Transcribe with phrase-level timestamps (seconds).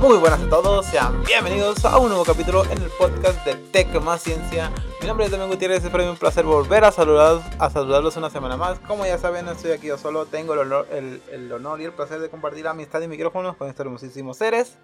[0.00, 4.00] Muy buenas a todos, sean bienvenidos a un nuevo capítulo en el podcast de Tech
[4.00, 4.70] Más Ciencia.
[4.98, 8.16] Mi nombre es Domingo Gutiérrez, es para mí un placer volver a, saludar, a saludarlos
[8.16, 8.78] una semana más.
[8.78, 11.92] Como ya saben, estoy aquí yo solo, tengo el honor, el, el honor y el
[11.92, 14.78] placer de compartir amistad y micrófonos con estos hermosísimos seres.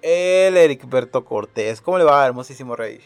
[0.00, 3.00] El Eric Berto Cortés, ¿cómo le va, hermosísimo rey?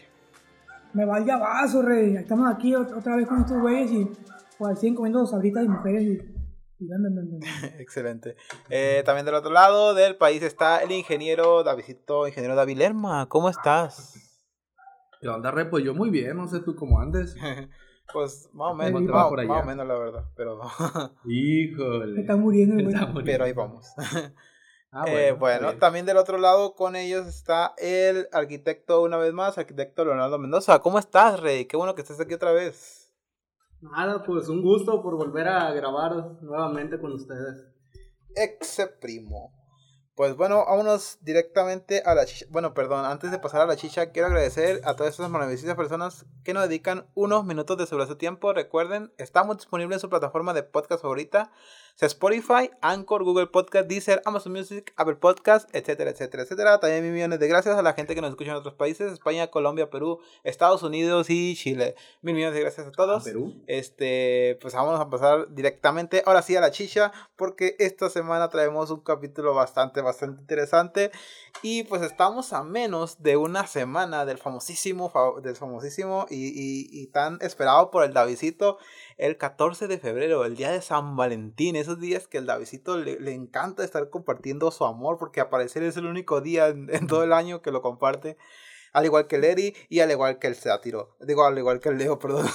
[0.93, 2.17] Me va el llavazo, rey.
[2.17, 4.11] Estamos aquí otra vez con estos güeyes y
[4.59, 6.38] pues siguen comiendo sabritas y mujeres y,
[7.79, 8.35] Excelente.
[8.69, 13.27] Eh, también del otro lado del país está el ingeniero Davidito, ingeniero David Lerma.
[13.29, 14.15] ¿Cómo estás?
[15.21, 15.65] ¿Qué onda, re?
[15.65, 17.35] Pues yo muy bien, no sé tú cómo andes.
[18.11, 19.49] Pues más o menos, más, por allá.
[19.49, 20.59] más o menos la verdad, pero,
[21.25, 22.21] Me Híjole.
[22.21, 22.87] están muriendo, güey.
[22.87, 23.23] Está muriendo.
[23.31, 23.85] pero ahí vamos.
[24.91, 25.79] Ah, Eh, bueno, está bien.
[25.79, 30.79] también del otro lado con ellos está el arquitecto una vez más, arquitecto Leonardo Mendoza.
[30.79, 31.65] ¿Cómo estás, Rey?
[31.65, 32.98] Qué bueno que estés aquí otra vez.
[33.81, 37.65] Nada, pues un gusto por volver a grabar nuevamente con ustedes.
[38.35, 39.53] Exe primo.
[40.19, 42.45] Pues bueno, vámonos directamente a la chicha.
[42.49, 46.25] Bueno, perdón, antes de pasar a la chicha, quiero agradecer a todas esas maravillosas personas
[46.43, 48.51] que nos dedican unos minutos de su tiempo.
[48.51, 51.53] Recuerden, estamos disponibles en su plataforma de podcast favorita,
[51.99, 56.79] sea Spotify, Anchor, Google Podcast, Deezer, Amazon Music, Apple Podcast, etcétera, etcétera, etcétera.
[56.79, 59.47] También mil millones de gracias a la gente que nos escucha en otros países, España,
[59.47, 61.95] Colombia, Perú, Estados Unidos y Chile.
[62.21, 63.25] Mil millones de gracias a todos.
[63.25, 63.53] Perú.
[63.67, 68.91] Este, pues vamos a pasar directamente ahora sí a la chicha, porque esta semana traemos
[68.91, 71.11] un capítulo bastante, bastante interesante.
[71.63, 76.87] Y pues estamos a menos de una semana del famosísimo, fa- del famosísimo y, y-
[76.91, 78.77] y tan esperado por el Davidito,
[79.19, 81.75] el 14 de febrero, el día de San Valentín.
[81.75, 85.83] Esos días que el Davidito le, le encanta estar compartiendo su amor, porque al parecer
[85.83, 88.37] es el único día en, en todo el año que lo comparte.
[88.93, 91.17] Al igual que el Eri y al igual que el Sátiro.
[91.19, 92.47] Digo, al igual que el Leo, perdón.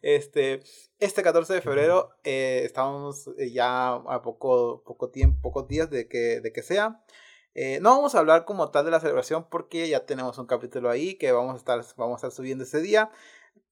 [0.00, 0.62] Este,
[1.00, 6.08] este 14 de febrero eh, estamos eh, ya a poco, poco tiempo, pocos días de
[6.08, 7.02] que, de que sea.
[7.54, 10.88] Eh, no vamos a hablar como tal de la celebración porque ya tenemos un capítulo
[10.88, 13.10] ahí que vamos a estar, vamos a estar subiendo ese día.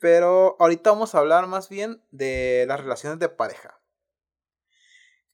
[0.00, 3.80] Pero ahorita vamos a hablar más bien de las relaciones de pareja.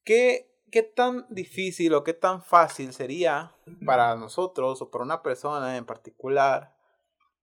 [0.04, 3.54] ¿Qué, qué tan difícil o qué tan fácil sería
[3.86, 6.76] para nosotros o para una persona en particular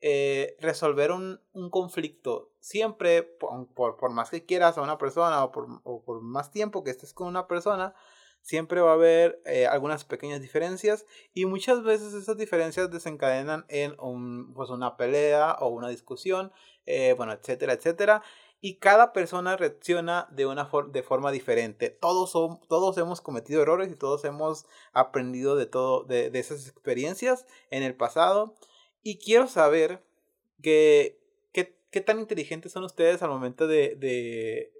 [0.01, 5.45] eh, resolver un, un conflicto siempre, por, por, por más que quieras a una persona
[5.45, 7.95] o por, o por más tiempo que estés con una persona,
[8.43, 13.95] siempre va a haber eh, algunas pequeñas diferencias y muchas veces esas diferencias desencadenan en
[13.99, 16.51] un, pues una pelea o una discusión,
[16.85, 18.21] eh, bueno, etcétera, etcétera.
[18.61, 21.89] Y cada persona reacciona de una de forma diferente.
[21.89, 26.67] Todos, son, todos hemos cometido errores y todos hemos aprendido de, todo, de, de esas
[26.69, 28.55] experiencias en el pasado.
[29.01, 30.01] Y quiero saber
[30.61, 31.19] que,
[31.51, 33.95] qué, tan inteligentes son ustedes al momento de,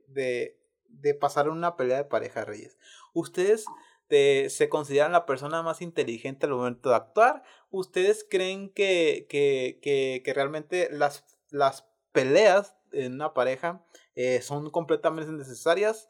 [0.08, 0.58] de,
[1.02, 2.78] de pasar una pelea de pareja, Reyes.
[3.14, 3.66] ¿Ustedes
[4.10, 7.44] eh, se consideran la persona más inteligente al momento de actuar?
[7.72, 14.70] ¿Ustedes creen que, que, que, que realmente las, las peleas en una pareja eh, son
[14.70, 16.10] completamente innecesarias?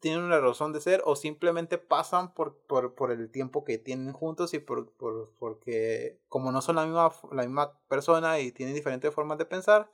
[0.00, 4.12] tienen una razón de ser o simplemente pasan por, por, por el tiempo que tienen
[4.12, 8.74] juntos y por, por, porque como no son la misma, la misma persona y tienen
[8.74, 9.90] diferentes formas de pensar,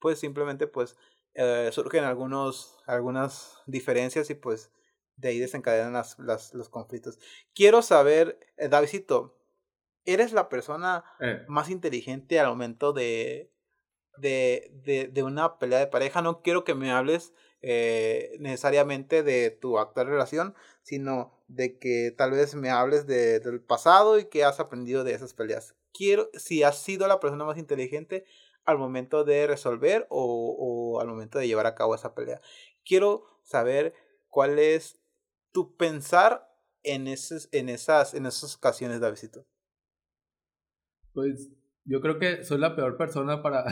[0.00, 0.96] pues simplemente pues
[1.36, 4.72] eh, surgen algunos, algunas diferencias y pues
[5.16, 7.18] de ahí desencadenan las, las, los conflictos.
[7.54, 9.38] Quiero saber, eh, Davidito,
[10.04, 13.50] ¿eres la persona Eh, más inteligente al momento de,
[14.18, 16.22] de, de, de una pelea de pareja?
[16.22, 17.32] No quiero que me hables
[17.62, 23.60] eh, necesariamente de tu actual relación, sino de que tal vez me hables de, del
[23.60, 25.74] pasado y que has aprendido de esas peleas.
[25.92, 28.24] Quiero, si has sido la persona más inteligente
[28.66, 32.40] al momento de resolver o, o al momento de llevar a cabo esa pelea.
[32.84, 33.94] Quiero saber
[34.28, 35.00] cuál es
[35.52, 36.48] tu pensar
[36.82, 39.46] en, esos, en, esas, en esas ocasiones, Davidito.
[41.12, 41.50] pues
[41.84, 43.64] yo creo que soy la peor persona para.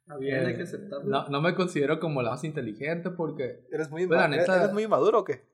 [0.00, 1.04] Está bien, hay que aceptarlo.
[1.10, 3.66] no, no me considero como la más inteligente porque.
[3.72, 5.44] ¿Eres muy, Pues, la neta- ¿Eres muy maduro o qué?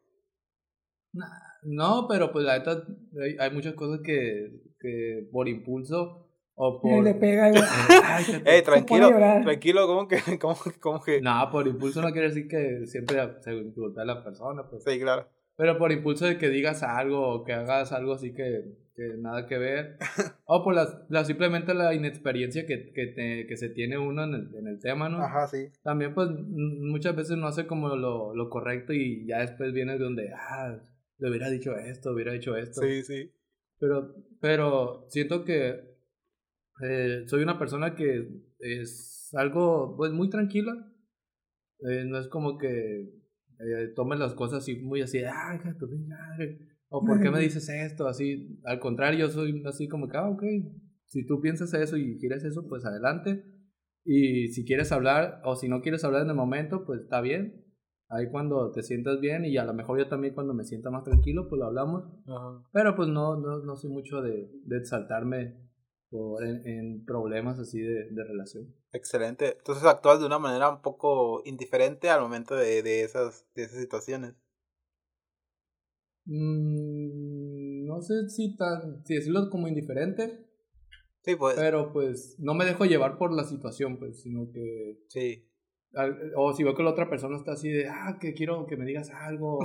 [1.62, 2.84] No, pero pues la neta
[3.22, 4.50] hay, hay muchas cosas que,
[4.82, 7.04] que por impulso o Y por.
[7.04, 7.54] Le pega y
[8.04, 10.18] Ay, Ey, tranquilo, tranquilo, ¿cómo que?
[10.40, 11.20] ¿Cómo, cómo que?
[11.22, 14.82] No, por impulso no quiere decir que siempre se golpea a la persona, pues.
[14.84, 15.26] Sí, claro.
[15.56, 18.64] Pero por impulso de que digas algo o que hagas algo así que,
[18.96, 19.98] que nada que ver.
[20.46, 24.34] o por la, la- simplemente la inexperiencia que, que, te- que se tiene uno en
[24.34, 25.18] el, en el tema, ¿no?
[25.22, 25.68] Ajá, sí.
[25.82, 30.04] También pues muchas veces no hace como lo, lo correcto y ya después vienes de
[30.04, 30.78] donde, ah,
[31.18, 32.80] le hubiera dicho esto, hubiera dicho esto.
[32.80, 33.30] Sí, sí.
[33.82, 35.80] Pero, pero siento que
[36.84, 38.28] eh, soy una persona que
[38.60, 40.72] es algo pues muy tranquila.
[41.80, 43.00] Eh, no es como que
[43.58, 47.20] eh, tome las cosas así muy así, ah, hija de tu pinche madre", ¿O por
[47.20, 48.06] qué me dices esto?
[48.06, 50.44] Así, al contrario, yo soy así como que, ah, ok,
[51.08, 53.44] si tú piensas eso y quieres eso, pues adelante.
[54.04, 57.61] Y si quieres hablar o si no quieres hablar en el momento, pues está bien.
[58.12, 61.02] Ahí cuando te sientas bien y a lo mejor yo también cuando me sienta más
[61.02, 62.04] tranquilo, pues lo hablamos.
[62.70, 65.56] Pero pues no, no, no soy mucho de, de exaltarme
[66.10, 68.74] por, en, problemas así de, de, relación.
[68.92, 69.56] Excelente.
[69.56, 73.80] Entonces actúas de una manera un poco indiferente al momento de, de, esas, de esas
[73.80, 74.34] situaciones.
[76.26, 80.46] Mm, no sé si tan, si decirlo como indiferente.
[81.22, 81.54] Sí, pues.
[81.56, 85.02] Pero pues no me dejo llevar por la situación, pues, sino que.
[85.08, 85.48] Sí.
[86.36, 88.86] O si veo que la otra persona está así de, ah, que quiero que me
[88.86, 89.58] digas algo,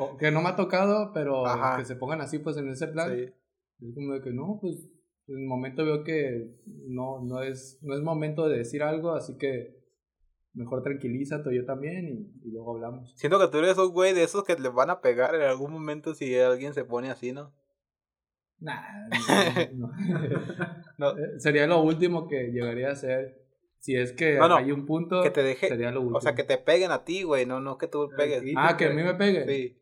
[0.00, 1.44] o, que no me ha tocado, pero
[1.76, 3.14] que se pongan así, pues, en ese plan.
[3.14, 3.32] Sí.
[3.86, 4.88] Es como de que no, pues,
[5.28, 9.36] en el momento veo que no, no, es, no es momento de decir algo, así
[9.38, 9.80] que
[10.54, 13.14] mejor tranquilízate yo también y, y, luego hablamos.
[13.16, 15.72] Siento que tú eres un güey de esos que le van a pegar en algún
[15.72, 17.54] momento si alguien se pone así, ¿no?
[18.62, 19.08] Nah,
[20.98, 23.41] no, eh, Sería lo último que llegaría a ser.
[23.82, 26.18] Si es que hay un punto, que te deje, sería lo último.
[26.18, 28.40] O sea, que te peguen a ti, güey, no, no que tú pegues.
[28.56, 29.48] Ah, que a mí me peguen.
[29.48, 29.76] Sí.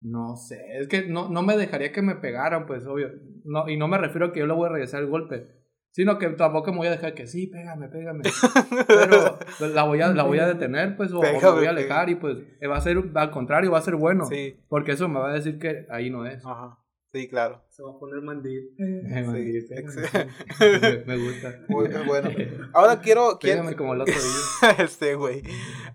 [0.00, 3.10] No sé, es que no, no me dejaría que me pegaran, pues, obvio.
[3.44, 5.46] No, y no me refiero a que yo le voy a regresar el golpe.
[5.90, 8.22] Sino que tampoco me voy a dejar que sí, pégame, pégame.
[8.86, 12.08] Pero pues, la voy a, la voy a detener, pues, o, me voy a alejar
[12.08, 14.24] y pues va a ser, al contrario, va a ser bueno.
[14.24, 14.58] Sí.
[14.68, 16.44] Porque eso me va a decir que ahí no es.
[16.46, 16.78] Ajá.
[17.16, 17.62] Sí, claro.
[17.70, 18.74] Se va a poner mandil.
[18.76, 19.66] Mandil
[21.06, 21.64] me, gusta.
[21.66, 22.28] Muy bueno.
[22.74, 23.38] Ahora quiero...
[23.38, 24.70] Pégame como el otro día.
[24.84, 25.42] este, güey.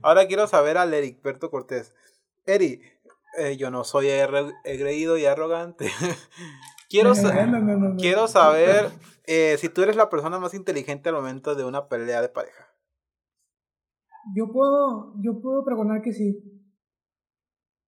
[0.02, 1.94] Ahora quiero saber al Eric Berto Cortés.
[2.48, 2.82] Eri,
[3.38, 4.08] eh, yo no soy
[4.64, 5.92] egreído y arrogante.
[6.90, 7.14] quiero,
[8.00, 8.90] quiero saber
[9.28, 12.68] eh, si tú eres la persona más inteligente al momento de una pelea de pareja.
[14.36, 16.61] Yo puedo, yo puedo pregonar que sí.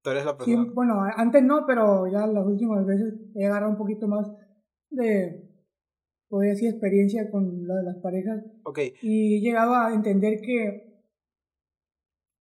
[0.03, 0.69] ¿Tú eres la persona?
[0.73, 4.29] bueno, antes no, pero ya las últimas veces he agarrado un poquito más
[4.89, 5.49] de,
[6.27, 8.43] podría decir, experiencia con la de las parejas.
[8.65, 8.79] Ok.
[9.01, 11.01] Y he llegado a entender que,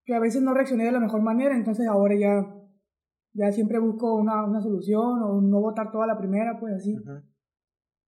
[0.04, 2.52] que a veces no reaccioné de la mejor manera, entonces ahora ya,
[3.34, 6.96] ya siempre busco una, una solución o no votar toda la primera, pues así.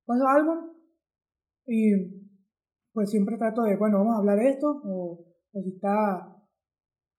[0.05, 0.75] Pasó algo,
[1.65, 1.93] y
[2.93, 6.43] pues siempre trato de, bueno, vamos a hablar de esto, o, o si está,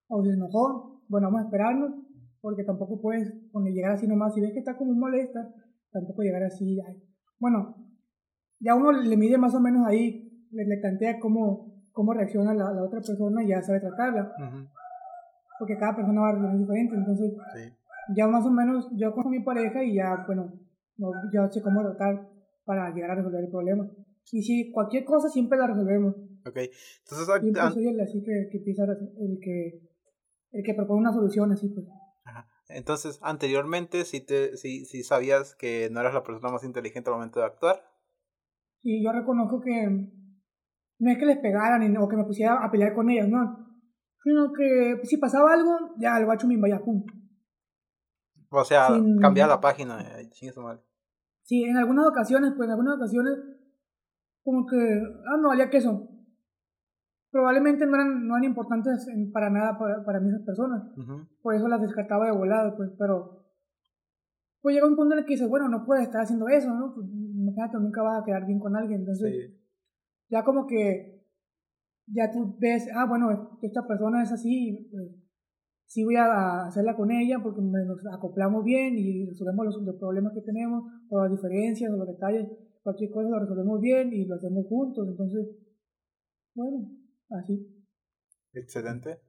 [0.10, 2.05] o si se enojó, bueno, vamos a esperarnos,
[2.46, 5.52] porque tampoco puedes cuando llegar así nomás, si ves que está como molesta,
[5.92, 6.80] tampoco llegar así,
[7.40, 7.76] bueno,
[8.60, 12.72] ya uno le mide más o menos ahí, le, le plantea cómo, cómo reacciona la,
[12.72, 14.32] la, otra persona y ya sabe tratarla.
[15.58, 17.34] Porque cada persona va a reaccionar diferente, entonces
[18.16, 20.54] ya más o menos yo con mi pareja y ya, bueno,
[20.98, 22.30] no, yo sé cómo tratar
[22.64, 23.90] para llegar a resolver el problema.
[24.22, 26.16] Sí, sí, cualquier cosa siempre la resolvemos.
[26.46, 27.42] Ok, entonces...
[27.42, 29.82] Siempre soy el así que, que empieza el que,
[30.52, 31.88] el que propone una solución así pues.
[32.68, 37.16] Entonces, anteriormente sí, te, sí, sí sabías que no eras la persona más inteligente al
[37.16, 37.84] momento de actuar.
[38.82, 39.88] Sí, yo reconozco que
[41.00, 43.66] no es que les pegaran o que me pusiera a pelear con ellas, no.
[44.24, 47.06] Sino que si pasaba algo, ya el guacho me vaya pum.
[48.50, 48.88] O sea,
[49.22, 50.82] cambiar la página, eh, mal.
[51.44, 53.34] Sí, en algunas ocasiones, pues en algunas ocasiones
[54.44, 56.08] como que, ah, no valía queso.
[57.36, 60.84] Probablemente no eran, no eran importantes para nada para, para mí esas personas.
[61.42, 63.44] Por eso las descartaba de volado, pues, pero
[64.62, 66.94] pues llega un punto en el que dices, bueno, no puedes estar haciendo eso, ¿no?
[66.96, 69.02] Pues, imagínate, nunca vas a quedar bien con alguien.
[69.02, 69.52] Entonces,
[70.30, 71.28] ya como que,
[72.08, 75.12] ya tú ves, ah, bueno, esta persona es así, pues,
[75.88, 80.32] sí voy a hacerla con ella porque nos acoplamos bien y resolvemos los, los problemas
[80.32, 82.48] que tenemos, o las diferencias, o los detalles
[82.82, 85.50] cualquier cosa lo resolvemos bien y lo hacemos juntos, entonces,
[86.54, 87.86] bueno, así.
[88.54, 89.22] Excelente,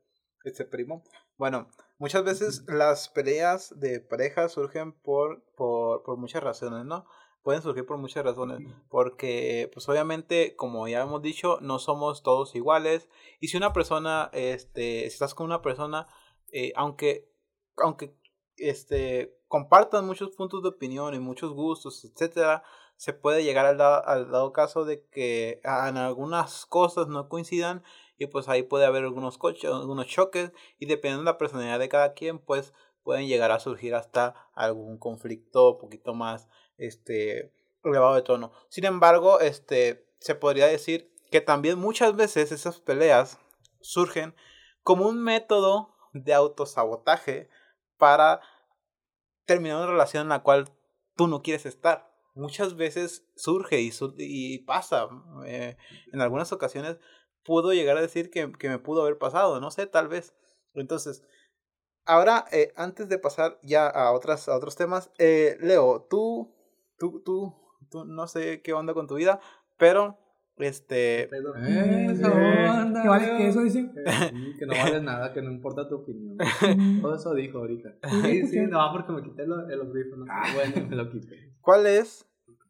[0.45, 1.03] este primo.
[1.37, 7.07] Bueno, muchas veces las peleas de pareja surgen por, por, por muchas razones, ¿no?
[7.43, 12.57] Pueden surgir por muchas razones, porque pues obviamente, como ya hemos dicho, no somos todos
[12.57, 16.09] iguales, y si una persona, este, si estás con una persona,
[16.51, 17.31] eh, aunque,
[17.77, 18.19] aunque,
[18.57, 22.65] este, compartan muchos puntos de opinión y muchos gustos, etcétera,
[22.97, 27.83] se puede llegar al, dado caso de que en algunas cosas no coincidan
[28.19, 32.15] y pues ahí puede haber algunos, algunos choques y dependiendo de la personalidad de cada
[32.15, 32.73] quien pues
[33.03, 36.49] pueden llegar a surgir hasta algún conflicto un poquito más
[36.79, 37.53] este
[37.85, 38.53] elevado de tono.
[38.69, 43.39] Sin embargo, este se podría decir que también muchas veces esas peleas
[43.81, 44.35] surgen
[44.83, 47.49] como un método de autosabotaje
[47.99, 48.41] para
[49.45, 50.71] terminar una relación en la cual
[51.15, 55.09] tú no quieres estar muchas veces surge y, y pasa.
[55.47, 55.77] Eh,
[56.13, 56.99] en algunas ocasiones
[57.43, 60.35] pudo llegar a decir que, que, me pudo haber pasado, no sé, tal vez.
[60.75, 61.23] Entonces,
[62.05, 66.55] ahora, eh, antes de pasar ya a, otras, a otros temas, eh, Leo, tú,
[66.99, 67.55] tú, tú,
[67.91, 69.41] tú, no sé qué onda con tu vida,
[69.79, 70.19] pero
[70.59, 71.25] este.
[71.25, 73.91] Eso, Eh, anda, ¿Qué vale que eso dice?
[74.31, 76.37] Sí, que no vales nada, que no importa tu opinión.
[77.03, 77.95] Todo eso dijo ahorita.
[78.23, 80.25] Sí, sí, no, porque me quité lo- el audífono.
[80.29, 81.56] Ah, bueno, me lo quité.
[81.67, 82.25] ¿Cuál es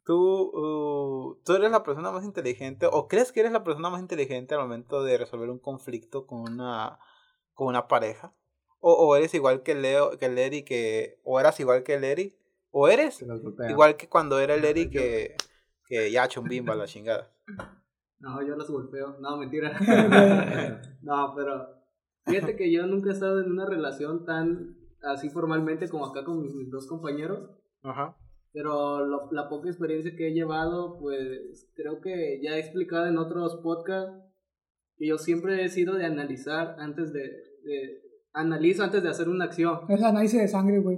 [0.06, 4.00] tú, uh, tú eres la persona más inteligente o crees que eres la persona más
[4.00, 6.98] inteligente al momento de resolver un conflicto con una,
[7.52, 8.32] con una pareja?
[8.80, 12.38] ¿O, o eres igual que Leo, que Leri, que, o eras igual que Leri?
[12.70, 13.22] ¿O eres
[13.68, 15.36] igual que cuando era Leri que,
[15.84, 17.30] que ya chumbimba la chingada?
[18.18, 19.18] No, yo los golpeo.
[19.20, 19.78] No, mentira.
[21.02, 21.82] no, pero
[22.24, 26.40] fíjate que yo nunca he estado en una relación tan así formalmente como acá con
[26.40, 27.50] mis, mis dos compañeros.
[27.82, 28.16] Ajá.
[28.56, 33.18] Pero lo- la poca experiencia que he llevado, pues creo que ya he explicado en
[33.18, 34.16] otros podcasts
[34.96, 38.00] que yo siempre he sido de analizar antes de, de
[38.32, 39.80] analizo antes de hacer una acción.
[39.90, 40.96] Es análisis de sangre, güey.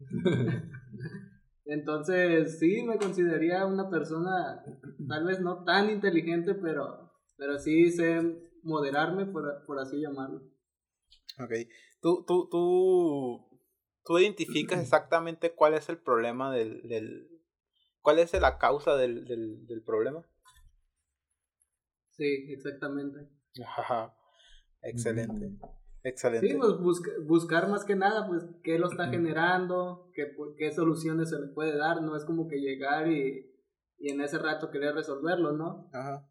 [1.66, 4.64] Entonces, sí, me consideraría una persona
[5.06, 8.20] tal vez no tan inteligente, pero, pero sí sé
[8.64, 10.40] moderarme, por, por así llamarlo.
[11.38, 11.52] Ok.
[12.00, 13.47] ¿Tú, tú, tú,
[14.08, 16.82] tú identificas exactamente cuál es el problema del...
[16.88, 17.28] del
[18.00, 20.24] ¿Cuál es la causa del, del, del problema?
[22.12, 23.28] Sí, exactamente.
[23.64, 24.14] Ajá.
[24.82, 25.52] Excelente.
[26.02, 26.48] Excelente.
[26.48, 30.72] Sí, pues busca- buscar más que nada, pues, qué lo está generando, qué, pu- qué
[30.72, 33.52] soluciones se le puede dar, no es como que llegar y,
[33.98, 35.90] y en ese rato querer resolverlo, ¿no?
[35.92, 36.26] Ajá.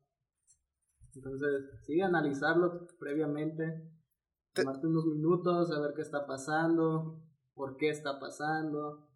[1.13, 3.87] Entonces, sí, analizarlo previamente,
[4.53, 7.21] Te- tomarte unos minutos, saber qué está pasando,
[7.57, 9.09] por qué está pasando,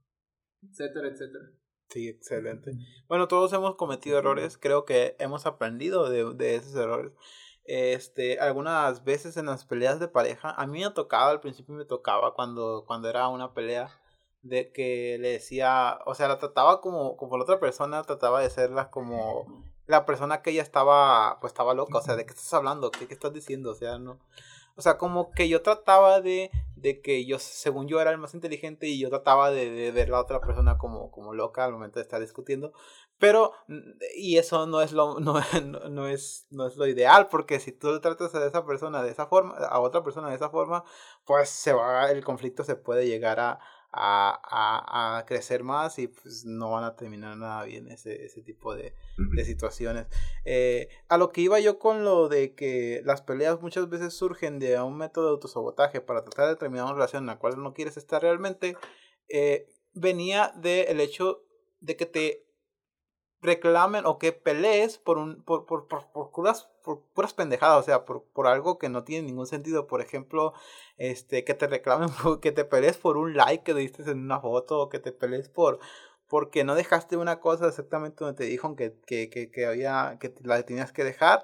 [0.62, 1.46] etcétera, etcétera.
[1.90, 2.72] Sí, excelente.
[3.08, 7.14] Bueno, todos hemos cometido errores, creo que hemos aprendido de, de esos errores.
[7.64, 11.86] Este, algunas veces en las peleas de pareja, a mí me tocaba, al principio me
[11.86, 13.90] tocaba cuando, cuando era una pelea,
[14.42, 18.50] de que le decía, o sea, la trataba como, como la otra persona, trataba de
[18.50, 22.54] serla como la persona que ella estaba, pues estaba loca, o sea, ¿de qué estás
[22.54, 22.90] hablando?
[22.92, 23.72] ¿Qué, qué estás diciendo?
[23.72, 24.20] O sea, no.
[24.82, 28.34] O sea, como que yo trataba de, de que yo, según yo, era el más
[28.34, 32.02] inteligente y yo trataba de, ver la otra persona como, como loca al momento de
[32.02, 32.74] estar discutiendo.
[33.20, 33.54] Pero,
[34.16, 37.72] y eso no es lo, no, no, no es, no es lo ideal, porque si
[37.72, 40.84] tú tratas a esa persona de esa forma, a otra persona de esa forma,
[41.26, 43.60] pues se va, el conflicto se puede llegar a,
[43.92, 48.42] a, a, a crecer más y pues no van a terminar nada bien ese, ese
[48.42, 50.08] tipo de, de situaciones.
[50.46, 54.60] Eh, a lo que iba yo con lo de que las peleas muchas veces surgen
[54.60, 57.74] de un método de autosabotaje para tratar de terminar una relación en la cual no
[57.74, 58.78] quieres estar realmente,
[59.28, 61.44] eh, venía del hecho
[61.80, 62.48] de que te
[63.42, 67.84] reclamen o que pelees por un por, por, por, por puras, por puras pendejadas, o
[67.84, 69.88] sea, por, por algo que no tiene ningún sentido.
[69.88, 70.54] Por ejemplo,
[70.98, 72.10] este, que te reclamen,
[72.42, 75.50] que te pelees por un like que diste en una foto, o que te pelees
[75.50, 75.80] por
[76.32, 80.34] porque no dejaste una cosa exactamente donde te dijeron que, que, que, que había, que
[80.44, 81.44] la tenías que dejar.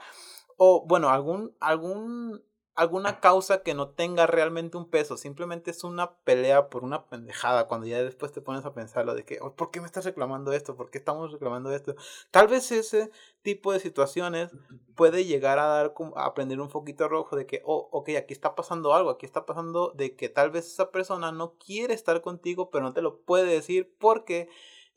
[0.55, 2.41] O bueno, algún, algún,
[2.77, 5.17] alguna causa que no tenga realmente un peso.
[5.17, 7.67] Simplemente es una pelea por una pendejada.
[7.67, 10.05] Cuando ya después te pones a pensar lo de que, "Oh, ¿por qué me estás
[10.05, 10.75] reclamando esto?
[10.77, 11.95] ¿Por qué estamos reclamando esto?
[12.29, 13.09] Tal vez ese
[13.41, 14.51] tipo de situaciones
[14.95, 18.53] puede llegar a dar a aprender un foquito rojo de que, oh, ok, aquí está
[18.55, 22.69] pasando algo, aquí está pasando de que tal vez esa persona no quiere estar contigo,
[22.69, 24.49] pero no te lo puede decir porque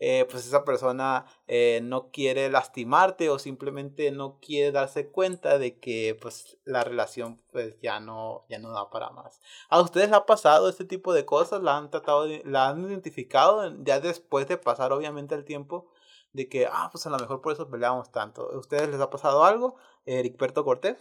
[0.02, 5.78] eh, pues esa persona eh, no quiere lastimarte o simplemente no quiere darse cuenta de
[5.78, 9.40] que pues la relación pues ya no, ya no da para más.
[9.68, 11.62] ¿A ustedes les ha pasado este tipo de cosas?
[11.62, 15.90] ¿La han tratado, de- la han identificado en- ya después de pasar obviamente el tiempo?
[16.32, 18.50] De que, ah, pues a lo mejor por eso peleamos tanto.
[18.52, 19.76] ¿A ustedes les ha pasado algo?
[20.06, 20.96] Eric Berto Cortés,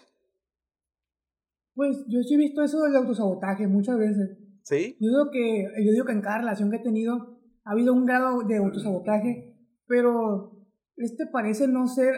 [1.75, 4.37] Pues yo sí he visto eso del autosabotaje muchas veces.
[4.63, 4.97] ¿sí?
[4.99, 7.38] Yo digo que, yo digo que en cada relación que he tenido
[7.69, 10.53] ha habido un grado de autosabotaje, pero
[10.95, 12.15] este parece no ser,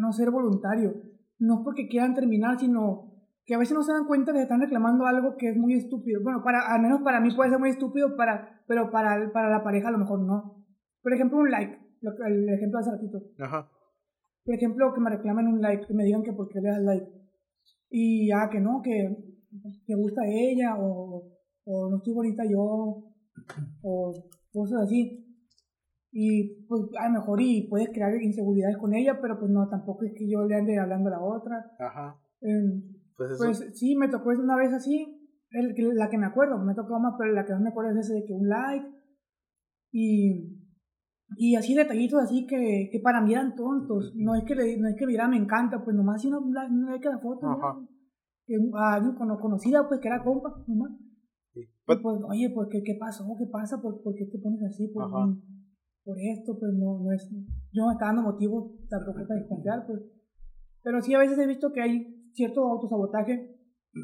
[0.00, 0.94] no ser voluntario.
[1.38, 3.12] No es porque quieran terminar, sino
[3.44, 5.74] que a veces no se dan cuenta de que están reclamando algo que es muy
[5.74, 6.22] estúpido.
[6.22, 9.62] Bueno, para, al menos para mí puede ser muy estúpido, para, pero para, para la
[9.62, 10.64] pareja a lo mejor no.
[11.02, 13.22] Por ejemplo, un like, el ejemplo de hace ratito.
[13.38, 13.70] Ajá.
[14.46, 16.82] Por ejemplo, que me reclamen un like, que me digan que por qué le das
[16.82, 17.06] like.
[17.90, 19.14] Y ya que no, que
[19.86, 21.22] te gusta ella, o,
[21.66, 23.04] o no estoy bonita yo,
[23.82, 24.14] o
[24.56, 25.22] cosas así.
[26.12, 30.04] Y pues a lo mejor y puedes crear inseguridades con ella, pero pues no, tampoco
[30.04, 31.72] es que yo le ande hablando a la otra.
[31.78, 32.16] Ajá.
[32.40, 32.82] Em,
[33.16, 33.44] Pues eso.
[33.44, 34.96] pues sí, me tocó una vez así,
[35.50, 37.90] el, que- la que me acuerdo, me tocó más, pero la que no me acuerdo
[37.92, 38.86] es ese de que un like
[39.92, 40.56] y,
[41.36, 44.12] y así detallitos así que, que para mí eran tontos.
[44.16, 46.52] No es que le, no es que mira, me encanta, pues nomás si no un
[46.54, 47.46] like a la foto.
[47.46, 47.78] Ajá.
[48.46, 50.92] Que a alguien cono- conocida, pues que era compa, nomás.
[51.56, 53.24] Y pues, oye, pues, ¿qué, qué pasó?
[53.38, 53.80] ¿Qué pasa?
[53.80, 54.88] ¿Por, por qué te pones así?
[54.88, 55.10] Por,
[56.04, 57.28] por esto, pues no, no es...
[57.72, 60.00] Yo no me está dando motivo tampoco para desconfiar, pues.
[60.82, 63.56] Pero sí, a veces he visto que hay cierto autosabotaje,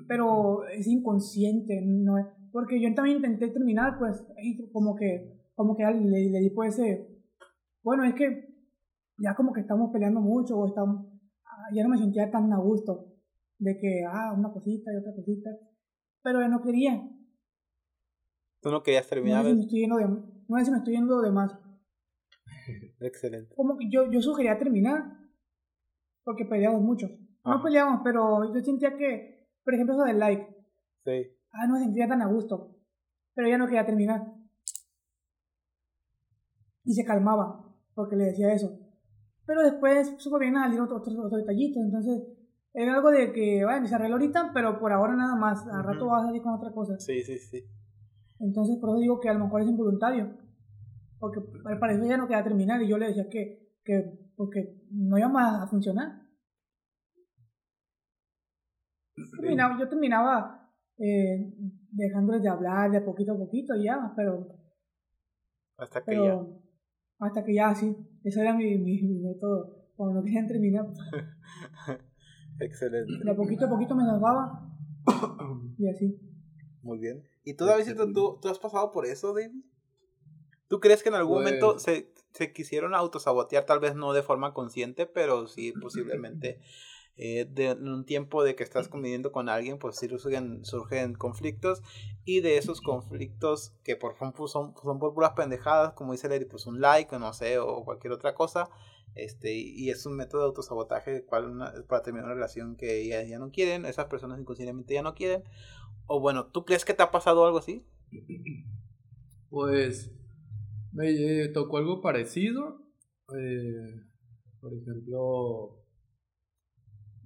[0.09, 2.15] pero es inconsciente, ¿no?
[2.51, 4.25] Porque yo también intenté terminar, pues,
[4.73, 7.09] como que, como que le, le di pues ese...
[7.83, 8.53] Bueno, es que
[9.19, 11.07] ya como que estamos peleando mucho o estamos...
[11.45, 13.13] Ah, ya no me sentía tan a gusto
[13.63, 15.51] de que, ah, una cosita y otra cosita,
[16.23, 17.09] pero yo no quería.
[18.63, 19.45] ¿Tú no querías terminar?
[19.45, 21.53] No sé si me estoy yendo de, no si me estoy yendo de más.
[23.01, 23.55] Excelente.
[23.57, 25.03] Como que yo, yo sugería terminar,
[26.23, 27.09] porque peleamos mucho.
[27.45, 30.47] No peleamos, pero yo sentía que, por ejemplo, eso del like.
[31.05, 31.37] Sí.
[31.51, 32.79] Ah, no me sentía tan a gusto,
[33.35, 34.33] pero ella no quería terminar.
[36.85, 38.79] Y se calmaba, porque le decía eso.
[39.45, 42.23] Pero después supo bien a salir otros, otros, otros detallitos, entonces
[42.73, 45.67] era algo de que, bueno, se arregló ahorita, pero por ahora nada más.
[45.67, 46.97] Al rato va a salir con otra cosa.
[47.01, 47.65] Sí, sí, sí.
[48.43, 50.37] Entonces, por eso digo que a lo mejor es involuntario.
[51.19, 55.17] Porque al parecer ya no quería terminar y yo le decía que, que porque no
[55.17, 56.21] iba más a funcionar.
[59.41, 60.69] Terminaba, yo terminaba
[60.99, 61.55] eh,
[61.93, 64.49] dejándoles de hablar de poquito a poquito ya, pero...
[65.77, 66.45] Hasta que ya.
[67.21, 67.97] Hasta que ya, sí.
[68.25, 69.91] Ese era mi, mi, mi método.
[69.95, 70.87] Cuando no querían terminar.
[72.59, 73.25] Excelente.
[73.25, 74.69] De poquito a poquito me salvaba.
[75.79, 76.19] y así.
[76.83, 77.23] Muy bien.
[77.45, 79.51] ¿Y tú, David, tú, tú has pasado por eso, David?
[80.69, 84.23] ¿Tú crees que en algún momento pues se, se quisieron autosabotear, tal vez no de
[84.23, 86.61] forma consciente, pero sí posiblemente
[87.17, 91.83] eh, de un tiempo de que estás conviviendo con alguien, pues sí surgen, surgen conflictos
[92.25, 96.47] y de esos conflictos que por ejemplo son, son por puras pendejadas, como dice Larry,
[96.47, 98.71] pues un like o no sé, o cualquier otra cosa,
[99.15, 103.39] este, y es un método de autosabotaje cual para terminar una relación que ya, ya
[103.39, 105.45] no quieren, esas personas inconscientemente ya no quieren.
[106.07, 107.87] O bueno, ¿tú crees que te ha pasado algo así?
[109.49, 110.13] Pues
[110.93, 112.81] me tocó algo parecido.
[113.39, 114.03] Eh,
[114.61, 115.83] por ejemplo,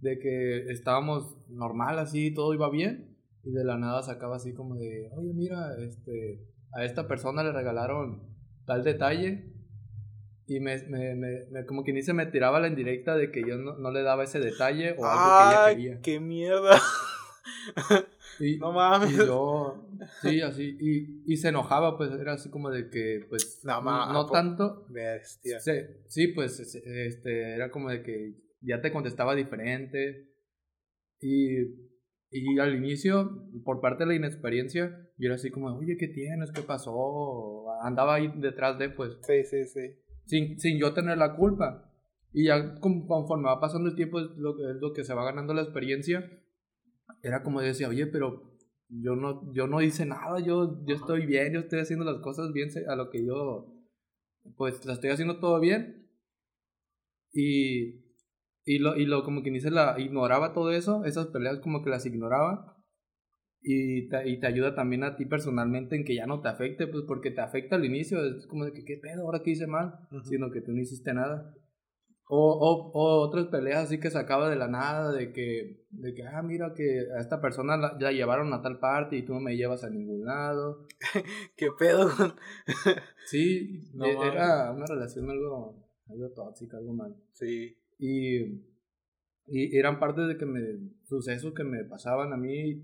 [0.01, 4.77] de que estábamos normal así, todo iba bien, y de la nada sacaba así como
[4.77, 8.23] de, oye, mira, este, a esta persona le regalaron
[8.67, 9.53] tal detalle
[10.47, 13.57] y me, me, me, como que ni se me tiraba la indirecta de que yo
[13.57, 16.01] no, no le daba ese detalle o algo que ella quería.
[16.03, 16.81] ¡Qué mierda!
[18.38, 19.12] Y, no mames.
[19.12, 19.88] Y yo,
[20.22, 24.27] sí, así, y, y se enojaba, pues era así como de que, pues, no, no,
[24.27, 24.87] tanto.
[24.90, 25.61] Bestia.
[25.61, 25.72] Sí,
[26.09, 30.31] sí, pues, este, era como de que ya te contestaba diferente.
[31.20, 31.61] Y,
[32.31, 36.53] y al inicio, por parte de la inexperiencia, yo era así como, oye, ¿qué tienes?
[36.53, 37.64] ¿Qué pasó?
[37.83, 39.12] Andaba ahí detrás de, pues.
[39.22, 41.90] Sí, sí, sí sin, sin yo tener la culpa.
[42.33, 45.55] Y ya conforme va pasando el tiempo, es lo, es lo que se va ganando
[45.55, 46.31] la experiencia.
[47.23, 48.57] Era como decía, oye, pero
[48.88, 52.53] yo no, yo no hice nada, yo, yo estoy bien, yo estoy haciendo las cosas
[52.53, 53.73] bien a lo que yo,
[54.57, 56.09] pues la estoy haciendo todo bien.
[57.33, 58.05] Y,
[58.64, 61.90] y, lo, y lo como que dice, la ignoraba todo eso, esas peleas como que
[61.90, 62.77] las ignoraba.
[63.62, 66.87] Y te, y te ayuda también a ti personalmente en que ya no te afecte,
[66.87, 69.66] pues porque te afecta al inicio, es como de que qué pedo, ahora que hice
[69.66, 71.53] mal, sino que tú no hiciste nada.
[72.29, 76.12] O, o, o, otras peleas así que se acaba de la nada, de que, de
[76.12, 79.33] que, ah, mira que a esta persona la, la llevaron a tal parte y tú
[79.33, 80.87] no me llevas a ningún lado.
[81.57, 82.11] ¿Qué pedo?
[83.27, 87.17] sí, no, e, era una relación algo, algo tóxica, algo mal.
[87.33, 87.79] Sí.
[87.99, 88.39] Y,
[89.47, 90.61] y eran partes de que me,
[91.05, 92.83] sucesos que me pasaban a mí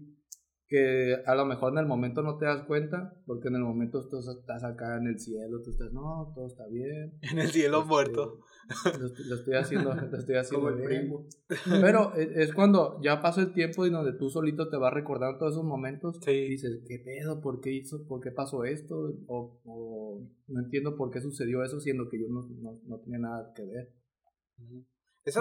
[0.73, 4.09] que a lo mejor en el momento no te das cuenta, porque en el momento
[4.09, 7.19] tú estás acá en el cielo, tú estás, no, todo está bien.
[7.31, 8.41] En el cielo este, muerto.
[9.29, 11.27] Lo, estoy haciendo, lo estoy haciendo Como el primo.
[11.81, 15.39] Pero e, es cuando ya pasa el tiempo y donde tú solito te vas recordando
[15.39, 17.41] todos esos momentos y dices, ¿qué pedo?
[17.41, 18.07] ¿Por qué hizo?
[18.07, 19.15] ¿Por qué pasó esto?
[19.27, 23.19] O, o no entiendo por qué sucedió eso, siendo que yo no, no, no tenía
[23.19, 23.93] nada que ver.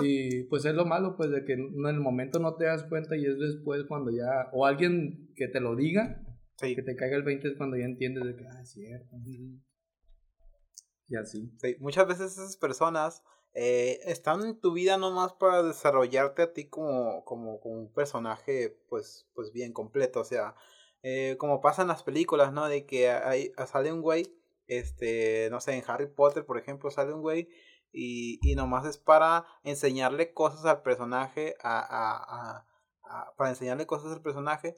[0.03, 3.17] Y pues es lo malo, pues de que en el momento no te das cuenta
[3.17, 6.23] y es después cuando ya, o alguien que te lo diga,
[6.59, 9.17] que te caiga el 20 es cuando ya entiendes de que, ah, es cierto.
[11.11, 11.51] Y así.
[11.57, 13.21] Sí, muchas veces esas personas
[13.53, 18.79] eh, están en tu vida nomás para desarrollarte a ti como, como, como un personaje,
[18.87, 20.55] pues, pues bien completo, o sea,
[21.03, 22.65] eh, como pasa en las películas, ¿no?
[22.69, 24.33] De que hay, sale un güey,
[24.67, 27.49] este, no sé, en Harry Potter, por ejemplo, sale un güey
[27.91, 32.65] y, y nomás es para enseñarle cosas al personaje, a, a,
[33.03, 34.77] a, para enseñarle cosas al personaje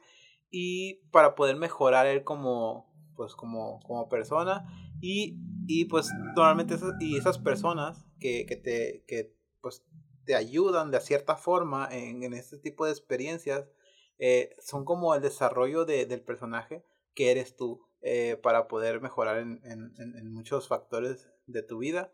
[0.49, 4.65] y para poder mejorar él como, pues como, como persona
[5.03, 5.37] y,
[5.67, 9.83] y pues normalmente esas, y esas personas que, que, te, que pues
[10.23, 13.69] te ayudan de cierta forma en, en este tipo de experiencias
[14.17, 16.85] eh, son como el desarrollo de, del personaje
[17.15, 22.13] que eres tú eh, para poder mejorar en, en, muchos factores de tu vida.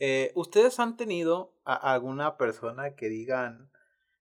[0.00, 3.70] Eh, ¿Ustedes han tenido a alguna persona que digan,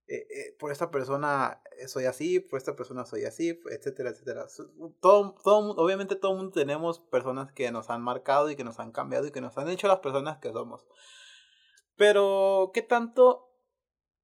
[0.07, 4.45] eh, eh, por esta persona soy así, por esta persona soy así, etcétera, etcétera.
[4.99, 8.91] Todo, todo, obviamente todo mundo tenemos personas que nos han marcado y que nos han
[8.91, 10.85] cambiado y que nos han hecho las personas que somos.
[11.95, 13.49] Pero, ¿qué tanto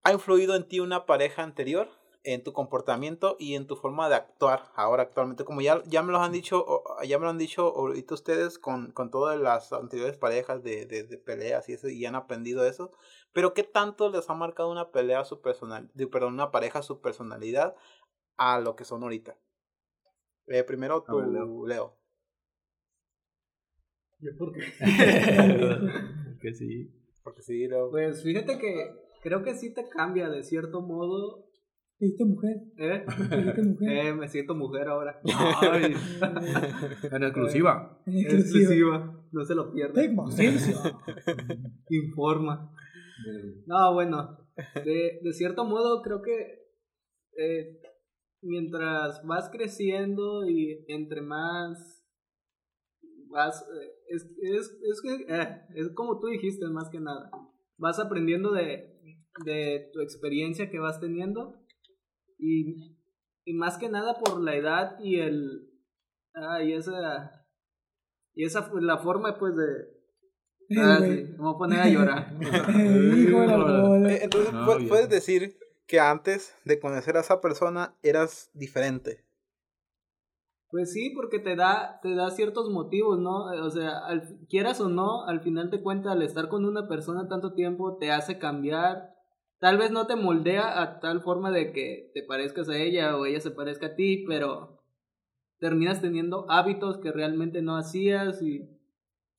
[0.03, 1.89] ha influido en ti una pareja anterior?
[2.23, 6.11] En tu comportamiento y en tu forma de actuar ahora actualmente como ya, ya me
[6.11, 10.17] lo han dicho ya me lo han dicho ahorita ustedes con, con todas las anteriores
[10.17, 12.91] parejas de, de, de peleas y eso y han aprendido eso
[13.33, 17.75] pero ¿qué tanto les ha marcado una pelea su personal, perdón, una pareja su personalidad
[18.37, 19.37] a lo que son ahorita?
[20.47, 21.21] Eh, primero tú,
[21.65, 21.97] Leo.
[24.19, 24.61] ¿Yo por qué?
[26.33, 26.91] Porque sí.
[27.23, 27.89] Porque sí, Leo.
[27.89, 31.47] Pues fíjate que creo que sí te cambia de cierto modo.
[32.01, 32.57] ¿Viste mujer?
[32.77, 33.05] ¿Eh?
[33.05, 33.87] mujer?
[34.07, 35.21] Eh, me siento mujer ahora.
[35.61, 35.93] Ay.
[37.11, 38.01] en exclusiva.
[38.07, 38.39] En exclusiva.
[38.39, 39.25] exclusiva.
[39.31, 40.03] No se lo pierda.
[41.89, 42.73] Informa.
[43.67, 44.39] No, bueno,
[44.83, 46.61] de, de cierto modo creo que
[47.37, 47.79] eh,
[48.41, 52.03] mientras vas creciendo y entre más
[53.29, 57.29] vas, eh, es, es, es, eh, es como tú dijiste más que nada,
[57.77, 58.99] vas aprendiendo de,
[59.45, 61.60] de tu experiencia que vas teniendo
[62.41, 62.97] y,
[63.45, 65.69] y más que nada por la edad y el,
[66.33, 67.45] ah, y esa,
[68.33, 70.01] y esa, la forma pues de,
[70.77, 72.33] Ah, sí, me voy a poner a llorar.
[74.11, 74.53] Eh, entonces,
[74.87, 79.23] puedes decir que antes de conocer a esa persona eras diferente.
[80.69, 83.45] Pues sí, porque te da, te da ciertos motivos, ¿no?
[83.63, 84.01] O sea,
[84.49, 88.11] quieras o no, al final de cuentas, al estar con una persona tanto tiempo, te
[88.11, 89.13] hace cambiar.
[89.61, 93.27] Tal vez no te moldea a tal forma de que te parezcas a ella o
[93.27, 94.81] ella se parezca a ti, pero
[95.59, 98.67] terminas teniendo hábitos que realmente no hacías y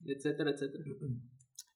[0.06, 0.85] etcétera, etcétera.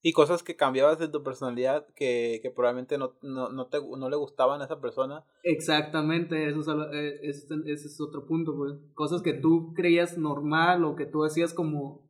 [0.01, 4.09] Y cosas que cambiabas de tu personalidad que, que probablemente no, no, no, te, no
[4.09, 5.25] le gustaban a esa persona.
[5.43, 6.61] Exactamente, eso
[6.93, 8.75] es, eh, ese es otro punto, pues.
[8.95, 12.06] Cosas que tú creías normal o que tú hacías como,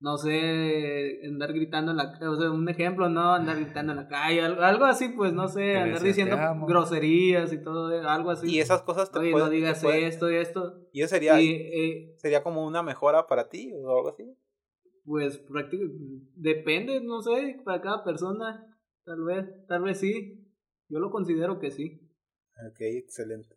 [0.00, 3.34] no sé, andar gritando en la o sea, un ejemplo, ¿no?
[3.34, 6.36] Andar gritando en la calle, algo, así, pues, no sé, andar diciendo
[6.66, 8.50] groserías y todo, algo así.
[8.50, 10.88] Y esas cosas te Oye, no digas esto y esto.
[10.92, 14.34] Y eso sería, eh, sería como una mejora para ti o algo así.
[15.04, 20.46] Pues prácticamente depende, no sé, para cada persona, tal vez, tal vez sí.
[20.88, 22.00] Yo lo considero que sí.
[22.68, 23.56] Ok, excelente.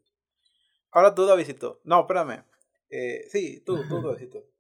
[0.91, 1.81] Ahora tú, Davidito.
[1.83, 2.43] No, espérame.
[2.89, 4.52] Eh, sí, tú, tú, Davidito.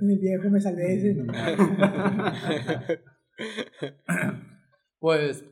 [0.00, 1.16] Mi viejo me salvé ese.
[4.98, 5.44] pues,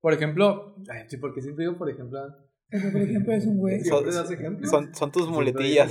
[0.00, 2.20] por ejemplo, ay, sí, porque siempre digo, por ejemplo,
[2.70, 3.80] por ejemplo, es un güey.
[3.84, 5.90] Son, son, son, tus muletillas.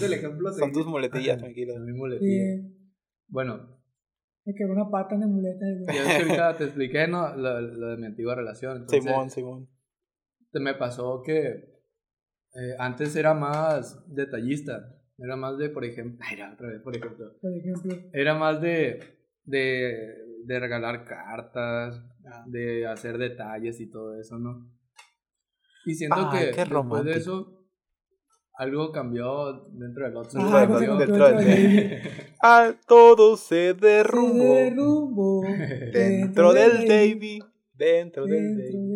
[0.58, 1.80] son tus muletillas, tranquilo.
[1.80, 2.68] Mi muletilla.
[3.28, 3.82] Bueno.
[4.46, 5.66] Me quedó una pata de muleta.
[5.66, 5.98] Güey.
[5.98, 7.34] Ya que ahorita te expliqué, ¿no?
[7.38, 8.88] Lo, lo de mi antigua relación.
[8.90, 9.70] Simón, Simón.
[10.52, 11.74] Me pasó que
[12.54, 15.00] eh, antes era más detallista.
[15.24, 16.20] Era más de, por ejemplo.
[16.30, 17.34] Ay, otra vez, por ejemplo.
[17.42, 18.10] Por ejemplo.
[18.12, 19.00] Era más de.
[19.46, 22.44] de, de regalar cartas, ah.
[22.48, 24.70] de hacer detalles y todo eso, ¿no?
[25.86, 27.64] Y siento que después de eso
[28.56, 30.42] algo cambió dentro del otro.
[30.42, 32.02] Ah, dentro, del
[32.42, 35.42] ah, todo se derrumbó.
[35.94, 37.40] dentro, del Davy.
[37.74, 38.93] Dentro, del Davy.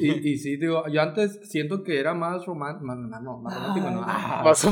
[0.00, 3.90] Y, y sí, digo, yo antes siento que era más romántico, no, no, más romántico,
[3.90, 4.02] no.
[4.04, 4.64] Ah, más,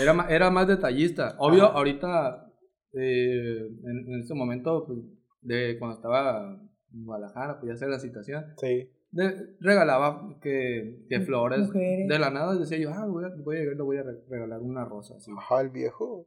[0.00, 1.36] era, más, era más detallista.
[1.38, 2.52] Obvio, ahorita,
[2.92, 4.98] eh, en, en este momento, pues,
[5.40, 6.58] de cuando estaba
[6.92, 8.44] en Guadalajara, pues ya sé la situación.
[8.58, 11.70] Sí de, regalaba que, que flores.
[11.72, 14.84] De la nada decía yo, ah, voy a, voy a le voy a regalar una
[14.84, 15.14] rosa.
[15.16, 15.30] Así.
[15.36, 16.26] Ajá, el viejo.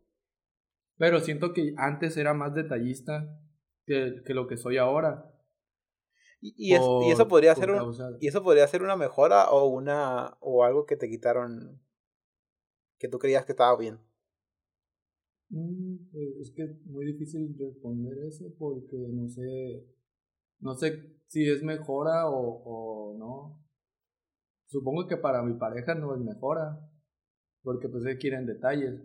[0.98, 3.28] Pero siento que antes era más detallista
[3.86, 5.32] que, que lo que soy ahora.
[6.46, 10.38] Y, y, y eso podría ser un, y eso podría ser una mejora o una
[10.42, 11.82] o algo que te quitaron
[13.00, 14.00] que tú creías que estaba bien.
[15.50, 19.86] Mm, pues es que es muy difícil responder eso porque no sé
[20.60, 23.60] no sé si es mejora o, o no.
[24.68, 26.80] Supongo que para mi pareja no es mejora,
[27.64, 29.02] porque pues él quieren detalles.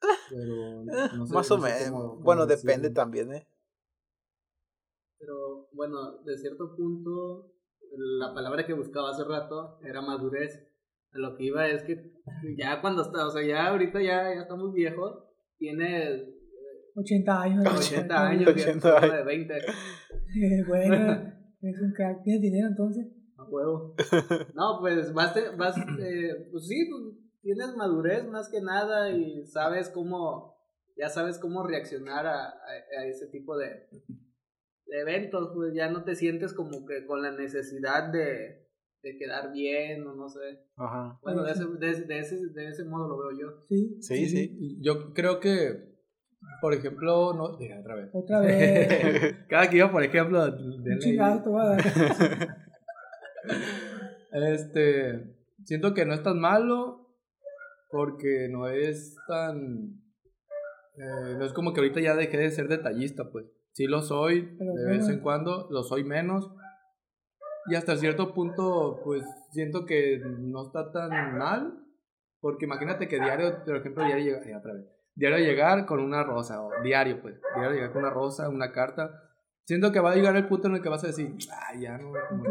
[0.30, 2.22] Pero no sé, Más o menos.
[2.22, 3.46] bueno, depende también, ¿eh?
[5.82, 7.50] Bueno, de cierto punto,
[7.90, 10.64] la palabra que buscaba hace rato era madurez.
[11.10, 12.12] lo que iba es que
[12.56, 15.24] ya cuando está, o sea, ya ahorita ya, ya estamos viejos,
[15.58, 16.24] tiene
[16.94, 17.66] 80 años.
[17.66, 19.16] 80 años, 80 años.
[19.16, 19.54] de 20.
[20.68, 22.22] bueno, es un crack.
[22.22, 23.04] ¿Tienes dinero entonces?
[23.36, 23.96] A huevo.
[24.54, 29.88] No, pues vas, vas eh, pues sí, pues, tienes madurez más que nada y sabes
[29.88, 30.54] cómo,
[30.96, 33.88] ya sabes cómo reaccionar a, a, ese tipo de,
[35.00, 38.68] eventos, pues ya no te sientes como que con la necesidad de,
[39.02, 40.60] de quedar bien o no sé.
[40.76, 41.18] Ajá.
[41.22, 43.64] Bueno, de ese, de, ese, de ese modo lo veo yo.
[43.68, 44.78] Sí, sí, sí.
[44.80, 45.92] Yo creo que
[46.60, 48.10] por ejemplo, no, mira, otra vez.
[48.12, 49.36] Otra vez.
[49.48, 51.42] Cada que iba, por ejemplo, de chingado,
[54.32, 57.16] Este, siento que no es tan malo
[57.90, 60.02] porque no es tan
[60.96, 63.46] eh, no es como que ahorita ya dejé de ser detallista, pues.
[63.72, 66.50] Sí lo soy de vez en cuando, lo soy menos.
[67.68, 71.78] Y hasta cierto punto, pues siento que no está tan mal.
[72.40, 76.62] Porque imagínate que diario, por ejemplo, diario llega, otra vez diario llegar con una rosa,
[76.62, 79.28] o diario, pues, diario llegar con una rosa, una carta.
[79.64, 81.96] Siento que va a llegar el punto en el que vas a decir, ah, ya
[81.98, 82.12] no.
[82.28, 82.42] Como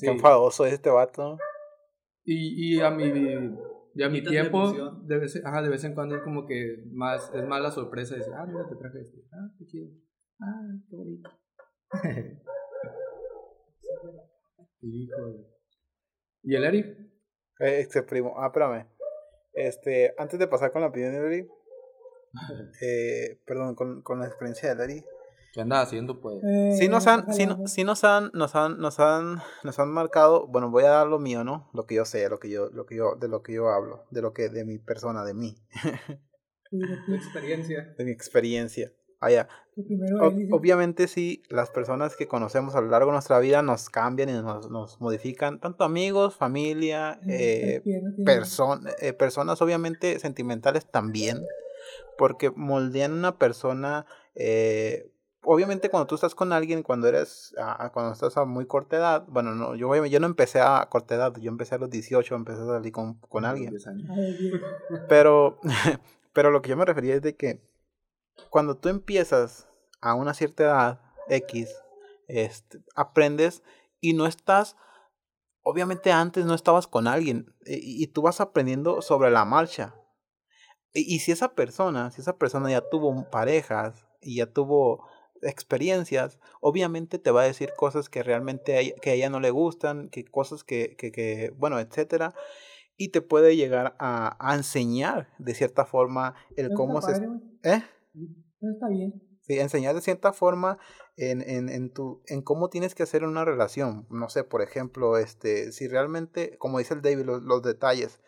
[0.00, 1.36] Qué enfadoso es este vato.
[2.24, 3.04] Y, y a mi,
[3.94, 7.30] y a mi tiempo, de vez, ajá, de vez en cuando es como que más,
[7.34, 9.88] es más la sorpresa de decir, ah, mira, te traje este, ah, qué chido,
[10.40, 11.30] ah, qué bonito.
[14.82, 15.56] Hijo
[16.42, 16.86] ¿Y el Eric?
[17.58, 18.86] Eh, este primo, ah, espérame.
[19.52, 21.48] Este, antes de pasar con la opinión de Larry,
[22.82, 25.04] eh, perdón, con, con, la experiencia de Larry.
[25.52, 26.36] ¿Qué anda haciendo, pues?
[26.44, 30.46] Eh, sí nos han, sí, sí, nos han, nos han, nos han, nos han marcado,
[30.46, 31.70] bueno, voy a dar lo mío, ¿no?
[31.72, 34.04] Lo que yo sé, lo que yo, lo que yo, de lo que yo hablo,
[34.10, 35.56] de lo que, de mi persona, de mí.
[36.70, 37.94] de mi experiencia.
[37.96, 38.92] De mi experiencia.
[40.52, 44.32] Obviamente sí, las personas que conocemos a lo largo de nuestra vida nos cambian y
[44.32, 51.44] nos, nos modifican, tanto amigos, familia, eh, eh, personas obviamente sentimentales también,
[52.16, 55.10] porque moldean una persona, eh,
[55.42, 59.24] obviamente cuando tú estás con alguien, cuando eres, ah, cuando estás a muy corta edad,
[59.28, 62.62] bueno, no, yo, yo no empecé a corta edad, yo empecé a los 18, empecé
[62.62, 63.76] a salir con, con alguien,
[65.06, 65.58] pero,
[66.32, 67.60] pero lo que yo me refería es de que
[68.50, 69.68] cuando tú empiezas
[70.00, 71.74] a una cierta edad X,
[72.28, 73.62] este, aprendes
[74.00, 74.76] y no estás,
[75.62, 79.94] obviamente antes no estabas con alguien y, tú vas aprendiendo sobre la marcha.
[80.92, 85.06] Y, si esa persona, si esa persona ya tuvo parejas y ya tuvo
[85.42, 89.50] experiencias, obviamente te va a decir cosas que realmente a, que a ella no le
[89.50, 92.34] gustan, que cosas que, que, que bueno, etcétera
[92.96, 97.12] y te puede llegar a, a, enseñar de cierta forma el cómo se...
[97.62, 97.82] ¿Eh?
[98.60, 99.14] Está bien.
[99.42, 100.78] Sí, enseñar de cierta forma
[101.16, 104.06] en, en, en, tu, en cómo tienes que hacer una relación.
[104.10, 108.20] No sé, por ejemplo, este, si realmente, como dice el David, los, los detalles.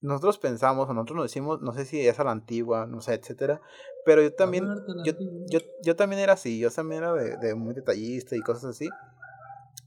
[0.00, 3.14] Nosotros pensamos, o nosotros nos decimos, no sé si es a la antigua, no sé,
[3.14, 3.60] etcétera.
[4.04, 4.66] Pero yo también,
[5.04, 5.12] yo,
[5.50, 8.88] yo, yo, también era así, yo también era de, de muy detallista y cosas así.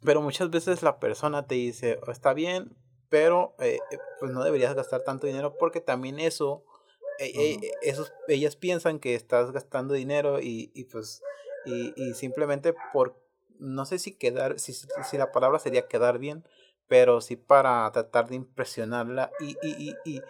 [0.04, 2.76] Pero muchas veces la persona te dice, está bien,
[3.10, 6.64] pero eh, eh, pues no deberías gastar tanto dinero porque también eso
[7.20, 11.22] e, e, esos, ellas piensan que estás gastando dinero y, y pues
[11.66, 13.22] y, y, simplemente por
[13.60, 16.44] no sé si quedar si, si la palabra sería quedar bien
[16.88, 20.22] pero sí para tratar de impresionarla y y, y, y,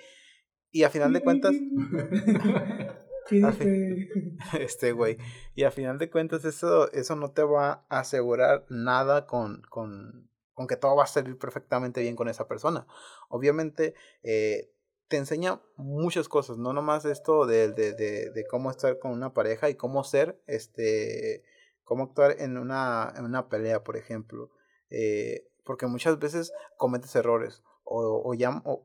[0.71, 1.55] y a final de cuentas
[4.59, 5.17] este güey
[5.55, 10.29] y a final de cuentas eso eso no te va a asegurar nada con con
[10.53, 12.85] con que todo va a salir perfectamente bien con esa persona.
[13.29, 14.71] Obviamente eh,
[15.13, 19.69] te enseña muchas cosas, no nomás esto de, de, de, cómo estar con una pareja
[19.69, 21.43] y cómo ser, este,
[21.83, 24.49] cómo actuar en una, en una pelea, por ejemplo.
[24.89, 28.33] Eh, porque muchas veces cometes errores o, o,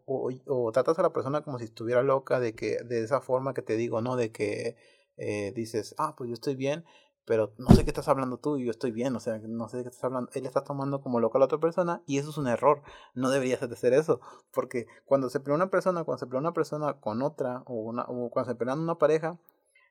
[0.05, 3.55] o, o, tratas a la persona como si estuviera loca de que de esa forma
[3.55, 4.17] que te digo, ¿no?
[4.17, 4.77] De que
[5.17, 6.85] eh, dices, ah, pues yo estoy bien,
[7.29, 9.83] pero no sé qué estás hablando tú y yo estoy bien, o sea, no sé
[9.83, 10.31] qué estás hablando.
[10.33, 12.81] Él está tomando como loca a la otra persona y eso es un error.
[13.15, 16.55] No deberías de hacer eso, porque cuando se pelea una persona, cuando se pelea una
[16.55, 19.39] persona con otra o, una, o cuando se pelea una pareja,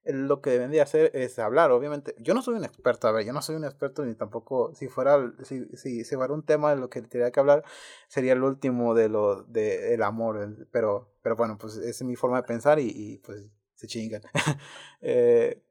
[0.04, 2.16] lo que deben de hacer es hablar, obviamente.
[2.18, 4.88] Yo no soy un experto, a ver, yo no soy un experto ni tampoco, si
[4.88, 7.64] fuera, si, si, si fuera un tema de lo que tendría que hablar,
[8.08, 12.16] sería el último de lo, de el amor, pero, pero bueno, pues esa es mi
[12.16, 14.24] forma de pensar y, y pues se chingan.
[15.02, 15.62] eh,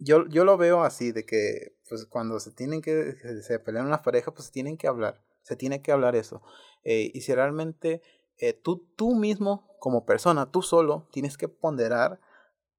[0.00, 4.00] yo, yo lo veo así, de que pues cuando se tienen que, se pelean las
[4.00, 6.42] parejas, pues se tienen que hablar, se tiene que hablar eso.
[6.84, 8.02] Eh, y si realmente
[8.38, 12.20] eh, tú, tú mismo, como persona, tú solo, tienes que ponderar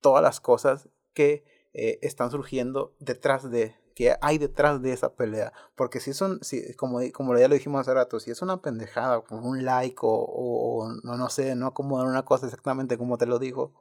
[0.01, 5.53] todas las cosas que eh, están surgiendo detrás de, que hay detrás de esa pelea.
[5.75, 9.21] Porque si son, si, como, como ya lo dijimos hace rato, si es una pendejada,
[9.21, 13.27] como un like o, o no, no sé, no acomodar una cosa exactamente como te
[13.27, 13.73] lo digo,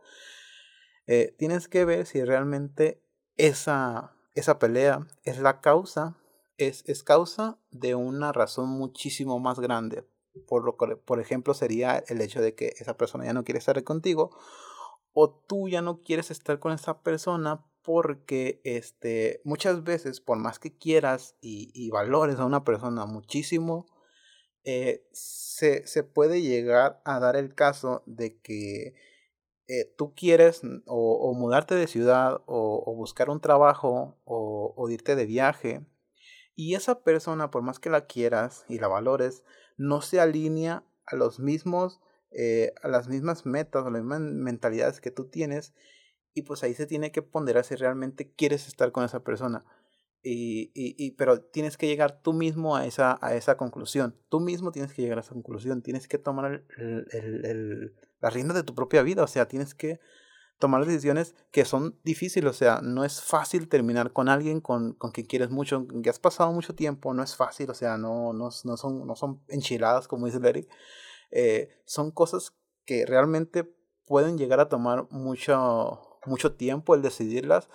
[1.39, 3.03] tienes que ver si realmente
[3.47, 6.17] esa, esa pelea es la causa,
[6.59, 10.05] es, es causa de una razón muchísimo más grande.
[10.47, 13.83] por, lo, por ejemplo, sería el hecho de que esa persona ya no quiere estar
[13.83, 14.31] contigo
[15.13, 20.59] o tú ya no quieres estar con esa persona porque este, muchas veces, por más
[20.59, 23.87] que quieras y, valores a una persona muchísimo,
[24.65, 28.95] eh, se, se, puede llegar a dar el caso de que
[29.73, 35.87] eh, tú quieres o, mudarte de ciudad o, buscar un trabajo o, irte de viaje
[36.57, 39.45] y esa persona, por más que la quieras y la valores,
[39.77, 42.01] no se alinea a los mismos,
[42.33, 45.73] eh, a las mismas metas o las mismas mentalidades que tú tienes
[46.35, 49.65] y pues ahí se tiene que ponderar si realmente quieres estar con esa persona.
[50.21, 54.17] Y, y, pero tienes que llegar tú mismo a esa, a esa conclusión.
[54.29, 55.81] Tú mismo tienes que llegar a esa conclusión.
[55.81, 59.23] Tienes que tomar el, la rienda de tu propia vida.
[59.23, 60.01] O sea, tienes que
[60.59, 62.51] tomar decisiones que son difíciles.
[62.51, 66.19] O sea, no es fácil terminar con alguien con, con quien quieres mucho, que has
[66.19, 67.15] pasado mucho tiempo.
[67.15, 67.71] No es fácil.
[67.71, 70.69] O sea, no, no, no, son, no son enchiladas, como dice Larry.
[71.31, 72.53] Eh, son cosas
[72.85, 73.65] que realmente
[74.07, 77.69] pueden llegar a tomar mucho mucho tiempo el decidirlas,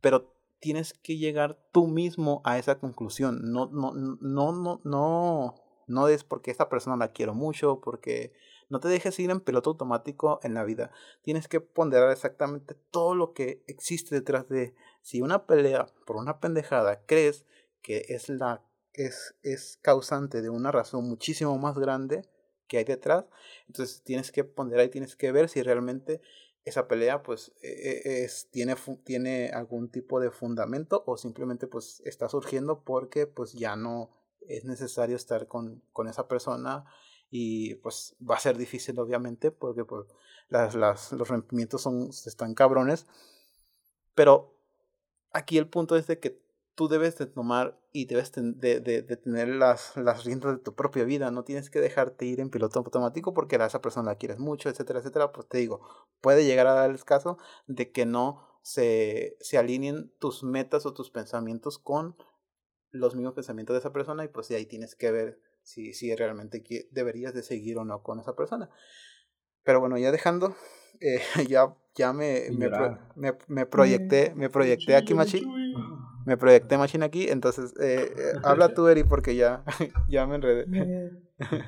[0.00, 3.52] pero tienes que llegar tú mismo a esa conclusión.
[3.52, 5.54] No, no, no, no, no,
[5.86, 8.32] no es porque esta persona la quiero mucho, porque
[8.68, 10.90] no te dejes ir en piloto automático en la vida.
[11.22, 16.40] Tienes que ponderar exactamente todo lo que existe detrás de si una pelea por una
[16.40, 17.44] pendejada crees
[17.82, 22.28] que es la es, es causante de una razón muchísimo más grande
[22.66, 23.24] que hay detrás,
[23.66, 26.20] entonces tienes que ponderar y tienes que ver si realmente
[26.64, 32.02] esa pelea pues e, e, es, tiene, tiene algún tipo de fundamento o simplemente pues
[32.04, 34.10] está surgiendo porque pues ya no
[34.46, 36.84] es necesario estar con, con esa persona
[37.30, 40.06] y pues va a ser difícil obviamente porque pues
[40.48, 43.06] las, los rompimientos son, están cabrones
[44.14, 44.54] pero
[45.32, 46.40] aquí el punto es de que
[46.74, 50.74] tú debes de tomar y debes de, de, de, tener las, las riendas de tu
[50.76, 51.32] propia vida.
[51.32, 54.68] No tienes que dejarte ir en piloto automático porque a esa persona la quieres mucho,
[54.68, 55.32] etcétera, etcétera.
[55.32, 55.80] Pues te digo,
[56.20, 60.94] puede llegar a dar el caso de que no se, se alineen tus metas o
[60.94, 62.16] tus pensamientos con
[62.90, 66.14] los mismos pensamientos de esa persona y pues de ahí tienes que ver si, si
[66.14, 68.70] realmente deberías de seguir o no con esa persona.
[69.64, 70.54] Pero bueno, ya dejando,
[71.00, 72.70] eh, ya, ya me, me,
[73.16, 75.44] me, me, proyecté, me proyecté aquí, Machi
[76.28, 79.64] me proyecté machine aquí, entonces eh, eh, habla tú, Eri, porque ya,
[80.10, 80.66] ya me enredé.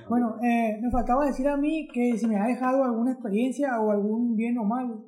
[0.08, 3.90] bueno, eh, me faltaba decir a mí que si me ha dejado alguna experiencia o
[3.90, 5.02] algún bien o mal,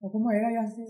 [0.00, 0.66] o cómo era ya.
[0.66, 0.84] Sí,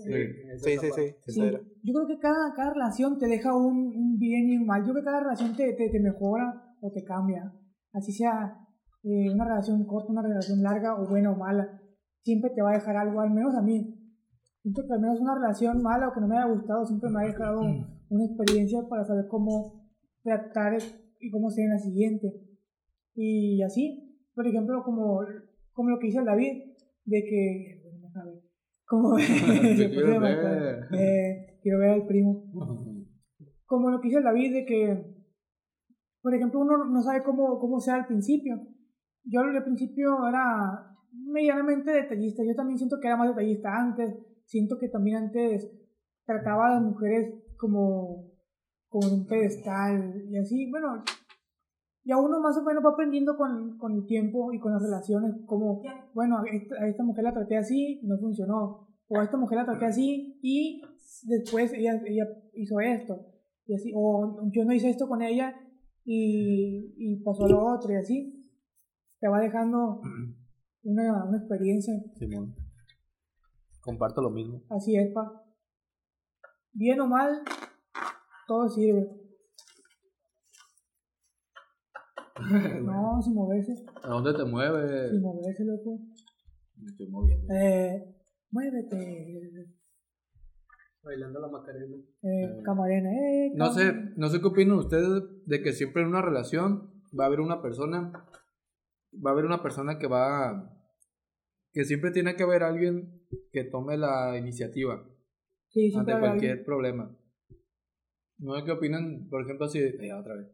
[0.57, 1.41] sí, sí, sí,
[1.83, 4.81] Yo creo que cada, cada relación te deja un, un, bien y un mal.
[4.81, 7.53] Yo creo que cada relación te, te, te mejora o te cambia.
[7.93, 8.61] Así sea
[9.03, 11.79] una relación corta, una relación larga o buena o mala.
[12.23, 14.01] Siempre te va a dejar algo, al menos a mí
[14.65, 17.21] siento que al menos una relación mala o que no me haya gustado siempre me
[17.21, 19.91] ha dejado una experiencia para saber cómo
[20.23, 20.75] tratar
[21.19, 22.33] y cómo ser en la siguiente.
[23.13, 25.19] Y así, por ejemplo, como,
[25.71, 26.63] como lo que dice David,
[27.05, 27.83] de que,
[28.87, 30.87] como, quiero, ver.
[30.93, 32.43] Eh, quiero ver al primo.
[33.67, 35.14] Como lo que dice David, de que,
[36.25, 38.59] por ejemplo, uno no sabe cómo, cómo sea al principio.
[39.25, 44.79] Yo al principio era medianamente detallista, yo también siento que era más detallista antes, siento
[44.79, 45.69] que también antes
[46.25, 48.31] trataba a las mujeres como,
[48.89, 51.03] como un pedestal y así, bueno,
[52.03, 55.35] ya uno más o menos va aprendiendo con, con el tiempo y con las relaciones,
[55.45, 55.83] como,
[56.15, 59.85] bueno, a esta, mujer la traté así no funcionó, o a esta mujer la traté
[59.85, 60.81] así y
[61.27, 63.27] después ella, ella hizo esto,
[63.67, 65.61] y así, o yo no hice esto con ella
[66.05, 68.47] y, y pasó lo otro y así,
[69.19, 70.01] te va dejando
[70.83, 71.93] una, una experiencia.
[73.81, 74.61] Comparto lo mismo.
[74.69, 75.43] Así es, pa.
[76.73, 77.41] Bien o mal,
[78.47, 79.09] todo sirve.
[82.83, 83.73] no, sin moverse.
[84.03, 85.11] ¿A dónde te mueves?
[85.11, 85.99] Sin moverse, loco.
[86.77, 87.53] Me estoy moviendo.
[87.53, 88.15] Eh,
[88.51, 89.73] muévete.
[91.01, 91.95] Bailando la macarena.
[91.95, 92.61] Eh, eh.
[92.63, 93.51] camarena, eh.
[93.55, 97.27] No sé, no sé qué opinan ustedes de que siempre en una relación va a
[97.27, 98.11] haber una persona,
[99.13, 100.71] va a haber una persona que va
[101.75, 103.21] que siempre tiene que haber alguien
[103.51, 105.05] que tome la iniciativa
[105.95, 107.13] ante cualquier problema.
[108.37, 110.47] No sé qué opinan, por ejemplo, si, otra vez.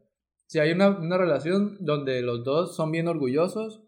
[0.46, 3.84] si hay una, una relación donde los dos son bien orgullosos,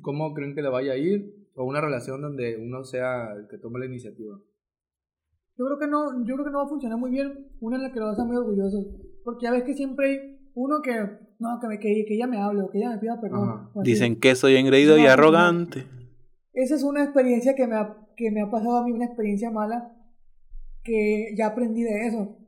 [0.00, 1.48] ¿cómo creen que le vaya a ir?
[1.54, 4.40] O una relación donde uno sea el que tome la iniciativa.
[5.56, 7.82] Yo creo que no, yo creo que no va a funcionar muy bien una en
[7.84, 8.86] la que los dos sean muy orgullosos.
[9.28, 10.90] Porque ya ves que siempre hay uno que,
[11.38, 13.68] no, que, me, que, que ella me hable o que ella me pida perdón.
[13.84, 15.84] Dicen que soy engreído y arrogante.
[16.54, 19.50] Esa es una experiencia que me, ha, que me ha pasado a mí, una experiencia
[19.50, 19.92] mala,
[20.82, 22.38] que ya aprendí de eso.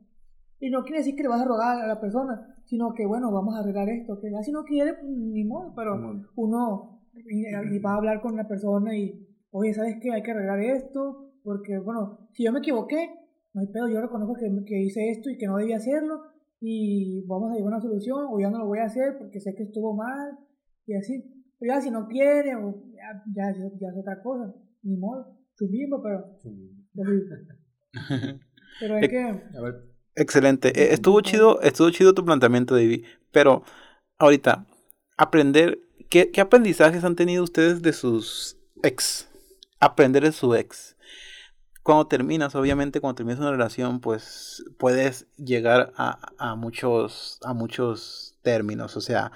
[0.59, 3.31] Y no quiere decir que le vas a rogar a la persona, sino que, bueno,
[3.31, 6.01] vamos a arreglar esto, que ya si no quiere, ni modo, pero
[6.35, 10.13] uno y, va a hablar con la persona y, oye, ¿sabes qué?
[10.13, 13.19] Hay que arreglar esto, porque, bueno, si yo me equivoqué,
[13.53, 16.31] no hay pedo, yo reconozco que, que hice esto y que no debía hacerlo,
[16.61, 19.39] y vamos a llegar a una solución, o ya no lo voy a hacer porque
[19.39, 20.37] sé que estuvo mal,
[20.85, 21.23] y así.
[21.59, 24.53] Pero ya si no quiere, o ya, ya, ya es otra cosa,
[24.83, 26.37] ni modo, su mismo, pero...
[28.79, 29.41] pero hay que...
[30.15, 30.93] Excelente.
[30.93, 33.05] Estuvo chido, estuvo chido tu planteamiento, David.
[33.31, 33.63] Pero
[34.19, 34.65] ahorita,
[35.17, 39.29] aprender, ¿qué, ¿qué, aprendizajes han tenido ustedes de sus ex?
[39.79, 40.95] Aprender de su ex.
[41.83, 48.35] Cuando terminas, obviamente, cuando terminas una relación, pues puedes llegar a, a muchos, a muchos
[48.43, 48.95] términos.
[48.97, 49.31] O sea,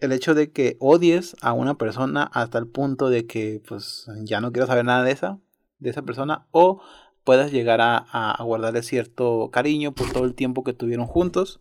[0.00, 4.40] el hecho de que odies a una persona hasta el punto de que, pues, ya
[4.40, 5.38] no quiero saber nada de esa,
[5.78, 6.82] de esa persona, o
[7.24, 11.60] puedas llegar a, guardarle cierto cariño por todo el tiempo que tuvieron juntos.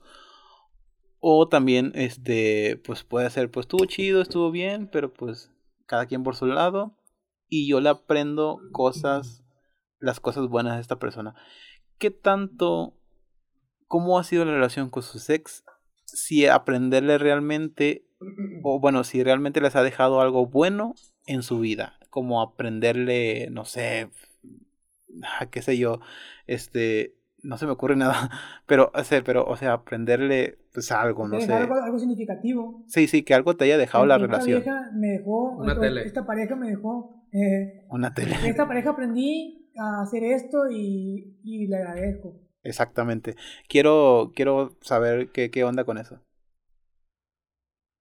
[1.20, 5.52] O también, este, pues puede ser, pues estuvo chido, estuvo bien, pero pues
[5.88, 6.96] cada quien por su lado.
[7.50, 9.44] Y yo le aprendo cosas,
[10.06, 11.36] las cosas buenas de esta persona.
[11.98, 12.94] ¿Qué tanto,
[13.88, 15.64] cómo ha sido la relación con su ex?
[16.06, 18.06] Si aprenderle realmente,
[18.64, 20.96] o bueno, si realmente les ha dejado algo bueno
[21.26, 21.98] en su vida.
[22.10, 24.10] Como aprenderle, no sé,
[25.24, 26.00] Ah, qué sé yo,
[26.46, 28.30] este, no se me ocurre nada,
[28.66, 31.54] pero, o sea, pero, o sea, aprenderle, pues algo, no sé.
[31.54, 32.84] Algo, algo significativo.
[32.88, 34.62] Sí, sí, que algo te haya dejado la relación.
[34.64, 36.04] Pareja me dejó, Una tele.
[36.04, 37.24] Esta pareja me dejó.
[37.32, 38.36] Eh, Una tele.
[38.46, 42.40] esta pareja aprendí a hacer esto y, y le agradezco.
[42.64, 43.36] Exactamente.
[43.70, 46.20] Quiero, quiero saber qué, qué onda con eso.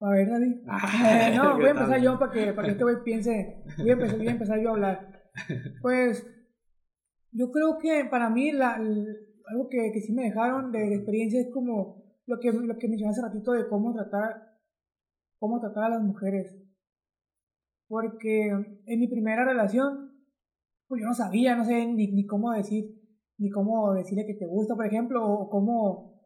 [0.01, 0.57] A ver, David.
[0.69, 3.63] Ah, no, voy a empezar yo para que, para que este güey piense.
[3.79, 5.11] Voy a, empezar, voy a empezar yo a hablar.
[5.83, 6.27] Pues
[7.33, 11.51] yo creo que para mí la, algo que, que, sí me dejaron de, experiencia es
[11.53, 14.59] como lo que, lo que mencioné hace ratito de cómo tratar,
[15.39, 16.57] cómo tratar a las mujeres.
[17.89, 20.04] Porque en mi primera relación,
[20.89, 22.85] pues yo no sabía, no sé ni, ni cómo decir,
[23.39, 26.21] ni cómo decirle que te gusta, por ejemplo, o cómo,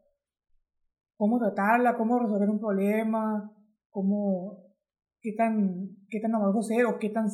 [1.17, 3.53] cómo tratarla, cómo resolver un problema,
[3.91, 4.75] cómo,
[5.21, 7.27] qué tan, qué tan amoroso ser, o qué tan,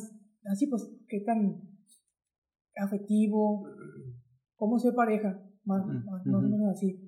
[0.45, 1.61] así pues, qué tan
[2.75, 3.67] afectivo,
[4.55, 7.01] cómo ser pareja, más, más, o menos así.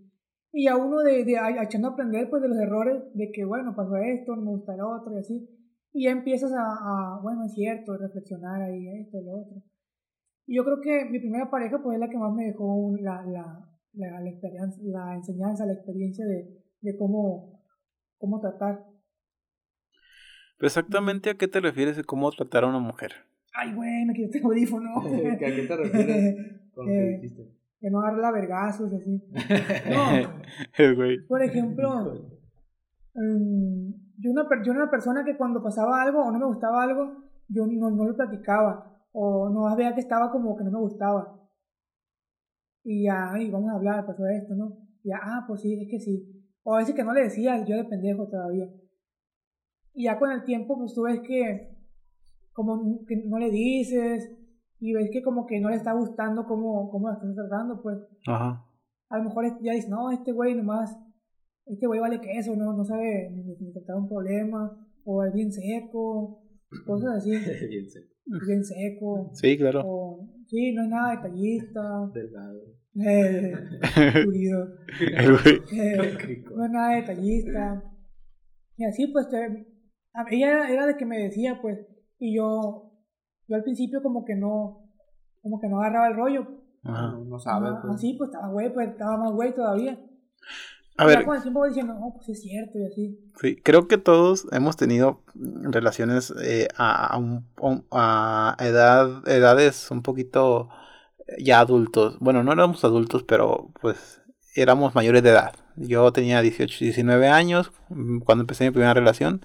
[0.52, 3.76] Y a uno de, de echando a aprender pues de los errores, de que bueno,
[3.76, 5.50] pasó esto, no me gusta el otro y así.
[5.94, 9.64] Y ya empiezas a, a bueno, es cierto, reflexionar ahí, esto, lo otro.
[10.48, 13.22] Y yo creo que mi primera pareja pues es la que más me dejó la,
[13.24, 17.62] la, la, la, experiencia, la enseñanza, la experiencia de, de cómo,
[18.18, 18.86] cómo tratar.
[20.62, 23.12] exactamente a qué te refieres de cómo tratar a una mujer?
[23.54, 24.90] Ay, güey, me quité el audífono.
[25.00, 26.36] ¿A qué te refieres
[26.74, 27.52] con lo que eh, dijiste?
[27.82, 29.22] Que no agarre la vergazos, así.
[29.92, 30.96] No.
[30.96, 31.28] güey.
[31.28, 32.14] Por ejemplo,
[33.16, 36.84] um, yo, una, yo era una persona que cuando pasaba algo o no me gustaba
[36.84, 38.97] algo, yo no, no lo platicaba.
[39.20, 41.42] O no veía que estaba como que no me gustaba.
[42.84, 44.78] Y ya, ay, vamos a hablar, pasó esto, ¿no?
[45.04, 46.46] Y ya, ah, pues sí, es que sí.
[46.62, 48.70] O a veces que no le decía, yo de pendejo todavía.
[49.94, 51.76] Y ya con el tiempo, pues tú ves que
[52.54, 54.32] como que no le dices
[54.80, 57.98] y ves que como que no le está gustando cómo, cómo la estás tratando, pues.
[58.28, 58.64] Ajá.
[59.10, 60.96] A lo mejor ya dices, no, este güey nomás,
[61.66, 66.44] este güey vale queso, no, no sabe ni, tratar un problema, o es bien seco,
[66.86, 67.32] cosas así.
[67.32, 68.17] bien seco.
[68.28, 69.32] Bien seco.
[69.34, 69.82] Sí, claro.
[69.86, 71.82] O, sí, no es nada detallista.
[72.14, 72.78] Delgado.
[73.00, 73.54] Eh,
[75.72, 77.84] eh, no es nada detallista.
[78.76, 79.68] Y así, pues, te,
[80.32, 81.80] ella era de que me decía, pues,
[82.20, 82.92] y yo,
[83.48, 84.92] yo al principio como que no,
[85.42, 86.48] como que no agarraba el rollo.
[86.84, 87.18] Ajá.
[87.26, 87.74] No, sabes.
[87.82, 87.96] Pues.
[87.96, 90.00] Así, pues estaba güey, pues estaba más güey todavía.
[90.98, 91.26] A ver.
[91.26, 93.20] con el tiempo voy diciendo, no, pues es cierto y así.
[93.40, 100.70] Sí, creo que todos hemos tenido relaciones eh, a, a, a edad, edades un poquito
[101.38, 102.18] ya adultos.
[102.20, 104.22] Bueno, no éramos adultos, pero pues
[104.56, 105.54] éramos mayores de edad.
[105.76, 109.42] Yo tenía 18, 19 años mm, cuando empecé mi primera relación.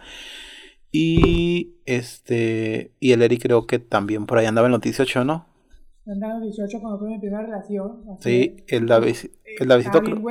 [0.90, 2.92] Y este.
[3.00, 5.46] Y el Eric creo que también por ahí andaba en los 18, ¿no?
[6.06, 8.04] Andaba en los 18 cuando tuve mi primera relación.
[8.20, 9.16] sí, el, David,
[9.58, 10.00] el Davidito.
[10.02, 10.22] Creo,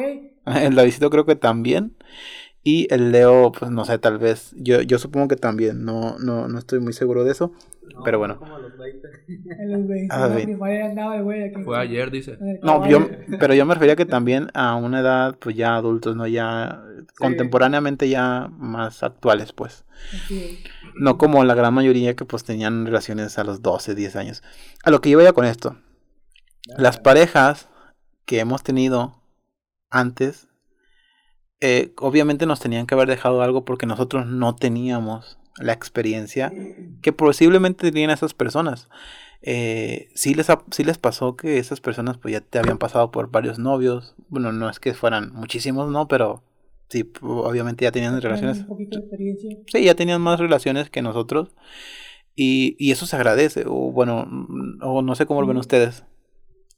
[0.62, 1.96] el Davidito creo que también.
[2.64, 4.54] Y el Leo, pues no sé, tal vez.
[4.56, 5.84] Yo, yo supongo que también.
[5.84, 7.54] No, no, no estoy muy seguro de eso.
[8.06, 8.38] pero bueno.
[8.38, 9.08] Como a los 20.
[9.60, 10.14] En los 20.
[10.14, 11.64] Ah, andaba de güey aquí.
[11.64, 12.38] Fue ayer, dice.
[12.62, 16.28] No, yo, pero yo me refería que también a una edad, pues ya adultos, ¿no?
[16.28, 16.84] Ya
[17.18, 19.86] contemporáneamente ya más actuales, pues.
[20.96, 24.44] No como la gran mayoría que pues tenían relaciones a los 12, 10 años.
[24.84, 25.78] A lo que yo veía con esto.
[26.78, 27.70] Las parejas
[28.26, 29.21] que hemos tenido
[29.92, 30.48] antes
[31.64, 36.52] eh, obviamente nos tenían que haber dejado algo porque nosotros no teníamos la experiencia
[37.04, 38.90] que posiblemente tenían esas personas.
[39.44, 43.30] Eh, sí, les sí les pasó que esas personas pues ya te habían pasado por
[43.30, 44.16] varios novios.
[44.28, 46.08] Bueno, no es que fueran muchísimos, ¿no?
[46.08, 46.42] Pero
[46.90, 48.62] sí, obviamente ya tenían relaciones.
[48.62, 49.58] Un poquito de experiencia.
[49.68, 51.50] Sí, ya tenían más relaciones que nosotros.
[52.36, 53.66] Y, y eso se agradece.
[53.68, 54.28] O bueno,
[54.82, 56.06] o no sé cómo lo ven ustedes.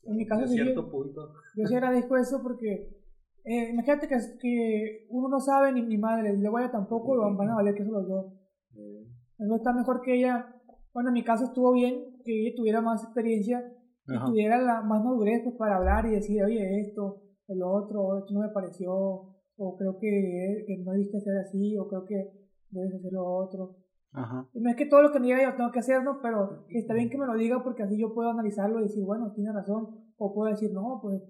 [0.05, 1.33] En mi caso, sí, cierto yo, punto.
[1.55, 3.02] yo sí agradezco eso porque
[3.45, 7.35] eh, imagínate que, que uno no sabe ni mi madre, luego ella tampoco, y van
[7.35, 8.33] van a valer que eso los dos.
[8.73, 10.55] Entonces está mejor que ella,
[10.93, 13.61] bueno, en mi caso estuvo bien que ella tuviera más experiencia
[14.07, 14.25] y Ajá.
[14.25, 18.41] tuviera la, más madurez pues, para hablar y decir, oye, esto, el otro, esto no
[18.41, 22.31] me pareció, o creo que, que no debiste hacer así, o creo que
[22.69, 23.75] debes hacer lo otro.
[24.13, 24.47] Ajá.
[24.53, 26.19] Y no es que todo lo que me diga yo tengo que hacer, ¿no?
[26.21, 29.31] Pero está bien que me lo diga porque así yo puedo analizarlo y decir, bueno,
[29.33, 29.87] tiene razón.
[30.17, 31.21] O puedo decir, no, pues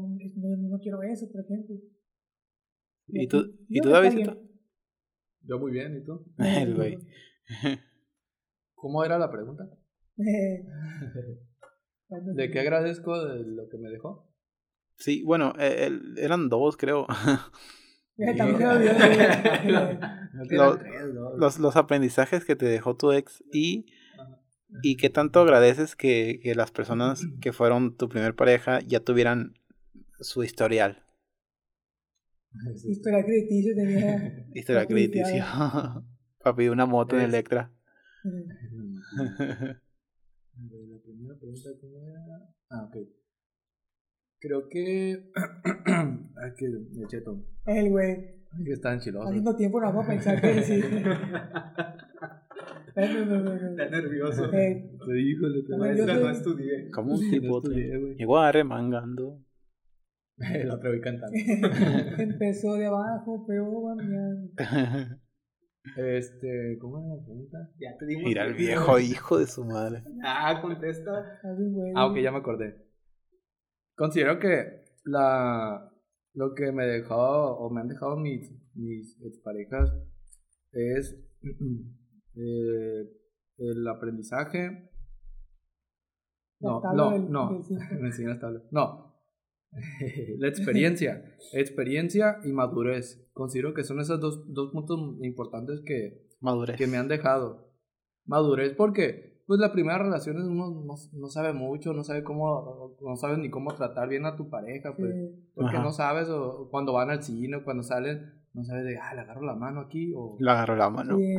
[0.00, 1.76] no, no, no quiero eso, por ejemplo.
[3.08, 4.50] ¿Y tú, ¿y yo tú bien.
[5.42, 6.24] Yo muy bien, ¿y tú?
[6.38, 6.98] El güey.
[8.74, 9.68] ¿Cómo era la pregunta?
[12.34, 14.30] ¿De qué agradezco de lo que me dejó?
[14.96, 17.06] Sí, bueno, eh, el- eran dos, creo.
[18.16, 19.98] También se me olvidó de-
[20.34, 21.36] No, que eran Lo- tres, ¿no?
[21.36, 23.86] los, los aprendizajes que te dejó tu ex y,
[24.82, 29.54] y qué tanto agradeces que, que las personas que fueron tu primer pareja ya tuvieran
[30.24, 31.02] su historial.
[32.84, 34.46] Historia crediticio tenía.
[34.54, 35.44] Historial Papi, crediticio.
[36.42, 37.70] Para pedir una moto en Es- Electra.
[38.24, 38.28] Eh,
[40.56, 42.54] A ver, La primera pregunta, ¿cómo era?
[42.70, 42.96] Ah, ok.
[44.38, 45.32] Creo que.
[45.86, 47.44] Ay, que me eché todo.
[47.66, 48.34] El güey.
[48.64, 49.26] Que está enchiloso.
[49.28, 50.60] Haciendo tiempo no puedo pensar que no.
[52.96, 54.52] Está nervioso.
[54.52, 55.24] Eh, te
[55.68, 56.90] yo Maestra, soy- no estudié.
[56.90, 57.62] Como un tipo.
[58.18, 59.40] Igual arremangando.
[60.54, 61.36] El otro voy cantando.
[62.18, 63.94] empezó de abajo, pero va.
[65.98, 67.58] Este, ¿cómo era la pregunta?
[67.78, 68.24] Ya te dimos.
[68.24, 70.02] Mira el viejo hijo de su madre.
[70.24, 71.12] Ah, contesta.
[71.94, 72.74] Ah, ok, ya me acordé.
[73.94, 75.92] Considero que la
[76.32, 79.92] lo que me dejó o me han dejado mis, mis exparejas
[80.72, 81.16] es
[82.34, 83.08] eh,
[83.58, 84.90] el aprendizaje.
[86.60, 87.62] No, no, no.
[88.00, 88.62] Me las tablas.
[88.70, 89.03] No.
[90.38, 91.24] la experiencia.
[91.52, 93.26] experiencia y madurez.
[93.32, 96.76] Considero que son esos dos, dos puntos importantes que, Madurez.
[96.76, 97.68] que me han dejado.
[98.26, 102.96] Madurez porque pues la primera relación es uno no, no sabe mucho, no sabe cómo,
[103.00, 105.50] no sabes ni cómo tratar bien a tu pareja, pues, Sí.
[105.54, 105.84] porque Ajá.
[105.84, 109.12] no sabes, o, o cuando van al cine, o cuando salen, no sabes de, ah,
[109.14, 111.16] le agarro la mano aquí, o, Le agarró la mano.
[111.18, 111.34] Sí,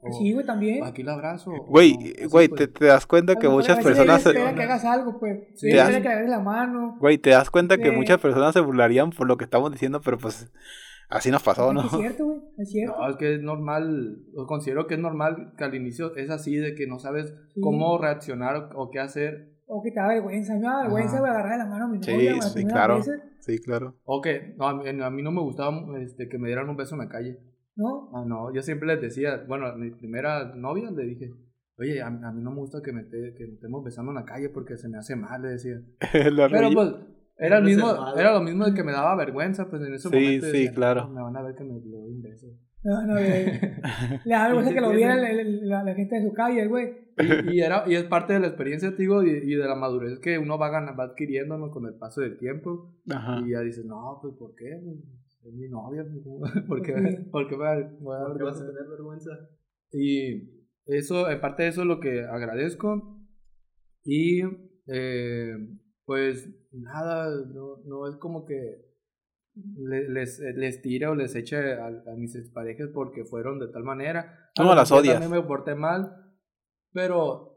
[0.00, 0.82] o, Sí, güey, también.
[0.82, 1.50] o aquí la abrazo.
[1.66, 2.58] Güey, o así, güey, pues.
[2.60, 4.22] te, te das cuenta que muchas personas...
[4.22, 5.40] se- que hagas algo, pues.
[5.56, 5.72] Sí.
[5.72, 6.96] Das- que agarres la mano.
[7.00, 10.18] Güey, te das cuenta que muchas personas se burlarían por lo que estamos diciendo, pero
[10.18, 10.52] pues
[11.08, 11.80] así nos pasó, ¿no?
[11.86, 12.40] Es cierto, güey.
[12.58, 12.96] Es cierto.
[12.98, 16.56] No, es que es normal, o considero que es normal que al inicio es así,
[16.56, 17.60] de que no sabes Sí.
[17.62, 20.54] cómo reaccionar o qué hacer, O que te da vergüenza.
[20.54, 22.40] Me da vergüenza, güey, agarrar la mano a mi Sí, novia.
[22.42, 22.96] sí, primeras claro.
[22.96, 23.94] veces, Sí, claro.
[24.04, 26.76] o que no, a, mí, a mí no me gustaba este, que me dieran un
[26.76, 27.38] beso en la calle.
[27.76, 28.10] ¿No?
[28.14, 31.30] Ah, no, yo siempre les decía, bueno, a mi primera novia le dije,
[31.78, 34.16] oye, a, a mí no me gusta que me, te- que me estemos besando en
[34.16, 35.80] la calle porque se me hace mal, le decía.
[36.32, 36.94] La Pero pues,
[37.36, 40.14] era, el mismo, era lo mismo de que me daba vergüenza, pues en ese Sí,
[40.14, 40.46] momento.
[40.46, 41.02] sí, decía, claro.
[41.08, 42.46] "No, Me van a ver que me doy un beso.
[42.82, 43.44] No, no, güey.
[44.24, 47.07] Le da vergüenza que lo viera la- la gente de su calle, güey.
[47.18, 49.74] Y, y era, y es parte de la experiencia, te digo, y, y de la
[49.74, 51.70] madurez que uno va, gan- va adquiriendo ¿no?
[51.70, 52.94] con el paso del tiempo.
[53.10, 53.42] Ajá.
[53.44, 54.70] Y ya dices, no, pues ¿por qué?
[55.44, 56.04] Es mi novia.
[56.68, 56.92] ¿por qué,
[57.32, 58.66] por qué me voy a- voy a dar ¿Por qué vas a vergüenza?
[58.66, 59.30] tener vergüenza?
[59.92, 63.18] Y eso, aparte de eso, lo que agradezco.
[64.04, 64.42] Y
[64.86, 65.54] eh,
[66.04, 68.86] pues nada, no, no es como que
[69.76, 73.82] le- les, les tire o les eche a, a mis exparejas porque fueron de tal
[73.84, 74.50] manera.
[74.58, 75.20] A no las odias.
[75.20, 76.27] También me porté mal,
[76.92, 77.56] pero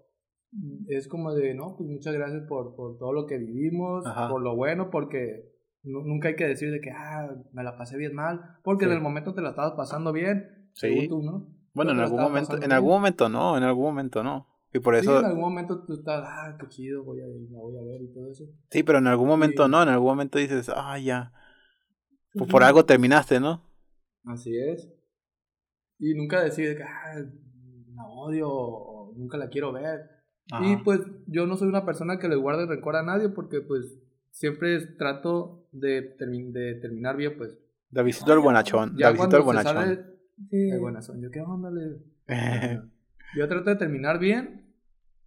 [0.88, 4.27] es como de, no, pues muchas gracias por, por todo lo que vivimos, Ajá.
[4.29, 5.49] por lo bueno, porque
[5.84, 8.91] nu- nunca hay que decir de que, ah, me la pasé bien mal, porque Sí.
[8.91, 10.88] en el momento te la estabas pasando bien, Sí.
[10.88, 11.47] según tú, ¿no?
[11.73, 12.71] Bueno, en algún momento, en bien.
[12.73, 14.47] algún momento no, en algún momento no.
[14.73, 17.49] Y por Sí, eso, en algún momento tú estás, ah, qué chido, voy a ir,
[17.49, 18.43] la voy a ver y todo eso.
[18.69, 19.71] sí, pero en algún momento Sí.
[19.71, 21.32] no, en algún momento dices, ah, ya.
[22.34, 23.61] Pues por algo terminaste, ¿no?
[24.25, 24.89] Así es.
[25.99, 27.15] Y nunca decir de que, ah,
[27.95, 28.47] la odio
[29.16, 30.09] nunca la quiero ver.
[30.47, 30.82] Y Ajá.
[30.84, 33.99] pues yo no soy una persona que le guarde rencor a nadie porque pues
[34.32, 37.57] siempre trato de, termi- de terminar bien, pues.
[37.89, 39.74] Davidito el bonachón, Ya Davidito el bonachón.
[39.76, 40.03] sale
[40.49, 40.70] Sí.
[40.72, 41.99] el buenazón, yo qué onda, le-
[43.38, 44.74] Yo trato de terminar bien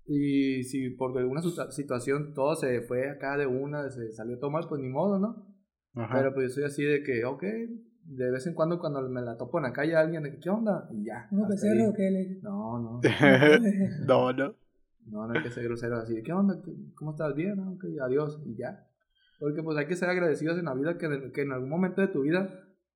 [0.07, 4.51] y si por alguna situa- situación todo se fue acá de una, se salió todo
[4.51, 5.47] mal, pues ni modo, ¿no?
[5.95, 6.17] Ajá.
[6.19, 7.45] Pero pues yo soy así de que, ok,
[8.05, 10.39] de vez en cuando cuando me la topo en la calle a alguien, de que,
[10.41, 10.89] ¿qué onda?
[10.93, 11.27] Y ya.
[11.31, 11.87] ¿Uno hasta becerro ahí.
[11.89, 12.11] o qué?
[12.11, 12.41] Le...
[12.43, 13.01] No, no.
[14.07, 14.55] no, no.
[15.07, 16.23] No, no hay que ser grosero así.
[16.23, 16.61] ¿Qué onda?
[16.65, 17.35] ¿Qué- ¿Cómo estás?
[17.35, 17.73] Bien, ¿no?
[17.73, 18.41] Ok, adiós.
[18.47, 18.87] Y ya.
[19.39, 22.09] Porque pues hay que ser agradecidos en la vida que, que en algún momento de
[22.09, 22.49] tu vida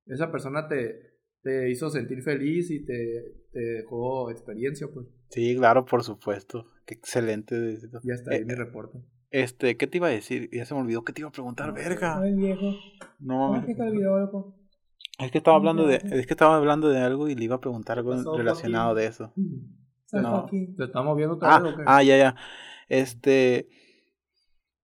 [0.07, 1.01] esa persona te,
[1.43, 5.05] te hizo sentir feliz y te, te dejó experiencia, pues.
[5.29, 6.65] Sí, claro, por supuesto.
[6.85, 7.77] Qué excelente.
[8.03, 8.99] Ya está ahí Eh, mi reporte.
[9.29, 10.49] Este, ¿qué te iba a decir?
[10.51, 11.03] Ya se me olvidó.
[11.03, 12.19] ¿Qué te iba a preguntar, verga?
[12.19, 12.71] Ay, viejo.
[13.19, 13.61] No ¿Cómo mames.
[13.61, 14.55] es que te olvidó, loco?
[15.19, 17.61] Es que estaba hablando de, es que estaba hablando de algo y le iba a
[17.61, 19.33] preguntar algo relacionado de eso.
[20.05, 20.45] Sal No.
[20.45, 21.83] ¿Te estamos viendo otra vez Ah, o qué?
[21.85, 22.35] ah, ya, ya.
[22.87, 23.69] Este,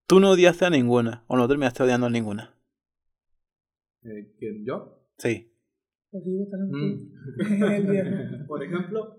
[0.06, 2.54] tú no odiaste a ninguna o no terminaste odiando a ninguna.
[4.02, 4.64] Eh, ¿Quién?
[4.64, 5.00] ¿Yo?
[5.18, 5.52] Sí.
[6.10, 7.12] Pues Mm.
[8.46, 9.18] Por ejemplo,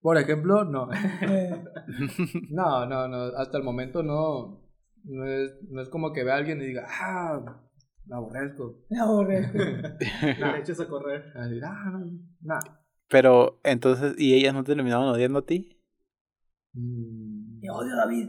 [0.00, 0.88] Por ejemplo, no.
[1.22, 1.64] Eh,
[2.50, 3.16] No, no, no.
[3.36, 4.64] Hasta el momento no.
[5.04, 7.62] No es, no es como que vea a alguien y diga, ah,
[8.10, 8.76] la aborrezco.
[8.88, 9.58] la aborrezco.
[9.58, 11.32] le eches a correr.
[11.36, 12.60] Así, ah, no, nah.
[13.08, 15.80] Pero entonces, ¿y ellas no terminaron odiando a ti?
[16.74, 18.28] Mm, Te odio, David.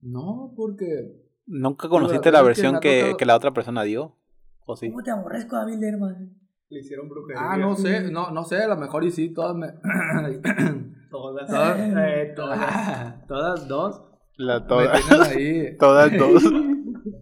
[0.00, 1.20] No, porque.
[1.46, 4.16] ¿Nunca conociste la versión que, tocado- que la otra persona dio?
[4.64, 4.88] ¿O sí?
[4.90, 6.36] ¿Cómo te aborrezco, David Lerman?
[6.68, 7.52] Le hicieron brujería.
[7.52, 9.68] Ah, no sé, no, no sé, a lo mejor y sí, todas me.
[11.10, 11.46] Todas.
[11.46, 13.26] todas, Eh, todas.
[13.28, 14.02] Todas dos.
[14.36, 15.76] La Me toda, tienen ahí.
[15.78, 16.42] todas dos.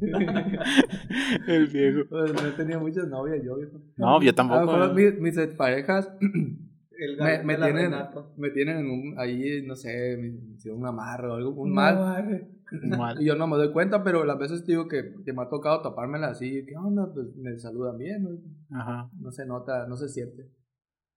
[1.46, 2.09] El viejo.
[2.09, 3.80] Pues, no he tenido muchas novias yo, viejo.
[3.96, 4.66] No, yo A lo tampoco.
[4.72, 8.32] mejor mis, mis parejas El me, me tienen, Renato.
[8.36, 12.46] me tienen en un, ahí, no sé, me un amarre o algo, un mal.
[12.82, 13.20] Mal.
[13.22, 15.48] Y yo no me doy cuenta, pero las veces te digo que, que me ha
[15.48, 17.11] tocado topármela así, ¿qué onda?
[17.12, 19.11] Pues me saludan bien, no, Ajá.
[19.18, 20.51] no se nota, no se siente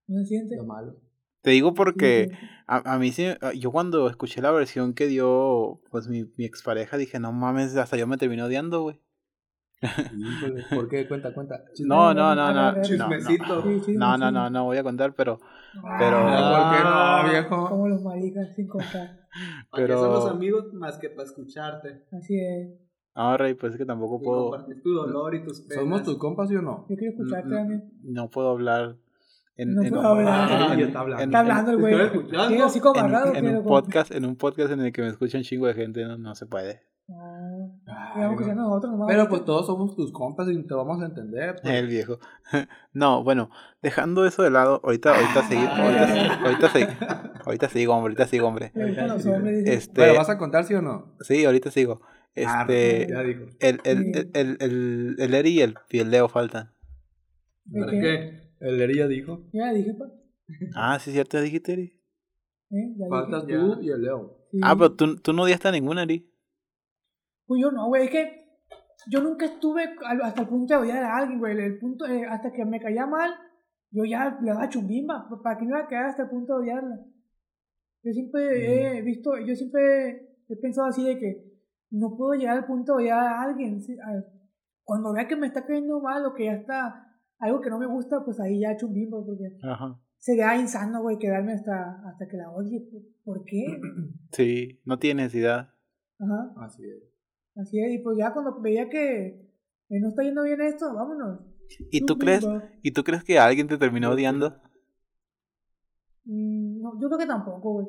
[0.08, 0.56] ¿No se siente?
[0.56, 0.96] lo malo.
[1.44, 2.46] Te digo porque Sí, sí.
[2.66, 6.44] a, a mí sí, a- yo cuando escuché la versión que dio pues mi, mi
[6.44, 9.00] expareja dije, no mames, hasta yo me terminé odiando, güey.
[9.82, 11.06] Híjole, ¿Por qué?
[11.06, 11.62] Cuenta, cuenta.
[11.84, 12.80] No, no, no, no.
[12.82, 13.62] Chismecito.
[13.88, 15.38] No, no, no, no voy a contar, pero
[15.98, 17.68] Pero- Ah, ¿Por qué no, viejo?
[17.68, 19.26] Como los maricas sin contar.
[19.70, 22.04] ¿Para qué Pero- son los amigos más que para escucharte?
[22.12, 22.68] Así es.
[23.14, 25.82] no, Rey, pues es que tampoco puedo, compartir tu dolor y tus penas.
[25.84, 26.86] ¿Somos tus compas, sí o no?
[26.88, 27.54] Yo quiero escucharte Mm, mm.
[27.56, 27.92] también.
[28.04, 28.96] no puedo hablar
[29.56, 30.48] en, No en puedo hablar.
[30.50, 31.22] Ah, en- está hablando.
[31.22, 31.94] en- Está hablando el güey.
[32.02, 33.34] estoy así como en- agarrado.
[33.34, 35.74] en ¿qué, un podcast, en un podcast en el que me escucha un chingo de
[35.74, 36.82] gente, no, no se puede.
[37.06, 39.08] Ay, que nosotros nomás.
[39.08, 41.56] Pero pues todos somos tus compas y te vamos a entender.
[41.62, 41.74] pues.
[41.74, 42.18] El viejo.
[42.92, 43.50] No, bueno,
[43.82, 46.90] dejando eso de lado, ahorita, ahorita seguimos, Ah, ahorita, ahorita, sigo,
[47.44, 48.72] ahorita sigo, hombre, ahorita sigo, hombre.
[49.66, 51.14] Este, ¿Pero vas a contar, sí o no?
[51.20, 52.00] sí, ahorita sigo.
[52.46, 56.28] Ah, Este, ya el, el, el, el, el, el Eri y el, y el Leo
[56.28, 56.70] faltan.
[57.66, 58.43] ¿De ¿Para qué?
[58.64, 59.44] El Eri ya dijo.
[59.52, 60.06] Ya dije, pa.
[60.74, 62.00] Ah, sí, cierto, dijiste, Eri.
[62.70, 62.94] ¿Eh?
[62.96, 63.58] Ya Faltas dije.
[63.58, 64.46] tú y el Leo.
[64.50, 64.58] Sí.
[64.62, 66.30] Ah, pero tú, tú no odiaste a ninguna, Eri.
[67.46, 68.04] Pues yo no, güey.
[68.04, 68.44] Es que
[69.10, 69.84] yo nunca estuve
[70.22, 71.58] hasta el punto de odiar a alguien, güey.
[71.58, 73.34] El punto, eh, hasta que me caía mal,
[73.90, 75.28] yo ya le daba chumbimba.
[75.42, 77.00] ¿Para qué me iba a quedar hasta el punto de odiarla?
[78.02, 81.52] Yo siempre he visto, yo siempre he pensado así de que
[81.90, 83.80] no puedo llegar al punto de odiar a alguien.
[83.82, 83.94] ¿sí?
[83.98, 84.24] A-
[84.84, 87.03] Cuando vea que me está cayendo mal o que ya está
[87.44, 89.98] algo que no me gusta, pues ahí ya chumbimba, porque Ajá.
[90.18, 92.82] sería insano, güey, quedarme hasta, hasta que la odie.
[93.24, 93.66] ¿Por qué?
[94.32, 95.70] Sí, no tiene necesidad.
[96.18, 96.52] Ajá.
[96.58, 97.02] Así es.
[97.56, 99.26] Así es, y pues ya cuando veía que
[99.90, 101.40] eh, no está yendo bien esto, vámonos.
[101.90, 102.40] ¿Y tú Chumbimba.
[102.40, 104.60] crees, y tú crees que alguien te terminó odiando?
[106.24, 107.86] Mm, no, yo creo que tampoco, güey.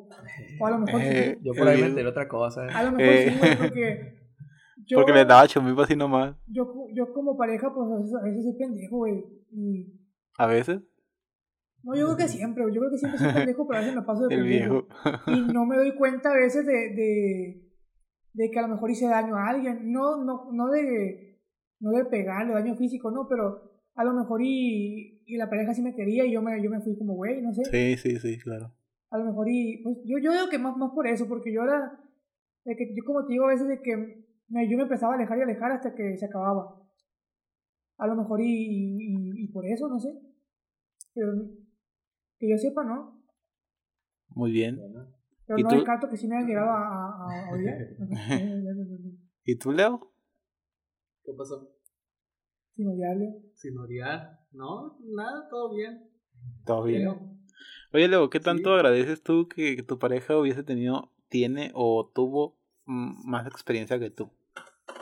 [0.60, 1.40] O a lo mejor Eh, sí.
[1.44, 2.66] Yo por ahí me enteré otra cosa.
[2.66, 3.30] A lo mejor eh.
[3.32, 4.18] sí, güey, porque
[4.86, 6.36] yo, Porque le daba chumbipa así nomás.
[6.46, 9.24] yo, yo como pareja, pues a veces, a veces soy pendejo, güey.
[9.52, 9.92] Y
[10.38, 10.80] A veces.
[11.82, 12.64] no, yo creo que siempre.
[12.72, 14.86] Yo creo que siempre soy pendejo, pero a veces me paso de El pendejo.
[15.24, 15.30] viejo.
[15.48, 17.70] Y no me doy cuenta a veces de, de,
[18.32, 19.90] de que a lo mejor hice daño a alguien.
[19.92, 21.40] No, no, no de,
[21.80, 25.82] no de pegarle, daño físico, no, pero a lo mejor y, y la pareja sí
[25.82, 27.64] me quería y yo me, yo me fui como güey, no sé.
[27.64, 28.72] Sí, sí, sí, claro.
[29.10, 31.62] A lo mejor y pues yo, yo digo que más, más por eso, porque yo
[31.62, 31.98] era,
[32.64, 35.16] de que yo como te digo a veces de que me, yo me empezaba a
[35.16, 36.82] alejar y alejar hasta que se acababa.
[37.98, 40.10] A lo mejor y, y, y por eso, no sé.
[41.14, 41.32] Pero
[42.38, 43.22] que yo sepa, ¿no?
[44.28, 44.78] Muy bien.
[45.46, 45.76] Pero ¿Y no tú?
[45.76, 47.78] descarto que sí me hayan llegado a, a, a odiar.
[49.44, 50.12] ¿Y tú, Leo?
[51.24, 51.72] ¿Qué pasó?
[52.74, 53.42] Sin odiarle.
[53.54, 54.40] Sin odiar.
[54.52, 56.10] No, nada, todo bien.
[56.66, 57.02] Todo bien.
[57.02, 57.36] Leo.
[57.94, 58.74] Oye, Leo, ¿qué tanto Sí.
[58.74, 64.30] agradeces tú que tu pareja hubiese tenido, tiene o tuvo más experiencia que tú?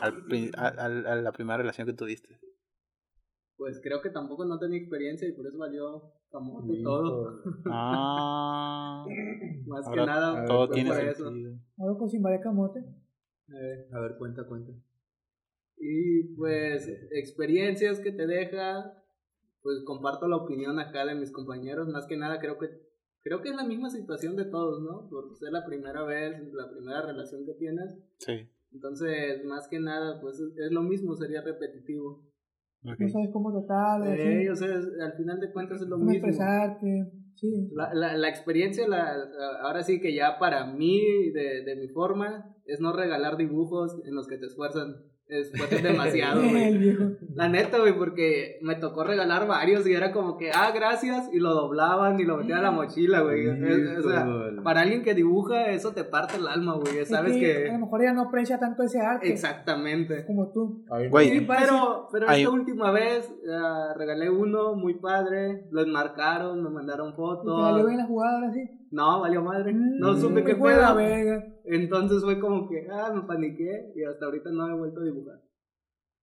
[0.01, 2.39] Al, pri- a, la primera relación que tuviste.
[3.57, 7.41] Pues creo que tampoco no tenía experiencia y por eso valió camote Sí, todo.
[7.66, 9.05] Ah,
[9.66, 11.24] Más ahora que nada, todo fue tiene por eso.
[11.24, 11.55] sentido.
[11.78, 12.80] Ahora con sin varias camote.
[12.80, 14.72] Eh, A ver, cuenta, cuenta.
[15.76, 19.03] y pues experiencias que te deja,
[19.62, 22.68] pues comparto la opinión acá de mis compañeros, más que nada creo que
[23.22, 25.09] creo que es la misma situación de todos, ¿no?
[25.09, 27.97] Por ser la primera vez, la primera relación que tienes.
[28.18, 28.49] Sí.
[28.74, 32.24] Entonces, más que nada, pues es lo mismo, sería repetitivo.
[32.82, 34.02] No sabes cómo tratar.
[34.18, 34.68] Sí, o sea,
[35.02, 36.26] al final de cuentas es lo cómo mismo.
[36.26, 37.12] expresarte.
[37.36, 37.70] Sí.
[37.72, 39.14] La, la, la experiencia, la,
[39.62, 41.00] ahora sí que ya para mí,
[41.32, 44.96] de, de mi forma, es no regalar dibujos en los que te esfuerzan
[45.26, 45.50] Es
[45.82, 46.96] demasiado, güey.
[47.34, 51.38] La neta, güey, porque me tocó regalar varios y era como que, ah, gracias, y
[51.38, 53.48] lo doblaban y lo metían a la mochila, güey.
[53.48, 54.26] o sea,
[54.62, 57.04] para alguien que dibuja, eso te parte el alma, güey.
[57.06, 59.32] Sabes que, A lo mejor ella no aprecia tanto ese arte.
[59.32, 60.26] Exactamente.
[60.26, 60.84] Como tú.
[61.10, 61.30] Güey.
[61.30, 67.14] Sí, pero, pero esta última vez uh, regalé uno muy padre, lo enmarcaron, me mandaron
[67.14, 67.56] fotos.
[67.56, 68.60] ¿Te valió bien la jugada ahora sí?
[68.95, 69.72] No, valió madre.
[69.72, 70.76] Mm, no supe qué fue.
[70.76, 71.45] la verga.
[71.64, 75.40] Entonces fue como que, ah, me paniqué y hasta ahorita no he vuelto a dibujar.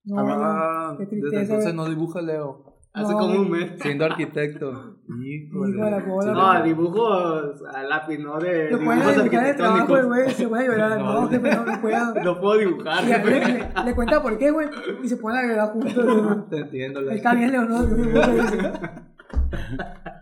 [0.05, 2.77] No, ah, qué tristeza, desde entonces no dibuja Leo.
[2.93, 3.73] Hace como un mes.
[3.81, 4.97] Siendo arquitecto.
[5.21, 5.77] Híjole.
[5.77, 10.05] No, dibujos a lápiz, no de lo dibujos arquitectónicos.
[10.07, 10.97] güey, se puede llorar.
[10.99, 12.13] No, jefe, no, no puedo.
[12.23, 13.03] No puedo dibujar.
[13.03, 14.69] Le, le, le, cuenta por qué, güey.
[15.03, 16.49] Y se pone a llorar juntos.
[16.49, 17.01] Te entiendo.
[17.11, 17.81] Está bien, Leo, ¿no?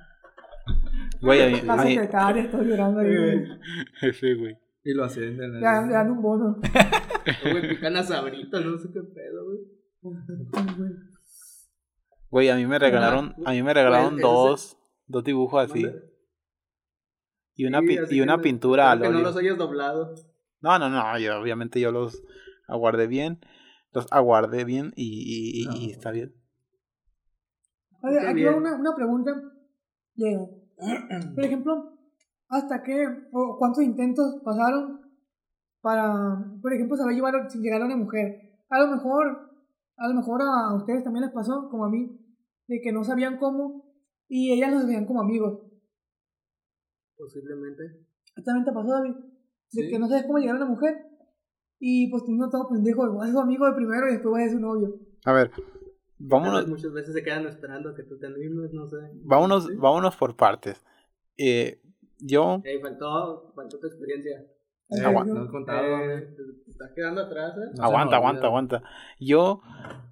[1.21, 1.61] Güey, a mí.
[1.65, 3.47] La secretaria, estoy llorando ahí, güey.
[4.13, 4.57] Sí, güey.
[4.83, 5.53] Y lo ascienden.
[5.53, 6.59] Le dan un bono.
[7.43, 9.59] Güey, pican a sabritas, no sé qué pedo, güey.
[12.29, 15.85] Güey, a mí me regalaron, a mí me regalaron dos, dos dibujos así.
[17.55, 20.15] Y una, y una pintura al Que no los hayas doblado.
[20.61, 22.23] No, no, no, yo obviamente yo los
[22.67, 23.39] aguardé bien.
[23.91, 26.33] Los aguardé bien y, y, y está bien.
[28.01, 29.33] Oye, aquí va una, una pregunta.
[30.15, 30.58] Leo.
[31.35, 31.97] Por ejemplo,
[32.47, 35.01] ¿hasta qué o cuántos intentos pasaron
[35.81, 38.59] para, por ejemplo, saber llevar sin llegar a una mujer?
[38.69, 39.51] A lo mejor,
[39.97, 42.19] a lo mejor a ustedes también les pasó, como a mí,
[42.67, 43.93] de que no sabían cómo
[44.27, 45.61] y ellas los veían como amigos.
[47.17, 48.07] Posiblemente.
[48.45, 49.15] También te pasó, David,
[49.73, 51.05] de que no sabes cómo llegar a una mujer
[51.79, 54.47] y pues tú no todo pendejo, vas a su amigo de primero y después vas
[54.47, 54.99] a su novio.
[55.25, 55.51] A ver,
[56.19, 56.67] vámonos.
[56.67, 58.97] Muchas veces se quedan esperando que tú te animes, no sé.
[59.23, 60.85] Vámonos, vámonos por partes.
[61.37, 61.81] Eh,
[62.19, 62.61] yo.
[62.63, 64.45] Hey, faltó, faltó tu experiencia.
[64.89, 65.33] Eh, aguanta.
[65.33, 65.99] No contado.
[66.03, 67.71] Eh, te estás quedando atrás, ¿eh?
[67.77, 68.83] No aguanta, aguanta, aguanta.
[69.19, 69.61] Yo,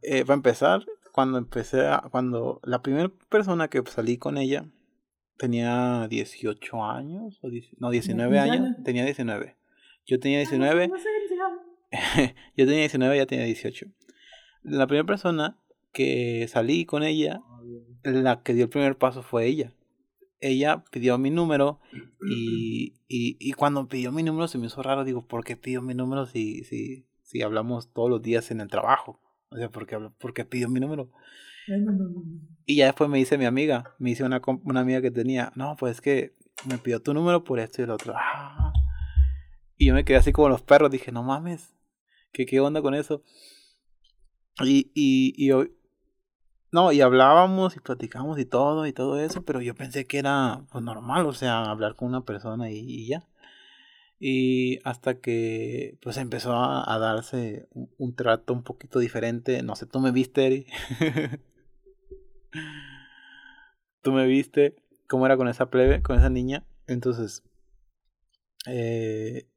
[0.01, 4.66] eh, para empezar, cuando empecé a, cuando la primera persona que salí con ella
[5.38, 7.49] tenía 18 años, o
[7.80, 9.55] no, 19 años, tenía 19.
[10.05, 10.91] Yo tenía 19.
[12.55, 13.88] yo tenía 19, ella tenía 18.
[14.64, 15.58] La primera persona
[15.98, 17.41] que salí con ella,
[18.04, 19.74] la que dio el primer paso fue ella
[20.39, 21.80] ella pidió mi número
[22.30, 25.04] y, y, y, cuando pidió mi número se me hizo raro.
[25.04, 28.68] Digo, ¿por qué pidió mi número si, si, si hablamos todos los días en el
[28.68, 29.20] trabajo?
[29.50, 31.10] O sea, ¿por qué, por qué pidió mi número?
[32.66, 35.76] Y ya después me dice mi amiga, me dice una, una amiga que tenía, no,
[35.78, 36.34] pues es que
[36.66, 38.14] me pidió tu número por esto y el otro.
[38.16, 38.72] Ah.
[39.76, 41.76] Y yo me quedé así como los perros, dije, no mames,
[42.32, 43.22] ¿qué, qué onda con eso?
[44.64, 45.52] Y, y, y,
[46.72, 50.63] no, y hablábamos y platicábamos y todo y todo eso, pero yo pensé que era
[50.72, 53.28] pues, normal, o sea, hablar con una persona y, ya.
[54.20, 59.61] Y hasta que pues empezó a, darse un, trato un poquito diferente.
[59.63, 60.68] No sé, tú me viste, Eri.
[64.01, 64.76] tú me viste
[65.07, 66.65] cómo era con esa plebe, con esa niña.
[66.88, 67.43] Entonces,
[68.65, 69.47] eh,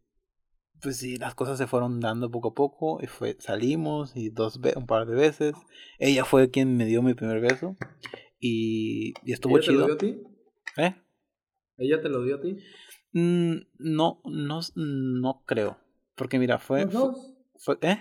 [0.83, 2.99] pues sí, las cosas se fueron dando poco a poco.
[3.03, 5.55] Y fue, salimos y dos un par de veces.
[5.99, 7.77] Ella fue quien me dio mi primer beso.
[8.39, 9.87] Y, y estuvo ¿Ella chido.
[9.87, 10.83] ¿Ella te lo dio a ti?
[10.83, 10.95] ¿Eh?
[11.77, 12.57] ¿Ella te lo dio a ti?
[13.13, 15.79] Mm, no, no, no creo.
[16.15, 16.85] Porque mira, fue.
[16.85, 17.35] ¿Los dos?
[17.59, 17.99] Fue, ¿Eh?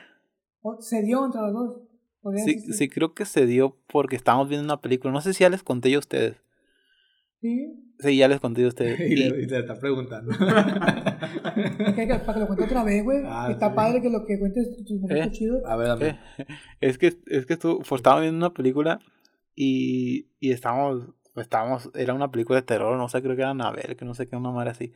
[0.79, 1.89] ¿Se dio entre los dos?
[2.45, 5.13] Sí, sí, creo que se dio porque estábamos viendo una película.
[5.13, 6.37] No sé si ya les conté yo a ustedes.
[7.41, 7.85] Sí.
[7.99, 8.99] Sí, ya les conté a ustedes.
[9.11, 10.31] y, le, y te está preguntando.
[10.37, 13.23] para que lo cuente otra vez, güey.
[13.25, 13.75] Ah, está sí.
[13.75, 15.31] padre que lo que cuentes tus momentos ¿Eh?
[15.31, 15.61] chidos.
[15.65, 16.15] A ver, a ver.
[16.37, 16.45] Eh,
[16.81, 18.99] es que, es que estuvo, pues, estábamos viendo una película
[19.55, 23.97] y, y estábamos, estábamos, era una película de terror, no sé, creo que era Anabel,
[23.97, 24.93] que no sé qué, una madre así.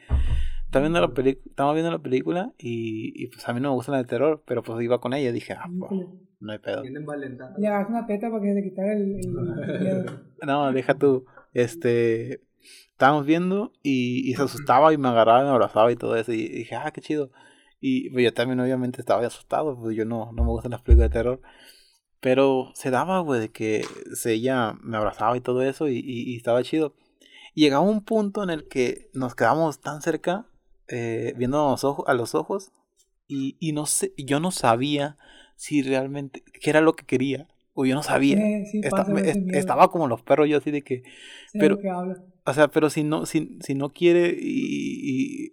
[0.65, 3.75] Estaba viendo la peli estamos viendo la película y, y, pues a mí no me
[3.75, 6.07] gusta la de terror, pero pues iba con ella y dije, ah, pues,
[6.39, 6.83] no hay pedo.
[6.83, 10.05] Le das una teta para que se quitara el, el, el...
[10.47, 12.41] No, deja tú, este
[12.91, 16.31] estábamos viendo y, y, se asustaba y me agarraba y me abrazaba y todo eso.
[16.31, 17.31] Y dije, ah, qué chido.
[17.81, 21.09] Y pues, yo también obviamente estaba asustado, pues yo no, no me gustan las películas
[21.09, 21.41] de terror.
[22.21, 26.31] Pero se daba, güey, de que se, ella me abrazaba y todo eso y, y,
[26.33, 26.95] y, estaba chido.
[27.53, 30.47] Y llegaba un punto en el que nos quedamos tan cerca,
[30.87, 32.71] eh, viendo a los ojos, a los ojos
[33.27, 35.17] y, y no sé, yo no sabía
[35.55, 37.47] si realmente, qué era lo que quería.
[37.75, 38.37] Uy, yo no sabía.
[38.65, 38.81] Sí,
[39.53, 41.03] estaba como los perros, yo así de que.
[41.53, 42.23] Pero- lo que habla.
[42.45, 45.51] O sea, pero si no, si, si no quiere y, y-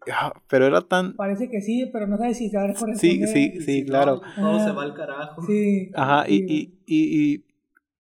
[0.48, 1.14] Pero era tan.
[1.14, 4.20] Parece que sí, pero no sabes si te va a Sí, sí, sí, claro.
[4.34, 5.40] todo se va al carajo.
[5.46, 5.90] Sí.
[5.94, 7.44] Ajá, y, y, y, y,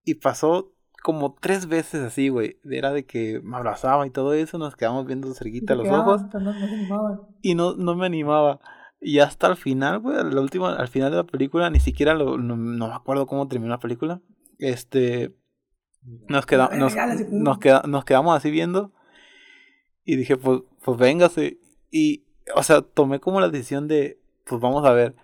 [0.04, 0.72] y pasó
[1.04, 2.56] como tres veces así, güey.
[2.68, 6.40] Era de que me abrazaba y todo eso, nos quedamos viendo cerquita los ojos No,
[6.40, 8.60] no se y no, no me animaba.
[9.00, 12.36] Y hasta el final, güey, la última, al final de la película, ni siquiera lo,
[12.38, 14.20] no, no me acuerdo cómo terminó la película.
[14.58, 15.34] Este,
[16.28, 16.68] nos, queda,
[17.30, 18.92] nos, queda- nos quedamos así viendo
[20.04, 21.58] y dije, pues, pues véngase.
[21.90, 22.24] Y,
[22.54, 25.14] o sea, tomé como la decisión de, pues vamos a ver.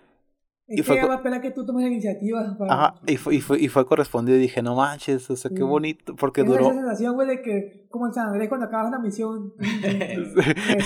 [0.68, 2.56] Es Y fue que co- va a esperar que tú tomes la iniciativa.
[2.58, 2.72] Para...
[2.74, 5.58] Ajá, y fue, y fue, y fue correspondido y dije, no manches, o sea, qué
[5.58, 5.62] Sí.
[5.62, 6.64] bonito, porque Esa- duró...
[6.66, 9.52] Esa sensación, güey, de que, como en San Andrés cuando acabas una misión.
[9.84, 10.82] Este.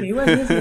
[0.00, 0.54] Sí, güey, sí,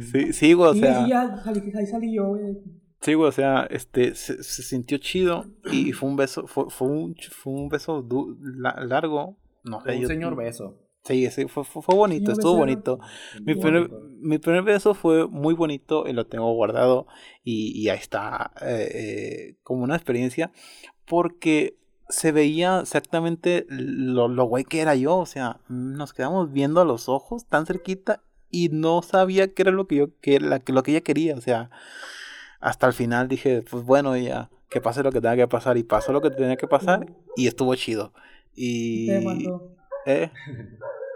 [0.00, 0.52] sí, sí.
[0.52, 2.58] Güey, o sea, sí, ya salí, ahí salí yo, güey.
[3.00, 6.88] sí, güey, o sea, este, se, se sintió chido y fue un beso, fue, fue
[6.88, 10.78] un, fue un beso du- la- largo, no Un yo- señor beso.
[11.04, 12.98] Sí, sí, fue, fue, bonito, estuvo bonito.
[13.42, 13.90] Mi primer,
[14.20, 17.06] mi primer beso fue muy bonito y lo tengo guardado
[17.42, 20.52] y, y ahí está eh, eh, como una experiencia
[21.06, 21.78] porque
[22.08, 26.84] se veía exactamente lo, lo güey que era yo, o sea, nos quedamos viendo a
[26.84, 30.82] los ojos tan cerquita y no sabía qué era lo que yo que la, lo
[30.82, 31.70] que ella quería, o sea,
[32.60, 35.82] hasta el final dije, pues bueno, ya que pase lo que tenga que pasar y
[35.82, 38.12] pasó lo que tenía que pasar y estuvo chido.
[38.54, 39.08] Y.
[40.08, 40.30] eh,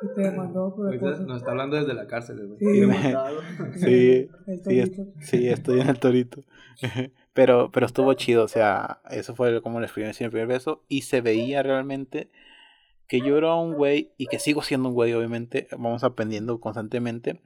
[0.02, 1.22] Y te demandó por el cosa.
[1.22, 2.58] Nos está hablando desde la cárcel, güey.
[2.58, 2.90] Sí.
[3.76, 5.20] Sí, El sí, es- torito.
[5.20, 6.44] Sí, estoy en el torito.
[7.34, 10.84] Pero, pero estuvo chido, o sea, eso fue como la experiencia del primer beso.
[10.88, 12.30] Y se veía realmente
[13.08, 15.66] que yo era un güey y que sigo siendo un güey, obviamente.
[15.72, 17.40] Vamos aprendiendo constantemente.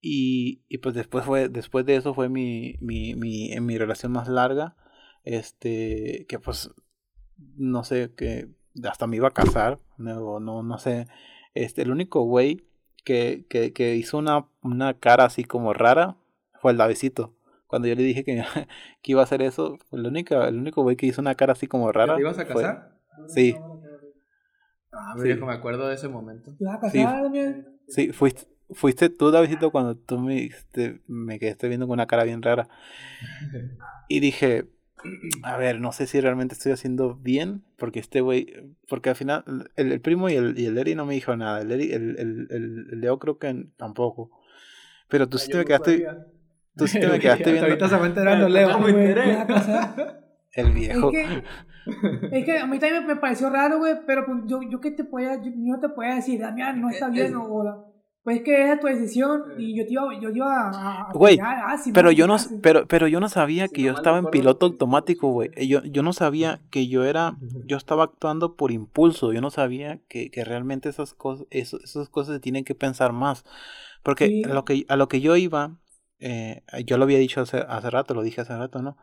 [0.00, 4.12] Y, y pues después fue, después de eso fue mi, mi, mi, en mi relación
[4.12, 4.76] más larga.
[5.24, 6.70] Este, que pues,
[7.56, 8.46] no sé, que
[8.88, 9.78] hasta me iba a casar.
[9.98, 11.06] No, no, no sé.
[11.54, 12.64] Este, el único güey
[13.04, 16.16] que, que, que hizo una, una cara así como rara
[16.60, 17.34] fue el Davidcito.
[17.66, 18.42] Cuando yo le dije que,
[19.02, 21.66] que iba a hacer eso, el único, el único güey que hizo una cara así
[21.66, 22.14] como rara.
[22.16, 22.98] ¿Te ibas a fue- casar?
[23.28, 23.56] Sí,
[24.92, 25.24] Ah, Sí.
[25.24, 26.54] viejo, me acuerdo de ese momento.
[26.56, 27.02] ¿Te vas a Sí.
[27.02, 27.30] casar,
[27.88, 32.24] sí, fuiste, fuiste tú, Davidito, cuando tú me, dijiste- me quedaste viendo con una cara
[32.24, 32.68] bien rara.
[34.08, 34.66] Y dije,
[35.42, 38.46] a ver, no sé si realmente estoy haciendo bien, porque este güey,
[38.88, 39.44] porque al final,
[39.76, 42.16] el, el primo y el, y el Eri no me dijo nada, el, Eri- el,
[42.18, 44.30] el, el- el Leo creo que tampoco.
[45.08, 46.06] Pero tú sí te me quedaste,
[46.76, 48.68] tú sí te me quedaste viendo Ahorita se va enterando, Leo.
[50.52, 51.10] El Es viejo.
[51.10, 51.42] que,
[52.32, 55.04] es que a mí también me pareció raro, güey, pero pues yo, yo que te
[55.04, 57.84] podía, yo no te podía decir, Damián, no está Es- bien, es- o la-
[58.26, 61.10] pues es que esa es tu decisión y yo te iba, yo te iba a,
[61.10, 63.92] a Güey, ah, Pero yo no, pero, pero yo no sabía Si que no yo
[63.94, 65.50] estaba en piloto automático, güey.
[65.68, 69.32] Yo, yo no sabía que yo era, yo estaba actuando por impulso.
[69.32, 73.12] Yo no sabía que, que realmente esas cosas, eso- esas cosas se tienen que pensar
[73.12, 73.44] más.
[74.02, 74.42] Porque Sí.
[74.44, 75.76] a lo que, a lo que yo iba,
[76.18, 78.96] eh, yo lo había dicho hace, hace rato, lo dije hace rato, ¿no?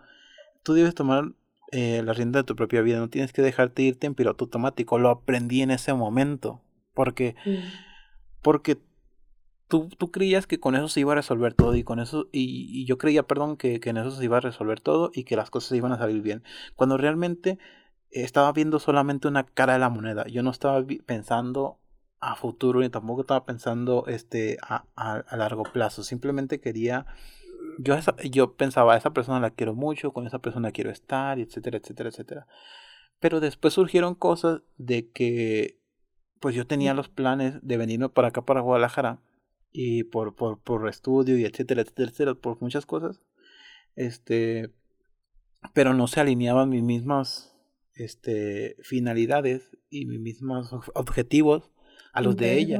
[0.64, 1.32] Tú debes tomar
[1.72, 5.00] eh, la rienda de tu propia vida, no tienes que dejarte irte en piloto automático.
[5.00, 6.62] Lo aprendí en ese momento.
[6.94, 7.58] Porque Sí.
[8.42, 8.78] porque
[9.74, 12.70] tú, tú creías que con eso se iba a resolver todo y con eso y,
[12.72, 15.36] y yo creía perdón que, que en eso se iba a resolver todo y que
[15.36, 16.44] las cosas iban a salir bien.
[16.76, 17.58] Cuando realmente
[18.12, 21.80] estaba viendo solamente una cara de la moneda yo no estaba pensando
[22.20, 26.04] a futuro ni tampoco estaba pensando este a, a, a largo plazo.
[26.04, 27.08] Simplemente quería
[27.80, 31.78] yo esa- yo pensaba esa persona la quiero mucho con esa persona quiero estar etcétera
[31.78, 32.48] etcétera etcétera.
[33.20, 35.80] Pero después surgieron cosas de que
[36.40, 39.20] pues yo tenía los planes de venirme para acá, para Guadalajara,
[39.74, 43.20] y por, por, por estudio y etcétera, etcétera, etcétera, por muchas cosas.
[43.96, 44.72] Este,
[45.74, 47.56] pero no se alineaban mis mismas
[47.96, 51.72] este, finalidades y mis mismos ob- objetivos
[52.14, 52.78] a los de ella.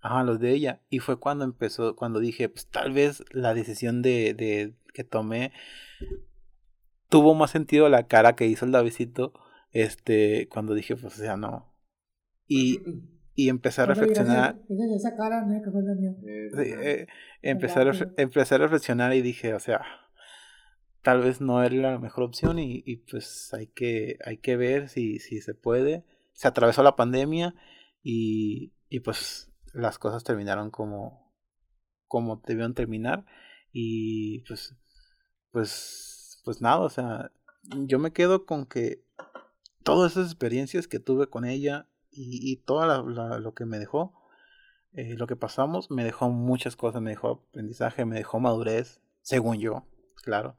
[0.00, 0.82] Ajá, a los de ella.
[0.88, 5.52] Y fue cuando empezó, cuando dije, pues tal vez la decisión de, de que tomé
[7.08, 9.32] tuvo más sentido la cara que hizo el Davidito,
[9.70, 11.74] este, cuando dije, pues, o sea, no.
[12.46, 12.80] Y,
[13.34, 14.58] y empecé a reflexionar.
[18.16, 19.82] empecé a reflexionar y dije, o sea,
[21.02, 24.88] tal vez no era la mejor opción y, y pues hay que, hay que ver
[24.88, 26.04] si, si se puede.
[26.32, 27.54] Se atravesó la pandemia
[28.02, 31.32] y, y pues las cosas terminaron como,
[32.06, 33.24] como debieron terminar
[33.72, 34.76] y pues,
[35.50, 37.32] pues, pues nada, o sea,
[37.86, 39.02] yo me quedo con que
[39.82, 44.12] todas esas experiencias que tuve con ella y, y todo lo que me dejó,
[44.92, 49.58] eh, lo que pasamos me dejó muchas cosas, me dejó aprendizaje, me dejó madurez, según
[49.58, 49.84] yo,
[50.22, 50.56] claro.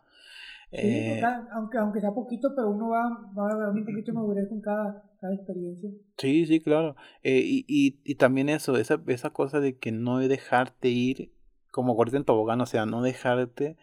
[0.76, 3.04] Eh, aunque, aunque sea poquito, pero uno va,
[3.38, 5.91] va a un poquito de madurez con cada, cada experiencia.
[6.18, 6.95] Sí, sí, claro.
[7.22, 11.32] Eh, y, y, y también eso, esa, esa cosa de que no dejarte ir
[11.70, 13.78] como gordito en tobogán, o sea, no dejarte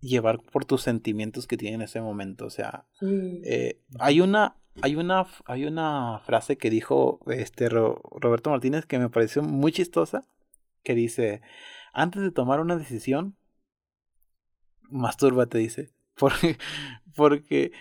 [0.00, 2.46] llevar por tus sentimientos que tiene en ese momento.
[2.46, 8.86] O sea, eh, hay una, hay una, hay una frase que dijo este Roberto Martínez
[8.86, 10.26] que me pareció muy chistosa,
[10.82, 11.42] que dice,
[11.92, 13.36] antes de tomar una decisión,
[14.82, 15.92] mastúrbate, dice.
[16.16, 16.58] Porque,
[17.16, 17.72] porque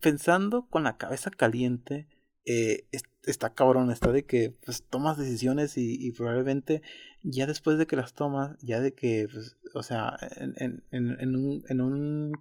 [0.00, 2.08] pensando con la cabeza caliente,
[2.46, 2.86] eh,
[3.24, 6.82] está cabrón, está de que pues, tomas decisiones y, y, probablemente
[7.22, 11.36] ya después de que las tomas, ya de que, pues, o sea, en, en, en,
[11.36, 12.32] un, en, un,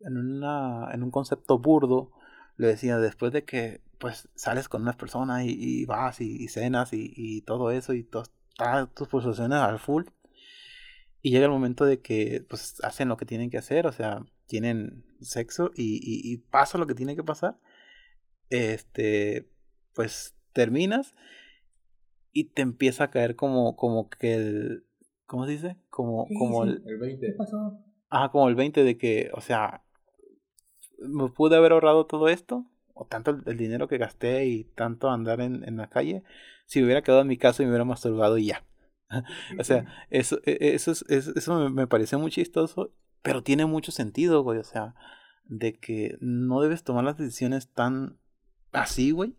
[0.00, 2.12] en, un concepto burdo,
[2.56, 6.92] le decía, después de que pues sales con una persona y, y vas y, cenas
[6.92, 8.30] y, y, todo eso y todas
[8.94, 10.04] tus posiciones al full,
[11.22, 14.24] y llega el momento de que pues hacen lo que tienen que hacer, o sea,
[14.46, 17.58] tienen sexo y, y, y pasa lo que tiene que pasar,
[18.50, 19.48] este,
[19.94, 21.14] pues terminas
[22.32, 24.86] y te empieza a caer como, como que el,
[25.26, 25.76] ¿cómo se dice?
[25.90, 27.26] Como, como el, el 20.
[27.26, 27.82] ¿Qué pasó?
[28.08, 29.82] Ajá, como el 20 de que, o sea,
[30.98, 35.40] me pude haber ahorrado todo esto, o tanto el, dinero que gasté y tanto andar
[35.40, 36.22] en, en la calle,
[36.66, 38.64] si hubiera quedado en mi casa y me hubiera masturbado y ya.
[39.58, 42.92] o sea, eso, e, e, eso, eso, eso me, me parece muy chistoso,
[43.22, 44.94] pero tiene mucho sentido, güey, o sea,
[45.44, 48.18] de que no debes tomar las decisiones tan
[48.72, 49.36] así, güey,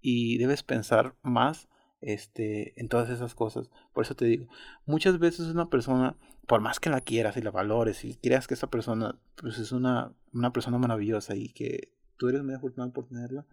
[0.00, 1.68] y debes pensar más
[2.00, 3.70] este, en todas esas cosas.
[3.92, 4.46] Por eso te digo,
[4.84, 6.16] muchas veces una persona,
[6.46, 9.72] por más que la quieras y la valores y creas que esa persona pues es
[9.72, 13.46] una, una persona maravillosa y que tú eres muy afortunado por tenerla,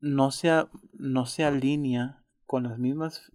[0.00, 0.50] no se,
[0.92, 3.32] no se alinea con las mismas,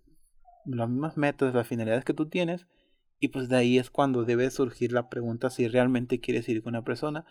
[0.65, 2.67] las mismas metas, las finalidades que tú tienes.
[3.19, 6.71] Y pues de ahí es cuando debe surgir la pregunta si realmente quieres ir con
[6.71, 7.25] una persona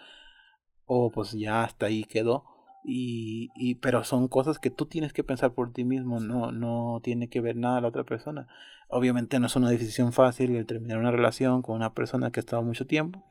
[0.86, 2.53] o pues ya hasta ahí quedó
[2.84, 7.00] y, y, pero son cosas que tú tienes que pensar por ti mismo, no, no
[7.02, 8.46] tiene que ver nada la otra persona.
[8.88, 12.42] Obviamente no es una decisión fácil el terminar una relación con una persona que ha
[12.42, 13.24] estado mucho tiempo,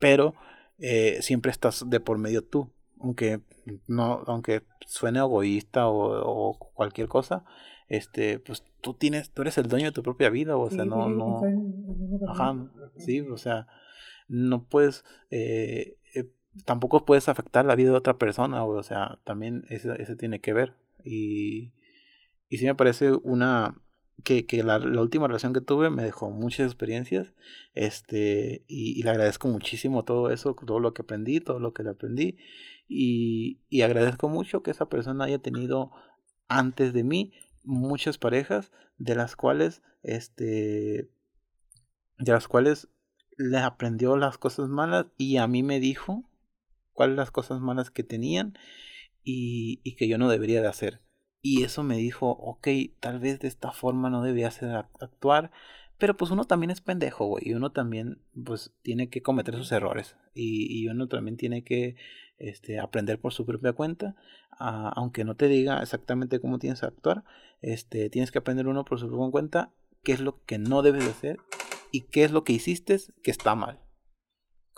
[0.00, 0.34] pero
[0.80, 3.40] eh, siempre estás de por medio tú, aunque
[3.86, 7.44] no, aunque suene egoísta o, o, cualquier cosa,
[7.88, 11.08] este, pues tú tienes, tú eres el dueño de tu propia vida, o sea, no,
[11.08, 11.40] no,
[12.28, 12.56] ajá,
[12.96, 13.68] sí, o sea,
[14.28, 15.96] no puedes eh,
[16.64, 20.52] tampoco puedes afectar la vida de otra persona, o sea, también eso, eso tiene que
[20.52, 20.74] ver.
[21.04, 21.72] Y,
[22.48, 23.74] y sí me parece una,
[24.24, 27.32] que, que la, última relación que tuve me dejó muchas experiencias
[27.74, 31.82] este y, y, le agradezco muchísimo todo eso, todo lo que aprendí, todo lo que
[31.82, 32.36] le aprendí
[32.88, 35.92] y, y agradezco mucho que esa persona haya tenido
[36.48, 37.32] antes de mí
[37.64, 41.10] muchas parejas de las cuales este
[42.18, 42.88] de las cuales
[43.36, 46.24] le aprendió las cosas malas y a mí me dijo
[46.98, 48.58] cuáles las cosas malas que tenían
[49.22, 51.00] y, y, que yo no debería de hacer.
[51.40, 52.66] Y eso me dijo, ok,
[52.98, 55.52] tal vez de esta forma no debía hacer actuar,
[55.96, 59.70] pero pues uno también es pendejo, güey, y uno también pues tiene que cometer sus
[59.70, 61.94] errores y, y uno también tiene que
[62.38, 64.16] este, aprender por su propia cuenta,
[64.58, 67.22] aunque no te diga exactamente cómo tienes que actuar,
[67.60, 69.72] este, tienes que aprender uno por su propia cuenta
[70.02, 71.36] qué es lo que no debes de hacer
[71.92, 73.78] y qué es lo que hiciste que está mal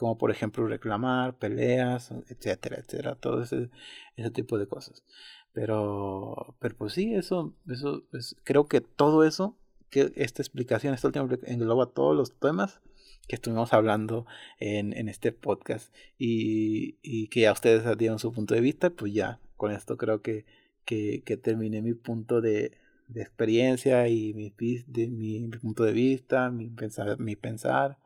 [0.01, 3.69] como por ejemplo reclamar, peleas, etcétera, etcétera, todo ese,
[4.17, 5.05] ese tipo de cosas.
[5.53, 9.59] Pero, pero pues sí, eso, eso, pues, creo que todo eso,
[9.91, 12.81] que esta explicación, esta última engloba todos los temas
[13.29, 14.25] que estuvimos hablando
[14.59, 19.13] en, en este podcast y, y que a ustedes dieron su punto de vista, pues
[19.13, 20.47] ya, con esto creo que,
[20.87, 22.79] que, que terminé mi punto de,
[23.09, 27.99] de experiencia y mi, de, mi, mi, punto de vista, mi pensar, mi pensar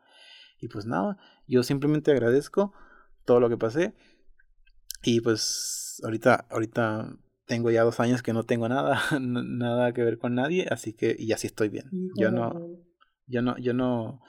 [0.59, 1.17] y pues nada,
[1.47, 2.73] yo simplemente agradezco
[3.25, 3.93] todo lo que pasé.
[5.03, 7.15] Y pues ahorita, ahorita
[7.45, 11.15] tengo ya dos años que no tengo nada, nada que ver con nadie, así que,
[11.17, 11.89] y así estoy bien.
[12.15, 12.53] Yo no,
[13.27, 14.21] yo no, yo no,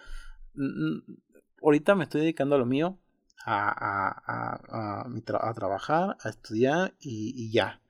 [1.62, 2.99] ahorita me estoy dedicando a lo mío,
[3.45, 7.81] a, a, a, a, trabajar, a estudiar y, y, ya.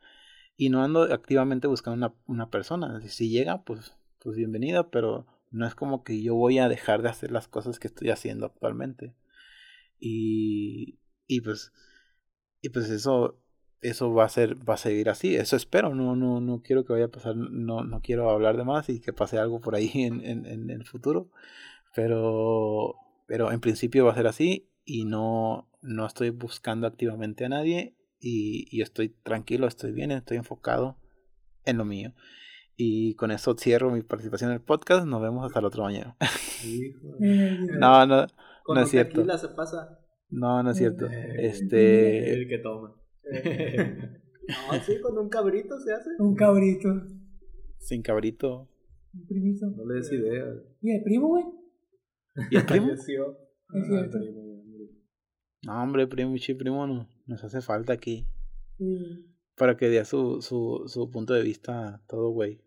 [0.57, 3.01] Y no ando activamente buscando una, una persona.
[3.09, 7.09] Si llega, pues, pues bienvenida, pero no es como que yo voy a dejar de
[7.09, 9.15] hacer las cosas que estoy haciendo actualmente.
[9.99, 11.73] Y, y pues,
[12.63, 13.39] y pues eso,
[13.81, 15.37] eso va a ser, va a seguir así.
[15.37, 15.95] Eso espero.
[15.95, 19.01] No, no, no quiero que vaya a pasar, no, no quiero hablar de más y
[19.01, 21.31] que pase algo por ahí en, en, en el futuro.
[21.95, 22.97] Pero,
[23.27, 27.97] pero en principio va a ser así y no, no estoy buscando activamente a nadie
[28.21, 30.97] y, y estoy tranquilo, estoy bien, estoy enfocado
[31.65, 32.13] en lo mío.
[32.77, 35.07] Y con eso cierro mi participación en el podcast.
[35.07, 36.17] Nos vemos hasta el otro mañana.
[37.79, 38.27] no, no,
[38.69, 39.39] No es cierto.
[39.39, 39.99] se pasa.
[40.29, 41.07] No, no es cierto.
[41.07, 42.33] Eh, Este.
[42.35, 42.95] El que toma.
[44.49, 46.09] No, sí, con un cabrito se hace.
[46.21, 46.89] Un cabrito.
[47.79, 48.69] Sin cabrito.
[49.13, 49.67] Un primito.
[49.71, 50.45] No le des idea.
[50.81, 51.45] ¿Y el primo, güey?
[52.53, 52.93] ¿Y el primo?
[52.93, 54.19] Es cierto.
[55.63, 57.09] No, hombre, primo, chi, primo, no.
[57.27, 58.29] Nos hace falta aquí.
[58.79, 59.27] Sí.
[59.57, 62.61] Para que dé su, su, su punto de vista a todo, güey.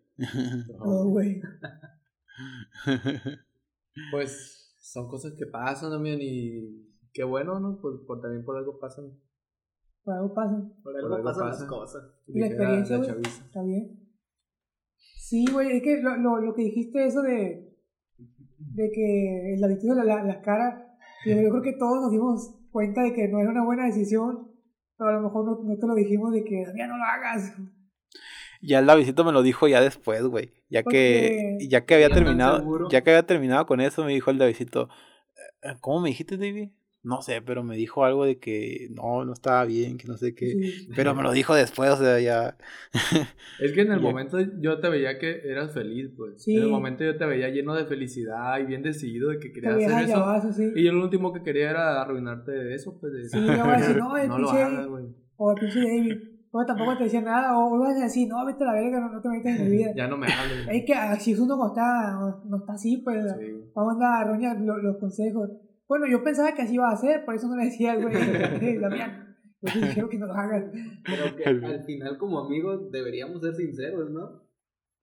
[0.78, 1.40] Oh, güey.
[4.12, 7.78] Pues son cosas que pasan también y qué bueno, ¿no?
[7.80, 9.10] Pues por, también por algo pasan.
[10.04, 10.56] Por algo pasa.
[10.82, 11.60] Por Por algo algo pasan pasa.
[11.60, 12.02] las cosas.
[12.28, 13.20] ¿Y la experiencia, güey?
[13.26, 14.08] Está bien.
[15.16, 17.76] Sí, güey, es que lo, lo, lo que dijiste, eso de,
[18.58, 20.82] de que el David hizo la, la, las caras,
[21.26, 24.50] yo, yo creo que todos nos dimos cuenta de que no era una buena decisión,
[24.96, 27.54] pero a lo mejor no, no te lo dijimos de que ya no lo hagas.
[28.60, 30.52] Ya el Davidito me lo dijo ya después, güey.
[30.68, 34.38] Ya que, ya que había terminado, ya que había terminado con eso, me dijo el
[34.38, 34.88] Davidito,
[35.62, 36.68] "Eh, ¿cómo me dijiste, David?
[37.02, 40.34] No sé, pero me dijo algo de que no, no estaba bien, que no sé
[40.34, 40.50] qué.
[40.50, 40.88] Sí.
[40.94, 42.58] Pero me lo dijo después, o sea, ya.
[43.58, 44.02] Es que en el Ya.
[44.02, 46.42] momento yo te veía que eras feliz, pues.
[46.42, 46.56] Sí.
[46.58, 49.76] En el momento yo te veía lleno de felicidad y bien decidido de que querías
[49.76, 50.18] hacer eso.
[50.18, 50.70] llavazo, sí.
[50.76, 53.14] Y yo lo último que quería era arruinarte de eso, pues.
[53.14, 55.14] De Sí, yo voy a decir, no, el no pinche-.
[55.36, 56.18] O el pinche David.
[56.66, 59.20] Tampoco te decía nada, o ibas a decir, no, vete a la verga, no, no
[59.20, 59.92] te metas en mi vida.
[59.94, 60.66] Ya no me hables.
[60.70, 63.70] Es que ah, si uno no está, no, no está así, pues Sí.
[63.74, 65.50] vamos a arruinar lo- los consejos.
[65.88, 68.14] Bueno, yo pensaba que así iba a ser, por eso no le decía al güey,
[68.80, 70.64] Damián, yo te dijeron que no lo hagas.
[71.04, 74.42] Pero que al final, como amigos, deberíamos ser sinceros, ¿no?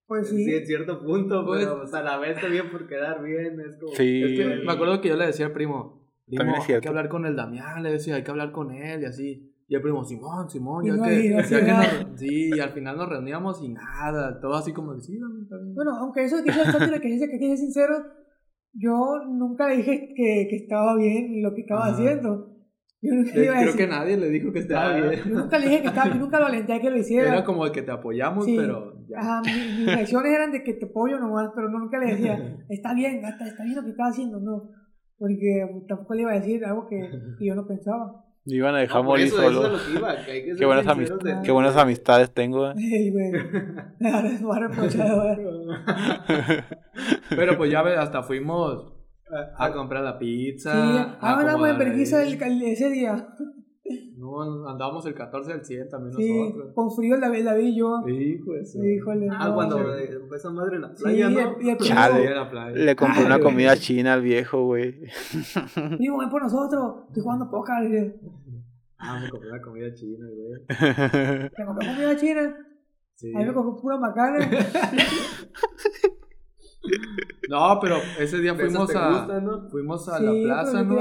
[0.06, 3.22] Pues Sí, sí, en cierto punto, Pues- pero pues, a la vez también por quedar
[3.22, 3.60] bien.
[3.60, 3.92] Es como.
[3.94, 4.22] Sí.
[4.22, 7.08] Es que me acuerdo que yo le decía al primo, primo, es hay que hablar
[7.10, 9.47] con el Damián, le decía, hay que hablar con él y así.
[9.70, 11.72] Y el primo, Simón, Simón, ya no, que, no ya que
[12.06, 15.18] nos- sí, y al final nos reuníamos y nada, todo así como que sí,
[15.74, 17.94] bueno, aunque eso que eso que dice que ser sincero,
[18.72, 21.94] yo nunca le dije que, que estaba bien lo que estaba Ajá.
[21.94, 22.54] haciendo.
[23.00, 25.20] Yo nunca le Eh, iba a Creo decir, que nadie le dijo que estaba bien.
[25.28, 27.28] yo nunca le dije que estaba, yo nunca lo alenté a que lo hiciera.
[27.28, 28.56] Era como que te apoyamos, Sí.
[28.56, 29.18] pero ya.
[29.20, 32.34] Ajá, mi- mis reacciones eran de que te apoyo nomás, pero nunca le decía,
[32.70, 34.70] está bien, está, está bien lo que estás haciendo, no.
[35.18, 36.98] Porque tampoco le iba a decir algo que,
[37.38, 38.24] que yo no pensaba.
[38.44, 39.60] Me iban a No, dejar por morir eso, eso solo.
[39.60, 42.30] es a lo que iba, que hay que Qué buenas, amist- de- qué buenas amistades
[42.32, 42.70] tengo.
[42.70, 42.74] eh.
[42.78, 43.32] Ey, güey.
[44.12, 45.68] Ahora me va a reprochar, güey.
[47.36, 48.92] Pero pues ya ves, hasta fuimos
[49.30, 50.72] Ah, a comprar la pizza.
[50.72, 53.28] Sí, a ah, andamos en acomodar vergüenza ese día.
[54.18, 56.72] No, andábamos el 14 del 100 también Sí, nosotros.
[56.74, 58.02] con frío el David, David y yo.
[58.04, 58.72] Sí, pues.
[58.72, 59.28] Sí, híjole.
[59.30, 59.78] Ah, no, cuando
[60.26, 61.40] fue esa madre en la Sí, playa, y ¿no?
[61.40, 62.24] el, y el primo, Chale.
[62.24, 62.76] en la playa.
[62.76, 63.44] Le compré Ay, una güey.
[63.48, 65.02] comida china al viejo, güey.
[66.00, 67.04] primo, ven por nosotros.
[67.08, 67.48] Estoy jugando
[67.82, 68.20] dice.
[68.98, 70.66] Ah, me compré una comida china, güey.
[70.66, 72.56] Te compré comida china.
[73.14, 73.32] Sí.
[73.34, 74.38] A mí me compré pura macana.
[77.50, 79.20] No, pero ese día fuimos a.
[79.20, 79.68] gustan, ¿no?
[79.70, 80.96] Fuimos a sí, la pero plaza, ¿no?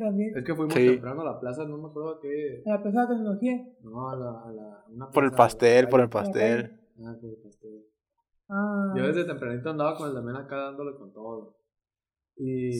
[0.00, 0.36] también.
[0.36, 0.86] Es que fuimos Sí.
[0.88, 2.62] temprano a la plaza, no me acuerdo a qué.
[2.66, 3.68] A la plaza de tecnología.
[3.82, 4.30] No, a la.
[4.42, 6.80] A la una Por el pastel, por el pastel.
[7.04, 7.84] Ah, por el pastel.
[8.48, 8.94] Ah.
[8.96, 11.56] Yo desde tempranito andaba con el Damián acá dándole con todo.
[12.36, 12.70] Y,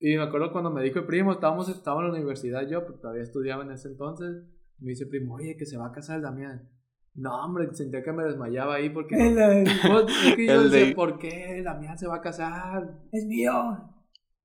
[0.00, 3.00] y me acuerdo cuando me dijo el primo, estábamos, estábamos en la universidad yo, porque
[3.02, 4.42] todavía estudiaba en ese entonces.
[4.78, 6.68] Me dice el primo, oye, que se va a casar el Damián.
[7.14, 9.14] No, hombre, sentía que me desmayaba ahí porque...
[9.18, 13.00] El, el- es que yo decía, de- ¿por qué Damián se va a casar?
[13.12, 13.52] es mío.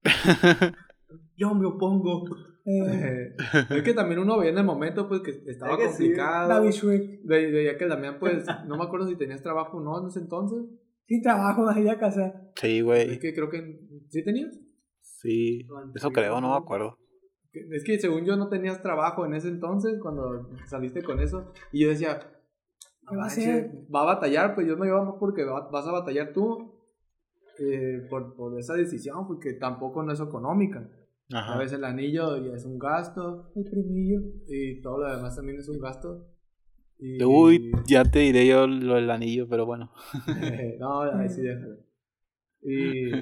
[1.37, 2.25] Yo me opongo.
[2.65, 3.33] Eh,
[3.69, 5.97] es que también uno veía en el momento pues que estaba Es que sí.
[6.03, 6.49] complicado.
[6.49, 7.19] David Shrek.
[7.23, 10.07] Ve- Veía que el Damián pues, no me acuerdo si tenías trabajo o no en
[10.07, 10.65] ese entonces.
[11.05, 12.51] Sin trabajo, me iba a casar.
[12.55, 13.19] Sí, Es güey.
[13.19, 13.79] que creo que
[14.09, 14.53] sí tenías.
[15.01, 15.65] Sí.
[15.95, 16.97] Eso creo, no me acuerdo.
[17.53, 21.53] Es que según yo no tenías trabajo en ese entonces cuando saliste con eso.
[21.71, 22.36] Y yo decía, ¿Qué
[23.13, 23.71] va a "Manches, hacer?
[23.93, 26.73] Va a batallar, pues yo me iba más porque va- vas a batallar tú
[27.59, 30.89] eh, por, por esa decisión, porque tampoco no es económica.
[31.29, 31.57] A Ajá.
[31.57, 34.21] veces el anillo ya es un gasto El primillo.
[34.47, 36.27] y todo lo demás también es un gasto.
[36.99, 39.91] Y, Uy, ya te diré yo lo del anillo, pero bueno.
[40.79, 41.77] no, ahí sí déjalo.
[42.63, 43.19] Y,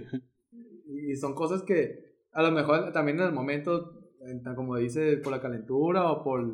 [1.12, 4.02] y son cosas que a lo mejor también en el momento,
[4.56, 6.46] como dice, por la calentura o por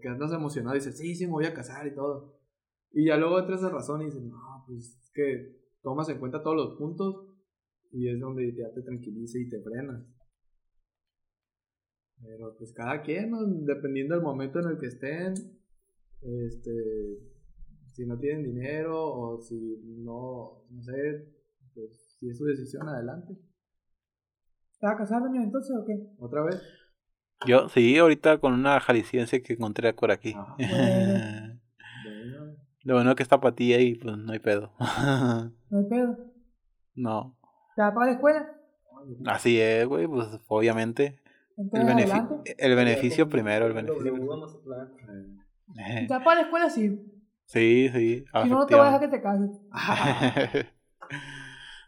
[0.00, 2.37] que andas emocionado, dices, sí, sí, me voy a casar y todo.
[2.92, 6.42] Y ya luego entras en razón y dices, no, pues es que tomas en cuenta
[6.42, 7.26] todos los puntos
[7.92, 10.04] y es donde ya te tranquiliza y te frenas.
[12.22, 13.44] Pero pues cada quien, ¿no?
[13.44, 15.34] dependiendo del momento en el que estén,
[16.20, 17.18] este,
[17.92, 21.28] si no tienen dinero o si no, no sé,
[21.74, 23.34] pues si es su decisión, adelante.
[24.80, 25.94] ¿Te vas a casar, entonces o qué?
[26.18, 26.60] Otra vez.
[27.46, 30.34] Yo, sí, ahorita con una jalisciense que encontré por aquí.
[30.58, 31.37] Bueno.
[32.88, 34.72] Lo bueno que está para ti ahí, pues no hay pedo.
[35.70, 36.16] No hay pedo.
[36.94, 37.36] no.
[37.76, 38.48] ¿Te vas para la escuela?
[39.26, 41.20] Así es, güey, pues obviamente.
[41.58, 42.54] El, Entonces, benefi- adelante.
[42.56, 44.14] el beneficio primero, el beneficio.
[44.14, 45.38] Mazatlán.
[45.78, 46.98] Eh, para la escuela sí.
[47.44, 48.24] Sí, sí.
[48.42, 49.60] Si no, no te voy a dejar que te cases.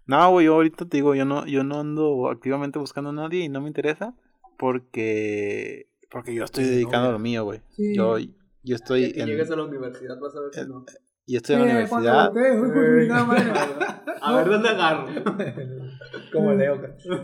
[0.07, 3.45] no, güey, yo ahorita te digo, yo no, yo no ando activamente buscando a nadie
[3.45, 4.15] y no me interesa
[4.59, 7.63] porque porque yo estoy dedicando a lo mío, güey.
[7.71, 7.97] Sí.
[7.97, 8.17] Yo,
[8.63, 10.85] yo estoy Que en, llegues a la universidad vas a ver si Eh, no.
[11.27, 12.33] yo estoy en la universidad.
[14.23, 15.07] A ver dónde agarro.
[16.33, 16.79] Como Leo.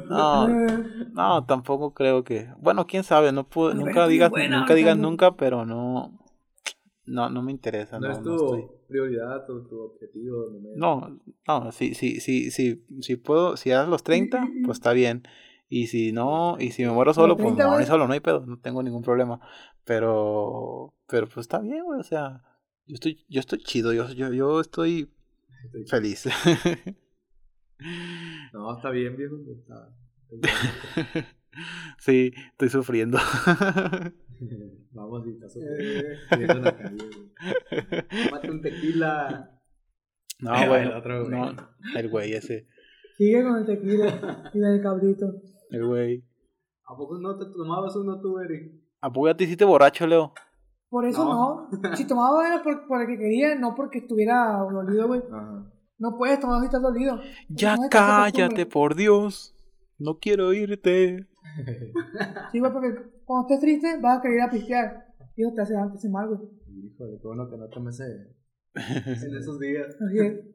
[0.08, 0.48] No,
[1.12, 2.48] no, tampoco creo que.
[2.58, 6.18] Bueno, quién sabe, no puedo, nunca digas, buena, nunca digas nunca, pero no,
[7.04, 8.64] no, no me interesa, No no, es no tu estoy.
[8.88, 10.46] prioridad o tu objetivo.
[10.74, 14.92] No, No, no, si, si, si, si, si puedo, si das los 30, pues está
[14.92, 15.22] bien.
[15.68, 17.86] Y si no, y si me muero solo, pues me 30, muero güey.
[17.86, 19.40] solo, no hay pedo, no tengo ningún problema.
[19.84, 22.42] Pero, pero pues está bien, güey, o sea,
[22.86, 25.10] yo estoy, yo estoy chido, yo, yo, yo estoy
[25.88, 26.26] feliz.
[28.52, 29.36] No, está bien, viejo.
[29.52, 29.94] Está,
[30.30, 31.26] está
[31.98, 33.18] sí, estoy sufriendo.
[34.92, 38.30] Vamos y estás Eh, viendo en la calle, güey.
[38.32, 39.60] Mate un tequila.
[40.40, 41.30] No, El güey, otro, güey.
[41.38, 41.54] no,
[41.96, 42.66] el güey ese,
[43.16, 45.34] Sigue con el tequila y el cabrito.
[45.70, 46.24] el güey.
[46.86, 48.72] ¿A poco no te tomabas uno tú, Eric?
[49.00, 50.32] ¿A poco ya te hiciste borracho, Leo?
[50.96, 51.68] Por eso no.
[51.94, 55.20] Si tomaba era por, por el que quería, no porque estuviera dolido, güey.
[55.30, 55.70] Ajá.
[55.98, 57.20] No puedes tomar si estás dolido.
[57.50, 59.54] Ya No cállate, por Dios.
[59.98, 61.26] No quiero irte.
[62.50, 62.94] Sí, güey, porque
[63.26, 65.06] cuando estés triste vas a querer ir a pistear.
[65.36, 66.40] Y eso te hace, te hace mal, güey.
[66.66, 68.34] Híjole, qué bueno que no tomé ese.
[68.74, 69.94] En esos días.
[70.00, 70.46] Así es.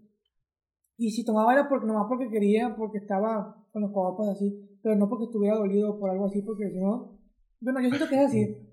[0.97, 4.95] Y si tomaba era porque, nomás porque quería, porque estaba con los copas así, pero
[4.95, 7.19] no porque estuviera dolido por algo así, porque si no...
[7.59, 8.70] Bueno, yo siento que es así.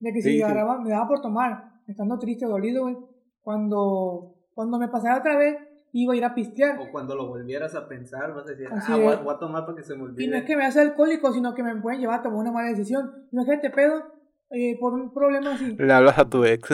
[0.00, 0.42] De que Sí, si sí.
[0.42, 2.96] agarraba, me daba por tomar, estando triste o dolido, güey,
[3.42, 5.56] cuando, cuando me pasara otra vez,
[5.92, 6.78] iba a ir a pistear.
[6.78, 9.64] O cuando lo volvieras a pensar, vas a decir, Así ah, voy voy a tomar
[9.66, 10.38] para que se me Y no olvide.
[10.38, 13.10] es que me hace alcohólico, sino que me pueden llevar a tomar una mala decisión.
[13.32, 14.02] Imagínate, pedo,
[14.50, 15.74] eh, por un problema así.
[15.76, 16.70] Le hablas a tu ex.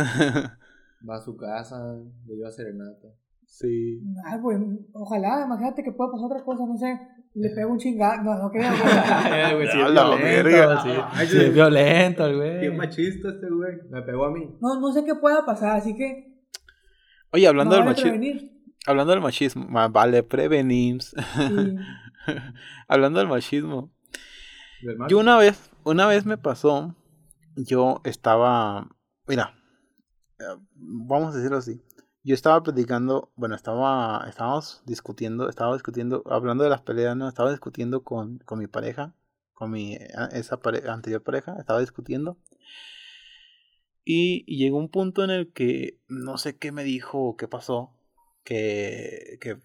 [1.08, 1.94] Va a su casa,
[2.26, 3.08] le lleva serenata.
[3.46, 4.02] sí.
[4.24, 4.58] Ay, pues,
[4.92, 6.98] ojalá, imagínate que pueda pasar otra cosa, no sé,
[7.38, 8.70] le pego un chingado, no, no creo,
[9.56, 9.68] güey.
[9.68, 10.82] Sí A es la violento, verga.
[10.82, 10.88] sí.
[11.12, 11.50] Ay, Sí es sí.
[11.50, 12.76] violento, el Qué güey.
[12.78, 13.72] machista este güey.
[13.90, 14.56] Me pegó a mí.
[14.60, 16.34] No, no sé qué pueda pasar, así que
[17.32, 18.48] Oye, hablando no del vale machismo.
[18.86, 19.66] Hablando del machismo.
[19.68, 21.00] ma- Vale, prevenir.
[21.38, 21.76] Y-
[22.88, 23.92] hablando del machismo.
[24.82, 24.96] Del.
[25.08, 26.94] Yo una vez, una vez me pasó.
[27.56, 28.88] Yo estaba.
[29.26, 29.54] Mira.
[30.38, 30.44] eh,
[30.74, 31.82] Vamos a decirlo así.
[32.26, 37.28] Yo estaba platicando, bueno, estaba, estábamos discutiendo, estaba discutiendo, hablando de las peleas, ¿no?
[37.28, 39.14] Estaba discutiendo con, con mi pareja,
[39.54, 42.36] con mi, eh, esa pare- anterior pareja, estaba discutiendo.
[44.04, 47.48] Y, y llegó un punto en el que no sé qué me dijo o qué
[47.48, 47.92] pasó.
[48.44, 49.58] Que, que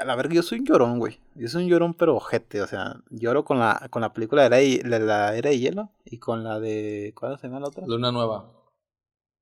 [0.00, 1.18] a la verga, yo soy un llorón, güey.
[1.36, 2.62] Yo soy un llorón, pero ojete.
[2.62, 5.58] O sea, lloro con la, con la película de la, de la, la era de
[5.58, 7.12] hielo y con la de.
[7.16, 7.86] ¿Cuál se llama la otra?
[7.86, 8.52] Luna nueva.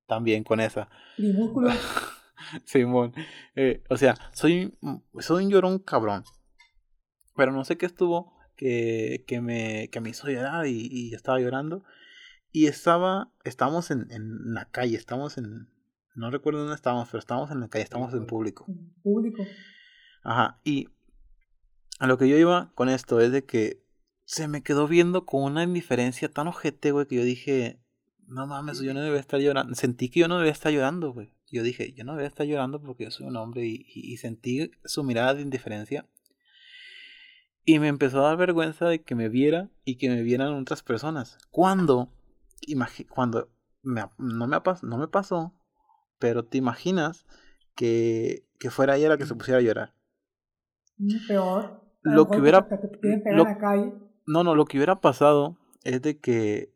[0.07, 0.89] También con esa.
[2.65, 3.13] Simón.
[3.55, 4.77] Eh, o sea, soy,
[5.19, 6.25] soy un llorón cabrón.
[7.37, 11.41] Pero no sé qué estuvo que, que, me, que me hizo llorar y, y estaba
[11.41, 11.85] llorando.
[12.51, 15.69] Y estaba, estábamos en, en la calle, estamos en,
[16.15, 18.67] no recuerdo dónde estábamos, pero estábamos en la calle, estábamos en público.
[19.03, 19.45] Público.
[20.25, 20.89] Ajá, y
[22.01, 23.85] a lo que yo iba con esto es de que
[24.25, 27.81] se me quedó viendo con una indiferencia tan ojete, güey, que yo dije,
[28.27, 29.75] no mames, yo no debía estar llorando.
[29.75, 31.33] Sentí que yo no debía estar llorando, güey.
[31.51, 34.17] Yo dije, yo no debía estar llorando porque yo soy un hombre y, y- y
[34.19, 36.07] sentí su mirada de indiferencia.
[37.65, 40.83] Y me empezó a dar vergüenza de que me viera y que me vieran otras
[40.83, 41.39] personas.
[41.51, 42.11] Cuando,
[43.11, 43.51] cuando
[43.83, 45.55] me, no, me no me pasó,
[46.19, 47.27] pero te imaginas
[47.75, 49.95] que, que fuera ella la que se pusiera a llorar.
[51.29, 51.83] Peor.
[52.05, 52.67] A Lo que hubiera-
[53.37, 53.45] lo-.
[54.27, 56.73] No, no, lo que hubiera pasado es de que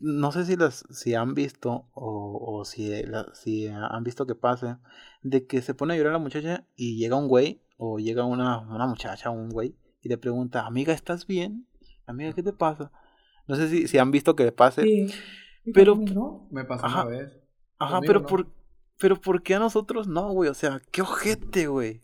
[0.00, 4.34] no sé si las si han visto o, o si, la- si han visto que
[4.34, 4.76] pase
[5.22, 8.58] de que se pone a llorar la muchacha y llega un güey o llega una,
[8.60, 11.66] una muchacha o un güey y le pregunta, amiga, ¿estás bien?
[12.06, 12.90] Amiga, ¿qué te pasa?
[13.46, 14.82] No sé si, si han visto que pase.
[14.82, 15.08] Sí.
[15.64, 15.96] Sí, pero-.
[16.50, 17.02] Me pasó Ajá.
[17.02, 17.38] una vez.
[17.78, 18.26] Ajá, pero no.
[18.26, 18.46] por
[18.98, 20.50] pero ¿por qué a nosotros no, güey?
[20.50, 22.02] O sea, qué ojete, güey.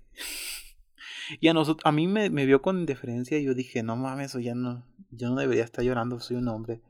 [1.41, 4.27] Y a nosotros, a mí me, me vio con indiferencia y yo dije, no mames,
[4.31, 6.81] eso ya no, yo no debería estar llorando, soy un hombre.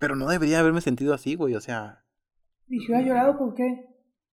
[0.00, 2.02] Pero no debería haberme sentido así, güey, o sea,
[2.68, 3.64] Y si hubiera llorado, ¿por qué?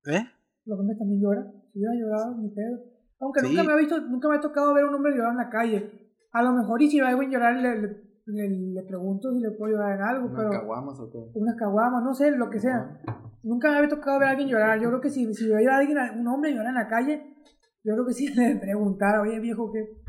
[0.07, 0.25] ¿eh?
[0.65, 1.51] Los hombres también lloran.
[1.73, 2.79] Si hubiera llorado, ni pedo.
[3.19, 3.47] Aunque Sí.
[3.49, 5.49] nunca me ha visto, nunca me ha tocado ver a un hombre llorar en la
[5.49, 6.11] calle.
[6.31, 9.39] A lo mejor, y si veo a alguien llorar, le, le, le, le pregunto si
[9.39, 11.19] le puedo llorar en algo, ¿Unas pero caguamas o qué?
[11.33, 12.99] unas caguamas, no sé, lo que sea.
[13.43, 14.79] Nunca me había tocado ver a alguien llorar.
[14.79, 17.35] Yo creo que si, si veo a alguien, un hombre llorar en la calle,
[17.83, 20.01] yo creo que sí le preguntara, oye viejo, ¿qué?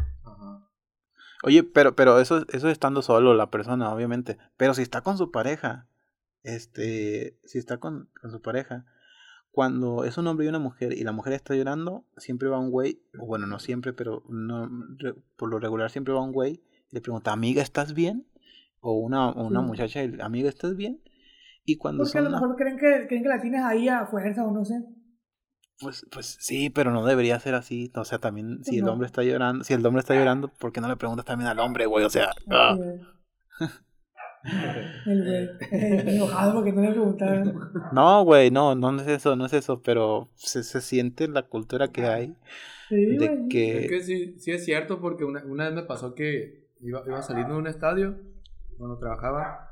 [1.42, 4.38] Oye, pero, pero eso, eso estando solo la persona, obviamente.
[4.56, 5.86] Pero si está con su pareja,
[6.42, 8.86] este, si está con, con su pareja,
[9.50, 12.70] cuando es un hombre y una mujer y la mujer está llorando, siempre va un
[12.70, 14.70] güey, o bueno, no siempre, pero no,
[15.36, 18.26] por lo regular siempre va un güey y le pregunta, amiga, ¿estás bien?
[18.80, 21.02] O una, una muchacha, amiga, ¿estás bien?
[21.64, 24.44] Y cuando Porque a lo mejor creen que, creen que la tienes ahí a fuerza
[24.44, 24.84] o no sé.
[25.80, 27.92] Pues, pues sí, pero no debería ser así.
[27.94, 30.80] O sea, también si el hombre está llorando, si el hombre está llorando, ¿por qué
[30.80, 32.04] no le preguntas también al hombre, güey?
[32.04, 32.76] O sea, ah.
[35.06, 37.70] el güey enojado porque no le preguntaron.
[37.92, 41.88] No, güey, no, no es eso, no es eso, pero se, se siente la cultura
[41.88, 42.34] que hay.
[42.88, 43.84] Sí, de que...
[43.84, 47.22] Es que sí, sí es cierto, porque una, una vez me pasó que iba, iba
[47.22, 48.16] saliendo de un estadio,
[48.78, 49.70] cuando trabajaba,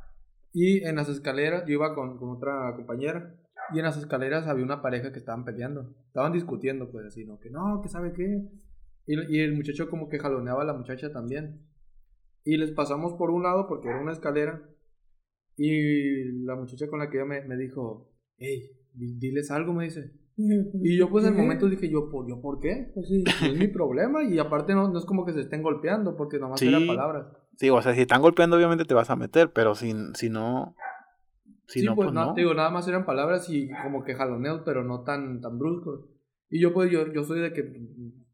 [0.52, 3.34] y en las escaleras, yo iba con, con otra compañera,
[3.72, 5.94] y en las escaleras había una pareja que estaban peleando.
[6.06, 7.38] Estaban discutiendo, pues así, ¿no?
[7.38, 8.48] Que no, que sabe qué.
[9.06, 11.66] Y, y, el muchacho como que jaloneaba a la muchacha también.
[12.44, 14.62] Y les pasamos por un lado porque era una escalera.
[15.56, 20.12] Y la muchacha con la que ella me, me dijo, hey, diles algo, me dice.
[20.36, 22.90] Y yo pues en el momento dije, ¿yo por, yo, ¿por qué?
[22.94, 23.24] Pues sí.
[23.42, 26.60] es mi problema y aparte no, no es como que se estén golpeando porque nomás
[26.60, 26.68] sí.
[26.68, 27.26] eran palabras.
[27.56, 30.76] Sí, o sea, si están golpeando obviamente te vas a meter, pero si, si no,
[31.66, 32.34] sí, no, pues, pues no.
[32.34, 36.06] digo, nada más eran palabras y como que jaloneos, pero no tan, tan bruscos.
[36.48, 37.62] Y yo pues yo, yo soy de que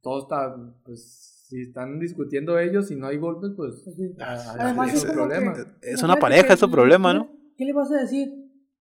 [0.03, 0.55] todo está,
[0.85, 3.85] pues si están discutiendo ellos y no hay golpes, pues
[4.19, 5.55] Además, es, problema.
[5.83, 7.31] es una pareja, es su problema, ¿no?
[7.57, 8.29] ¿Qué le vas a decir?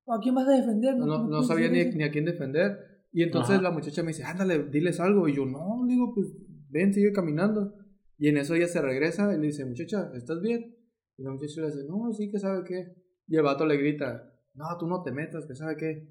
[0.06, 0.96] ¿O a quién vas a defender?
[0.96, 3.06] No, no, no sabía ni, ni, a quién defender.
[3.12, 5.28] Y entonces la muchacha me dice, ándale, diles algo.
[5.28, 6.28] Y yo, no, digo, pues
[6.70, 7.76] ven, sigue caminando.
[8.18, 10.78] Y en eso ella se regresa y le dice, muchacha, ¿estás bien?
[11.18, 12.96] Y la muchacha le dice, no, sí, que sabe qué.
[13.28, 16.08] Y el vato le grita, no, tú no te metas, que sabe qué.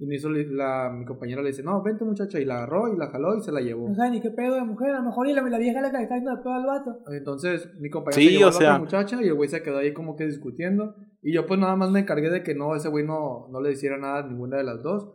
[0.00, 2.96] Y me hizo la, mi compañera le dice, no, vente muchacha, y la agarró y
[2.96, 3.88] la jaló y se la llevó.
[3.88, 5.88] No sabe ni qué pedo de mujer, a lo mejor y la, la vieja le
[5.88, 6.98] está dando el pedo al vato.
[7.08, 10.14] Entonces, mi compañera se llevó a la muchacha y el güey se quedó ahí como
[10.14, 10.94] que discutiendo.
[11.20, 13.72] Y yo pues nada más me encargué de que no, ese güey no, no le
[13.72, 15.10] hiciera nada a ninguna de las dos.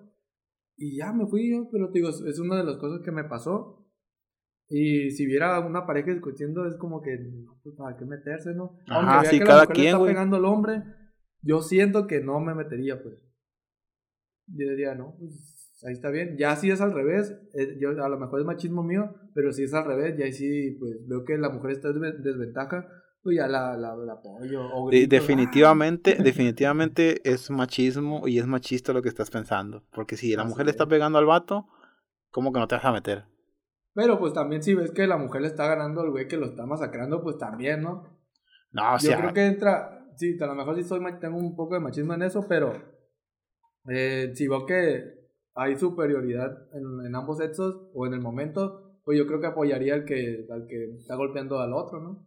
[0.75, 3.23] Y ya me fui yo, pero te digo, es una de las cosas que me
[3.23, 3.87] pasó.
[4.67, 7.17] Y si viera una pareja discutiendo, es como que,
[7.63, 8.77] pues, ¿para qué meterse, no?
[8.87, 10.83] Aunque sí, que cada la mujer quien, le está pegando al hombre,
[11.43, 13.15] yo siento que no me metería, pues.
[14.47, 16.37] Yo diría, no, pues ahí está bien.
[16.37, 19.63] Ya si es al revés, eh, yo, a lo mejor es machismo mío, pero si
[19.63, 22.87] es al revés, ya ahí sí, pues veo que la mujer está en desventaja,
[23.21, 24.67] pues ya la, la, la apoyo.
[24.73, 29.83] O definitivamente, definitivamente es machismo y es machista lo que estás pensando.
[29.91, 31.67] Porque si la mujer le está pegando al vato,
[32.31, 33.25] ¿cómo que no te vas a meter?
[33.93, 36.47] Pero pues también si ves que la mujer le está ganando al güey que lo
[36.47, 38.03] está masacrando, pues también, ¿no?
[38.71, 41.55] No, o sea, Yo creo que entra, sí, a lo mejor sí soy, tengo un
[41.55, 42.73] poco de machismo en eso, pero
[43.89, 45.23] eh, si veo que
[45.55, 49.93] hay superioridad en, en, ambos sexos o en el momento, pues yo creo que apoyaría
[49.93, 52.25] al que, al que está golpeando al otro, ¿no?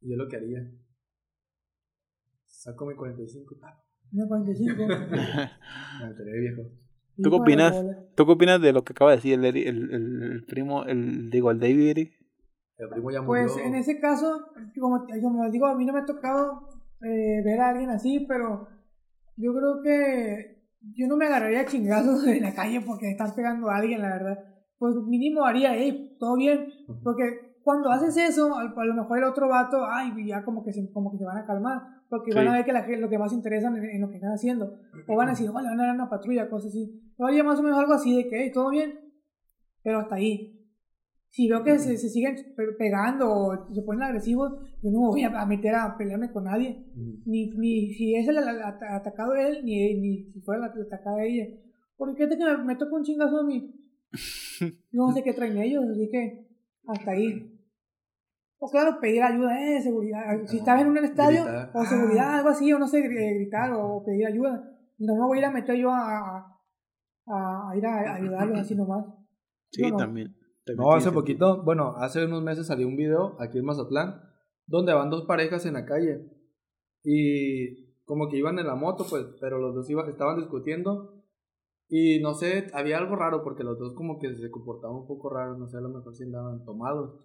[0.00, 0.70] Y es lo que haría.
[2.46, 3.74] Saco mi 45 tal.
[4.12, 4.86] No, 45.
[4.86, 6.62] Me enteré, viejo.
[7.22, 7.74] ¿Tú qué opinas?
[8.14, 11.50] ¿Tú qué opinas de lo que acaba de decir el, el, el, primo, el, digo,
[11.50, 12.08] el David?
[13.26, 14.46] Pues en ese caso,
[14.78, 16.68] como, como digo, a mí no me ha tocado
[17.02, 18.68] eh, ver a alguien así, pero
[19.36, 20.60] yo creo que
[20.94, 24.38] yo no me agarraría chingazos en la calle porque estás pegando a alguien, la verdad.
[24.78, 26.72] Pues mínimo haría, hey, todo bien,
[27.04, 30.90] porque cuando haces eso, a lo mejor el otro vato, ay, ya como que se,
[30.90, 33.32] como que se van a calmar, porque van a ver que la, lo que más
[33.34, 35.94] interesa en, en, lo que están haciendo, o van a decir, vale, van a dar
[35.94, 37.12] una patrulla, cosas así.
[37.18, 38.98] Oye, más o menos algo así de que, hey, todo bien,
[39.82, 40.59] pero hasta ahí
[41.30, 42.36] si veo que se, se, siguen
[42.76, 44.52] pegando o se ponen agresivos,
[44.82, 46.84] yo no me voy a meter a pelearme con nadie.
[47.24, 51.46] Ni, ni si es el, atacado él, ni, ni si fuera la atacada ella.
[51.96, 53.74] Porque fíjate que me, me toca un chingazo a mí.
[54.92, 56.46] No sé qué traen ellos, así que
[56.86, 57.58] hasta ahí.
[58.58, 60.20] O claro, pedir ayuda, eh, seguridad.
[60.44, 64.26] Si estás en un estadio, o seguridad, algo así, o no sé, gritar o pedir
[64.26, 64.70] ayuda.
[64.98, 66.58] No me voy a ir a meter yo a,
[67.26, 69.06] a, a ir a, ayudarlos así nomás.
[69.70, 70.36] Sí, también.
[70.76, 74.22] No, hace poquito, bueno, hace unos meses salió un video aquí en Mazatlán
[74.66, 76.30] donde van dos parejas en la calle
[77.02, 81.20] y como que iban en la moto, pues, pero los dos iban, estaban discutiendo
[81.88, 85.28] y no sé, había algo raro porque los dos como que se comportaban un poco
[85.28, 87.18] raro, no sé, a lo mejor si andaban tomados.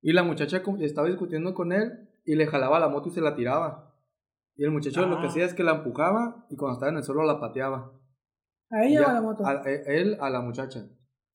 [0.00, 3.36] Y la muchacha estaba discutiendo con él y le jalaba la moto y se la
[3.36, 3.94] tiraba.
[4.56, 5.28] Y el muchacho lo que ah.
[5.28, 7.92] hacía es que la empujaba y cuando estaba en el suelo la pateaba.
[8.70, 9.46] ¿A ella o a la moto?
[9.46, 10.88] A, él a la muchacha.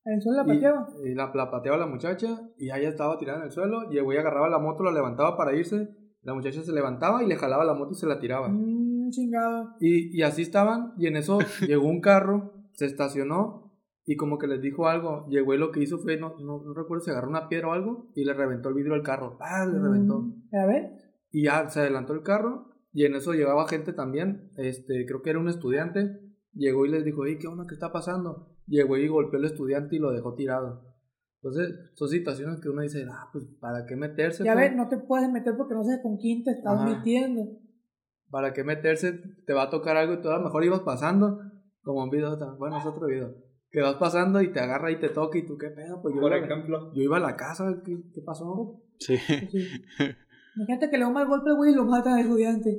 [0.05, 0.87] ¿En el suelo la pateaba?
[1.05, 4.03] Y, la, la, pateaba la muchacha y ella estaba tirada en el suelo y el
[4.03, 5.89] güey agarraba la moto, la levantaba para irse,
[6.21, 8.49] la muchacha se levantaba y le jalaba la moto y se la tiraba.
[8.49, 9.75] Mmm, chingado.
[9.79, 13.71] Y, y así estaban y en eso llegó un carro, se estacionó
[14.05, 15.25] y como que les dijo algo.
[15.29, 17.71] Llegó y lo que hizo fue, no, no, no recuerdo si agarró una piedra o
[17.71, 19.37] algo y le reventó el vidrio al carro.
[19.39, 19.65] ¡Ah!
[19.65, 20.19] Le reventó.
[20.19, 20.91] Mm, A ver.
[21.31, 24.51] Y ya se adelantó el carro y en eso llevaba gente también.
[24.57, 26.19] Este, creo que era un estudiante.
[26.53, 27.65] Llegó y les dijo, "Ey, ¿qué onda?
[27.67, 28.52] ¿Qué está pasando?
[28.67, 30.93] Llegó y golpeó al estudiante y lo dejó tirado.
[31.41, 34.43] Entonces, son situaciones que uno dice, ah, pues, ¿para qué meterse?
[34.45, 36.85] Ya ves, no te puedes meter porque no sé con quién te estás Ajá.
[36.85, 37.41] metiendo.
[38.29, 39.11] ¿Para qué meterse?
[39.45, 41.39] Te va a tocar algo y tú a lo mejor ibas pasando,
[41.83, 43.35] como un video, bueno, es otro video,
[43.69, 46.01] que vas pasando y te agarra y te toca y tú, ¿qué pedo?
[46.01, 46.93] Pues yo, Por iba, ejemplo.
[46.95, 48.81] yo iba a la casa, ¿qué, qué pasó?
[48.99, 49.17] Sí.
[49.17, 49.67] Sí.
[50.55, 52.77] Imagínate que le da un mal golpe, güey, y lo mata al estudiante.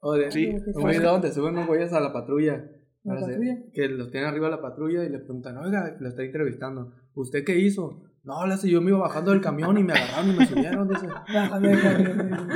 [0.00, 0.54] O de, Sí.
[0.74, 2.64] un video donde suben unos güeyes a la patrulla.
[3.06, 3.58] ¿La patrulla?
[3.72, 7.44] Que los tienen arriba de la patrulla y le preguntan, oiga, lo está entrevistando, ¿usted
[7.44, 8.02] qué hizo?
[8.24, 10.88] No, le hace, yo me iba bajando del camión y me agarraron y me subieron,
[10.88, 11.06] dice.
[11.06, 12.48] Bájame de camión.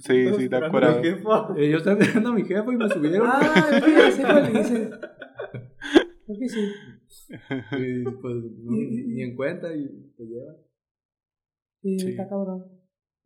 [0.00, 0.98] Sí, sí, te acuerdas.
[1.04, 3.26] Eh, yo estaba esperando a mi jefe y me subieron.
[3.28, 3.40] Ah,
[3.80, 4.90] ya sé cuál dices.
[6.26, 6.60] Creo que sí.
[7.78, 10.56] Y pues ni, en cuenta y te llevan.
[11.82, 12.10] Sí, Sí.
[12.10, 12.64] está cabrón.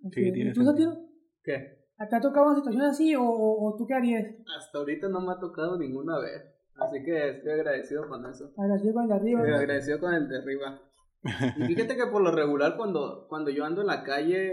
[0.07, 0.33] Así Sí, es.
[0.33, 1.11] tiene ¿Y ¿Tú?
[1.45, 1.82] ¿Qué?
[2.09, 4.25] ¿Te ha tocado una situación así o, o, o tú qué harías?
[4.57, 6.43] Hasta ahorita no me ha tocado ninguna vez.
[6.77, 8.51] Así que estoy agradecido con eso.
[8.57, 9.41] Agradecido con el de arriba.
[9.43, 10.81] Agradecido con el de arriba.
[11.57, 14.51] Y fíjate que por lo regular cuando, cuando yo ando en la calle,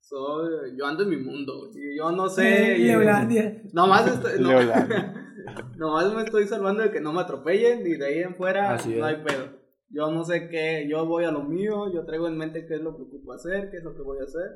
[0.00, 1.68] soy, yo ando en mi mundo.
[1.74, 2.78] y Yo no sé.
[2.78, 3.74] Y-.
[3.74, 4.50] Nomás, estoy, no-
[5.76, 8.94] nomás me estoy salvando de que no me atropellen y de ahí en fuera Así
[8.96, 9.14] no es.
[9.16, 9.56] hay pedo.
[9.90, 12.80] Yo no sé qué, yo voy a lo mío, yo traigo en mente qué es
[12.80, 14.50] lo que ocupo hacer, qué es lo que voy a hacer.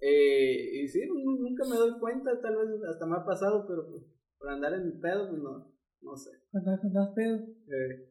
[0.00, 3.86] Eh, y sí, nu- nunca me doy cuenta, tal vez hasta me ha pasado, pero
[3.90, 4.02] pues,
[4.38, 5.72] por andar en mi pedo, pues no,
[6.02, 6.30] no sé.
[6.50, 7.36] Cuando das pedo.
[7.36, 8.08] Eh,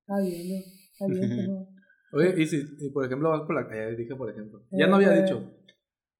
[0.00, 0.56] Está bien, ¿no?
[0.92, 1.46] Está bien.
[1.48, 1.68] no.
[2.12, 4.96] Oye, y si, y por ejemplo, vas por la calle, dije por ejemplo, ya no
[4.96, 5.22] había eh.
[5.22, 5.52] dicho,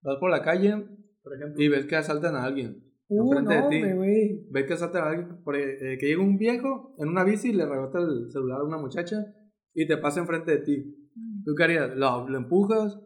[0.02, 0.84] vas por la calle
[1.22, 4.46] por ejemplo, y ves que asaltan a alguien, Uh, enfrente no, de ti.
[4.50, 7.52] ves que asaltan a alguien, por, eh, que llega un viejo en una bici y
[7.52, 9.32] le rebota el celular a una muchacha
[9.72, 11.10] y te pasa enfrente de ti.
[11.44, 11.96] ¿Tú qué harías?
[11.96, 12.98] ¿Lo, lo empujas?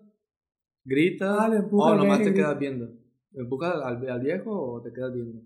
[0.85, 1.37] ¿Gritas?
[1.39, 2.89] Ah, ¿O nomás te quedas viendo?
[3.33, 5.41] ¿Lo empujas al, al viejo o te quedas viendo?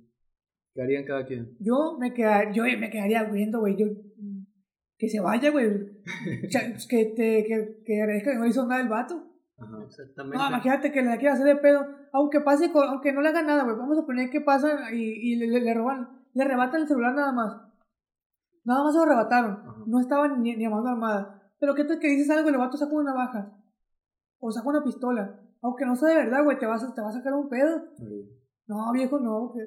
[0.74, 1.56] ¿Qué harían cada quien?
[1.60, 3.76] Yo me, quedar, yo me quedaría viendo, güey.
[3.76, 3.86] Yo,
[4.98, 5.66] que se vaya, güey.
[5.68, 9.30] O sea, que, te, que, que agradezca que no hizo nada el vato.
[9.56, 9.82] Ajá.
[9.84, 10.36] exactamente.
[10.36, 11.84] No, imagínate que le quiera hacer de pedo.
[12.12, 13.76] Aunque pase, con- aunque no le haga nada, güey.
[13.76, 15.02] Vamos a poner que pasan y,
[15.32, 17.56] y le, le, le roban, le arrebatan el celular nada más.
[18.64, 19.52] Nada más se lo arrebataron.
[19.52, 19.82] Ajá.
[19.86, 21.42] No estaban ni, ni a mano armada.
[21.60, 23.52] Pero qué tal que dices algo y el vato saca una navaja.
[24.44, 25.40] O saca una pistola.
[25.62, 27.82] Aunque no sea de verdad, güey, te vas, a- te va a sacar un pedo.
[28.66, 29.52] No, viejo, no.
[29.54, 29.60] Que,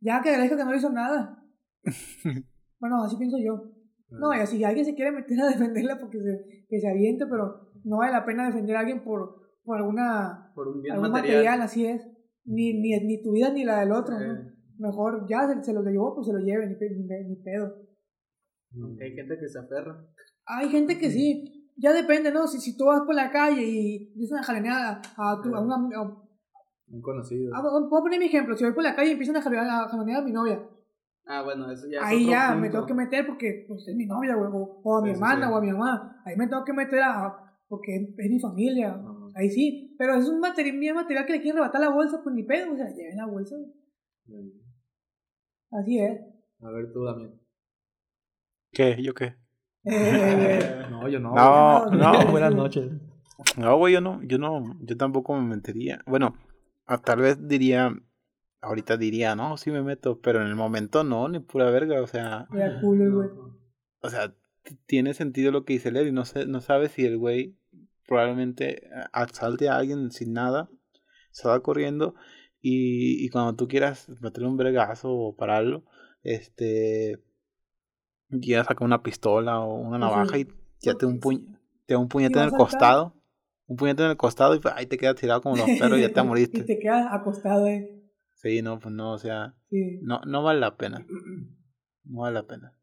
[0.00, 1.42] ya que agradezca que no le hizo nada.
[2.80, 3.72] bueno, así pienso yo.
[4.10, 7.70] No, y si alguien se quiere meter a defenderla porque se, que se aviente, pero
[7.84, 11.36] no vale la pena defender a alguien por, por alguna por un bien algún material.
[11.44, 11.62] material.
[11.62, 12.06] así es.
[12.44, 14.50] Ni, ni, ni tu vida ni la del otro, ¿no?
[14.78, 17.74] Mejor ya se, se lo llevó, pues se lo lleve, ni, ni, ni pedo.
[19.00, 20.06] Hay gente que se aferra.
[20.46, 22.46] Hay gente que sí, ya depende, ¿no?
[22.46, 25.76] Si, si tú vas por la calle y dices una jaleneada a, tu, a una...
[25.76, 26.22] a-
[26.90, 27.54] Un conocido.
[27.54, 30.22] a- puedo poner mi ejemplo, si voy por la calle y empiezan a jalenear a,
[30.22, 30.60] mi novia,
[31.30, 32.60] Ah, bueno, eso ya es ahí otro ya punto.
[32.62, 35.14] me tengo que meter porque pues, es mi novia, güey, o, o a mi Sí,
[35.14, 35.52] hermana, sí.
[35.52, 36.22] o a mi mamá.
[36.24, 37.34] Ahí me tengo que meter a...
[37.68, 38.98] porque es, es mi familia.
[39.34, 42.44] Ahí sí, pero es un material, material que le quieren arrebatar la bolsa, pues ni
[42.44, 43.56] pedo, o sea, lleven la bolsa.
[45.70, 46.18] Así es.
[46.62, 47.38] A ver tú, Damián.
[48.72, 48.96] ¿Qué?
[49.02, 49.34] ¿Yo qué?
[49.84, 51.34] Eh, No, yo no.
[51.34, 51.98] No, güey.
[52.00, 52.90] no, Buenas noches.
[53.56, 56.00] No, güey, yo no, yo no, yo tampoco me metería.
[56.06, 56.36] Bueno,
[56.86, 57.94] a- tal vez diría,
[58.60, 62.06] ahorita diría, no, sí me meto, pero en el momento no, ni pura verga, o
[62.06, 63.28] sea, Era cool, güey.
[64.02, 64.34] o sea,
[64.86, 67.56] tiene sentido lo que dice Lery, no sé, no sabe si el güey
[68.08, 70.68] probablemente asalte a alguien sin nada,
[71.30, 72.14] se va corriendo
[72.60, 75.84] y, y cuando tú quieras meterle un bregazo o pararlo,
[76.24, 77.22] este,
[78.40, 80.48] quieras sacar una pistola o una Pues navaja sí.
[80.48, 81.46] y ya te da un puñ,
[81.86, 83.14] te da un puñete en el costado,
[83.66, 86.02] un puñete en el costado y pues, ahí te quedas tirado como los perros y
[86.02, 86.62] ya te y moriste.
[86.64, 87.94] te quedas acostado, eh.
[88.34, 89.98] Sí, no, pues no, o sea, Sí.
[90.02, 91.04] no, no vale la pena,
[92.04, 92.74] no vale la pena.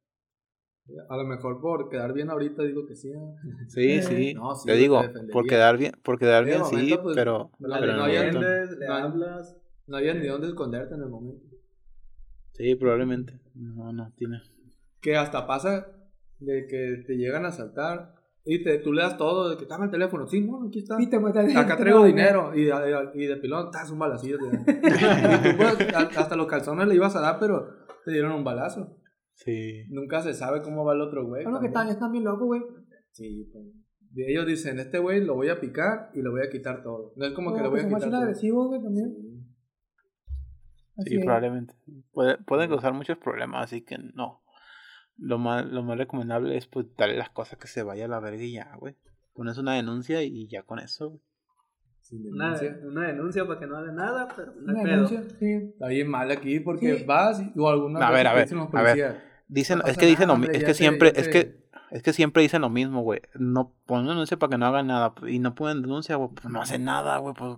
[1.09, 3.09] A lo mejor por quedar bien ahorita digo que sí.
[3.09, 3.35] ¿eh?
[3.69, 5.01] Sí, Eh, sí, no, sí, te digo,
[5.31, 8.87] por quedar bien, por quedar bien sí, pues, pero, la- pero en no había- le
[8.87, 9.57] hablas.
[9.87, 11.45] No había ni dónde esconderte en el momento.
[12.53, 14.41] sí, probablemente, no, no tiene.
[15.05, 15.85] Que hasta pasa
[16.39, 18.13] de que te llegan a asaltar
[18.43, 20.27] y te, tú le das todo, de que dame el teléfono.
[20.27, 20.95] Sí, no, aquí está.
[20.99, 22.51] Y te metes- Acá traigo lo- dinero.
[22.55, 24.37] Y, y- y de pilón, estás un balacillo.
[24.41, 24.63] y tú,
[25.57, 27.67] pues, a- hasta los calzones le ibas a dar, pero
[28.03, 28.97] te dieron un balazo.
[29.33, 31.43] Sí, Nunca se sabe cómo va el otro güey.
[31.43, 32.61] Bueno, que están, están bien locos, güey.
[33.11, 33.65] Sí, pues.
[34.17, 37.11] Ellos dicen, este güey lo voy a picar y le voy a quitar todo.
[37.17, 38.21] No es como que le No, voy a son quitar todo.
[38.21, 39.13] agresivos, güey, también.
[41.05, 41.19] Sí.
[41.19, 41.73] Probablemente.
[42.13, 44.41] Puede, pueden causar muchos problemas, así que no.
[45.17, 48.19] Lo más, lo más recomendable es pues darle las cosas que se vaya a la
[48.19, 48.95] verga y ya, güey.
[49.33, 51.21] Pones una denuncia y ya con eso, güey.
[52.31, 52.87] Una, denuncia.
[52.87, 55.53] una denuncia para que no haga nada, pero Una denuncia, sí.
[55.73, 57.03] Está bien mal aquí porque Sí.
[57.03, 59.21] vas y- o alguna A vez ver, a ver, a ver.
[59.47, 62.03] Dicen, No es que dicen nada, lo es que te- siempre, es te- que, es
[62.03, 63.21] que siempre dicen lo mismo, güey.
[63.35, 66.61] No ponen denuncia para que no hagan nada y no ponen denuncia, güey, pues no
[66.61, 67.57] hacen nada, güey, pues,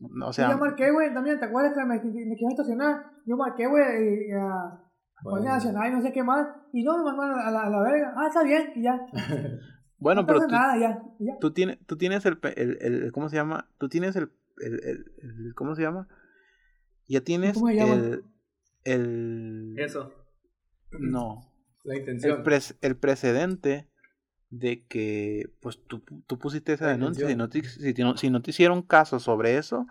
[0.00, 2.00] no, o yo marqué, güey, también, ¿te acuerdas que me, me
[2.34, 3.04] quería estacionar?
[3.26, 4.81] Yo marqué, güey, eh, a Guardia
[5.22, 5.44] Bueno.
[5.46, 8.14] Nacional y no sé qué más, y no me mandaron a la, a la verga.
[8.16, 9.06] Ah, está bien, y ya.
[9.98, 11.38] bueno, no pero pasa tú, nada, ya, ya.
[11.40, 13.68] tú tienes, tú tienes el, el, el, ¿cómo se llama?
[13.78, 16.08] Tú tienes el, el, el, el- ¿cómo se llama?
[17.08, 17.94] Ya tienes ¿Cómo se llama?
[17.94, 18.24] el,
[18.84, 20.12] el, Eso.
[20.92, 21.52] no,
[21.84, 22.44] La el, intención.
[22.44, 23.88] pres- el precedente
[24.50, 27.70] de que pues tú, tú pusiste esa La denuncia si intención.
[27.72, 29.86] no, te, si, no- si no te hicieron caso sobre eso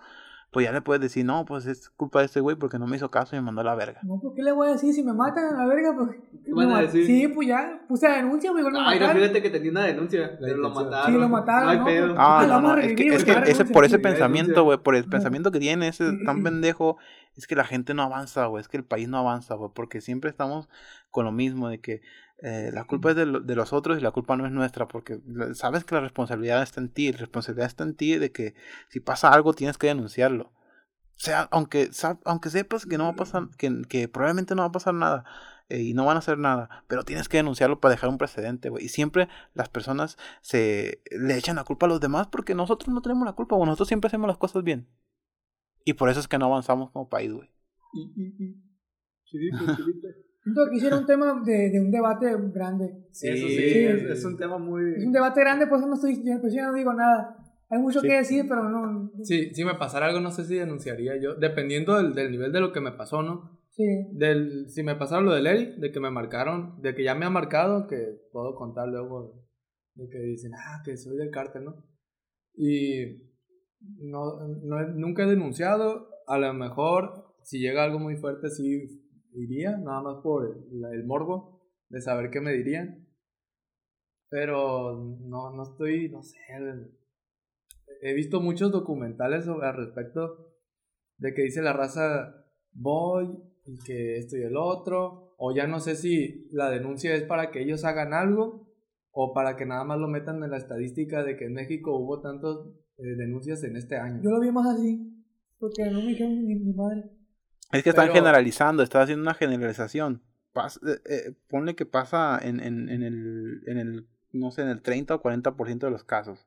[0.51, 2.97] pues ya le puedes decir no pues es culpa de este güey porque no me
[2.97, 4.93] hizo caso y me mandó a la verga No, pues, ¿qué le voy a decir?
[4.93, 6.09] Si me matan a la verga, pues.
[6.43, 7.05] ¿Qué van a decir?
[7.05, 10.37] Sí, pues ya, puse la denuncia, me dijo, Ay, no, fíjate que tenía una denuncia,
[10.39, 11.13] pero lo mataron.
[11.13, 11.85] Sí, lo mataron, No hay ¿no?
[11.85, 12.07] pedo.
[12.07, 14.63] Pues, ah Ah, no vamos no a es que, es que ese por ese pensamiento
[14.63, 16.97] güey por el pensamiento que tiene ese tan pendejo
[17.37, 20.01] es que la gente no avanza güey es que el país no avanza güey porque
[20.01, 20.67] siempre estamos
[21.11, 22.01] con lo mismo de que
[22.41, 24.87] eh, la culpa es de, lo- de los otros y la culpa no es nuestra,
[24.87, 25.19] porque
[25.53, 28.55] sabes que la responsabilidad está en ti, la responsabilidad está en ti de que
[28.89, 30.45] si pasa algo tienes que denunciarlo.
[30.45, 31.89] O sea, aunque,
[32.25, 35.23] aunque sepas que no va a pasar, que, que probablemente no va a pasar nada
[35.69, 38.69] eh, y no van a hacer nada, pero tienes que denunciarlo para dejar un precedente,
[38.69, 38.85] güey.
[38.85, 43.03] Y siempre las personas se le echan la culpa a los demás porque nosotros no
[43.03, 43.67] tenemos la culpa, güey.
[43.67, 44.87] Nosotros siempre hacemos las cosas bien.
[45.85, 47.49] Y por eso es que no avanzamos como país, güey.
[49.25, 50.07] Chiripe, chiripe.
[50.09, 53.05] Siento que hiciera un tema de, de un debate grande.
[53.11, 53.79] Eso sí, Sí.
[53.85, 54.95] es, es un tema muy...
[54.97, 57.37] Es un debate grande, por eso no estoy, pues yo no digo nada.
[57.69, 58.07] Hay mucho Sí.
[58.07, 59.11] que decir, pero no.
[59.23, 62.59] Sí, si me pasara algo, no sé si denunciaría yo, dependiendo del, del nivel de
[62.59, 63.59] lo que me pasó, ¿no?
[63.69, 63.85] Sí.
[64.13, 67.25] Del, si me pasara lo del Eric, de que me marcaron, de que ya me
[67.25, 69.45] ha marcado, que puedo contar luego,
[69.95, 71.85] de que dicen, ah, que soy del cártel, ¿no?
[72.55, 73.29] Y
[73.99, 79.00] no, no nunca he denunciado, a lo mejor si llega algo muy fuerte sí
[79.33, 83.07] iría, nada más por el, el morbo de saber qué me dirían.
[84.29, 86.37] Pero no, no estoy, no sé,
[88.01, 90.47] he visto muchos documentales al respecto
[91.17, 92.35] de que dice la raza
[92.71, 93.27] voy
[93.65, 97.51] y que esto y el otro o ya no sé si la denuncia es para
[97.51, 98.67] que ellos hagan algo
[99.11, 102.21] o para que nada más lo metan en la estadística de que en México hubo
[102.21, 102.57] tantas
[102.97, 104.21] eh, denuncias en este año.
[104.23, 105.25] Yo lo vi más así.
[105.59, 107.03] Porque no me dijeron ni mi madre.
[107.71, 110.23] Es que están Pero- generalizando, están haciendo una generalización.
[110.53, 114.67] Pas- eh, eh, ponle que pasa en, en, en, el, en el, no sé, en
[114.69, 116.45] el 30 o 40% de los casos.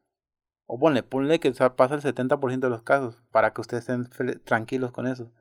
[0.66, 4.08] O ponle, ponle que sa- pasa el 70% de los casos, para que ustedes estén
[4.44, 5.32] tranquilos con eso.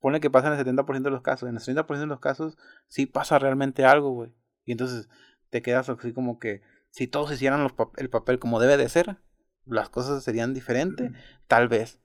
[0.00, 1.48] Ponle que pasa en el 70% de los casos.
[1.48, 2.56] En el 30% de los casos
[2.88, 4.32] sí pasa realmente algo, güey.
[4.64, 5.08] Y entonces
[5.50, 8.88] te quedas así como que si todos hicieran los pap- el papel como debe de
[8.88, 9.18] ser,
[9.66, 11.12] las cosas serían diferentes,
[11.46, 12.00] tal vez.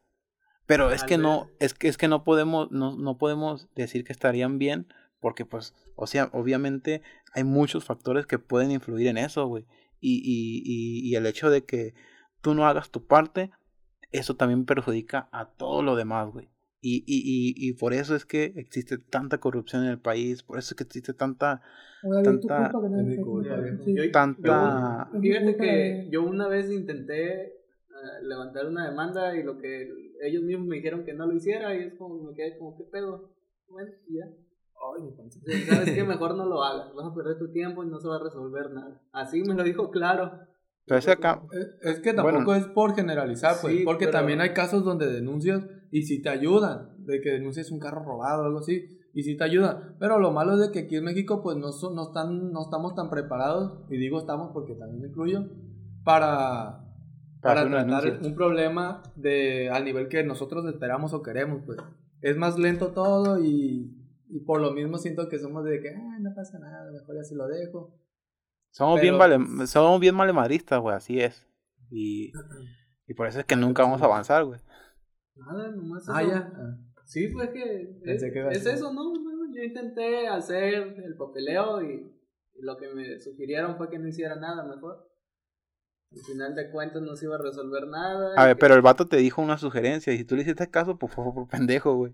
[0.68, 4.12] Pero es que no, es que es que no podemos, no, no podemos decir que
[4.14, 4.88] estarían bien,
[5.20, 7.02] porque pues, o sea, obviamente
[7.34, 9.66] hay muchos factores que pueden influir en eso, güey.
[10.00, 11.94] Y, y, y, y el hecho de que
[12.42, 13.52] tú no hagas tu parte,
[14.12, 16.50] eso también perjudica a todo lo demás, güey.
[16.82, 20.60] Y, y, y, y por eso es que existe tanta corrupción en el país, por
[20.60, 21.62] eso es que existe tanta,
[22.24, 22.70] Tanta-
[24.12, 25.10] tanta...
[25.22, 27.54] fíjate que yo una vez intenté eh,
[28.22, 31.84] levantar una demanda y lo que ellos mismos me dijeron que no lo hiciera y
[31.84, 33.30] es como me quedé como, ¿qué pedo?
[33.70, 34.26] Bueno, ya.
[34.26, 35.40] Ay, mi panza.
[35.68, 36.04] ¿Sabes qué?
[36.04, 36.94] Mejor no lo hagas.
[36.94, 39.02] Vas a perder tu tiempo y no se va a resolver nada.
[39.12, 40.32] Así me lo dijo claro.
[40.86, 42.56] Pero ese acá, Es- Es que tampoco Bueno.
[42.56, 46.30] es por generalizar, pues, Sí, porque pero- también hay casos donde denuncias y si te
[46.30, 49.96] ayudan, de que denuncias un carro robado o algo así, y si te ayudan.
[50.00, 52.62] Pero lo malo es de que aquí en México, pues, no, son, no, están, no
[52.62, 55.46] estamos tan preparados, y digo estamos porque también me incluyo,
[56.04, 56.85] para,
[57.46, 61.78] para tratar un problema de, al nivel que nosotros esperamos o queremos, pues.
[62.22, 63.96] Es más lento todo y,
[64.30, 67.36] y por lo mismo siento que somos de que, ah, no pasa nada, mejor así
[67.36, 67.94] lo dejo.
[68.72, 71.48] Somos, bien vale, somos bien malemadristas, güey, así es.
[71.92, 72.34] Y,
[73.08, 74.60] y por eso es que nunca vamos a avanzar, güey.
[75.36, 76.32] Nada, nomás Ah, eso.
[76.32, 76.52] ya.
[76.56, 76.78] Ah.
[77.06, 79.12] Sí, fue que es, que es eso, ¿no?
[79.12, 82.12] Bueno, yo intenté hacer el papeleo y,
[82.56, 85.08] y lo que me sugirieron fue que no hiciera nada mejor.
[86.12, 88.34] Al final de cuentas no se iba a resolver nada.
[88.38, 90.70] A ver, que- pero el vato te dijo una sugerencia y si tú le hiciste
[90.70, 92.14] caso, pues fue por pendejo, güey.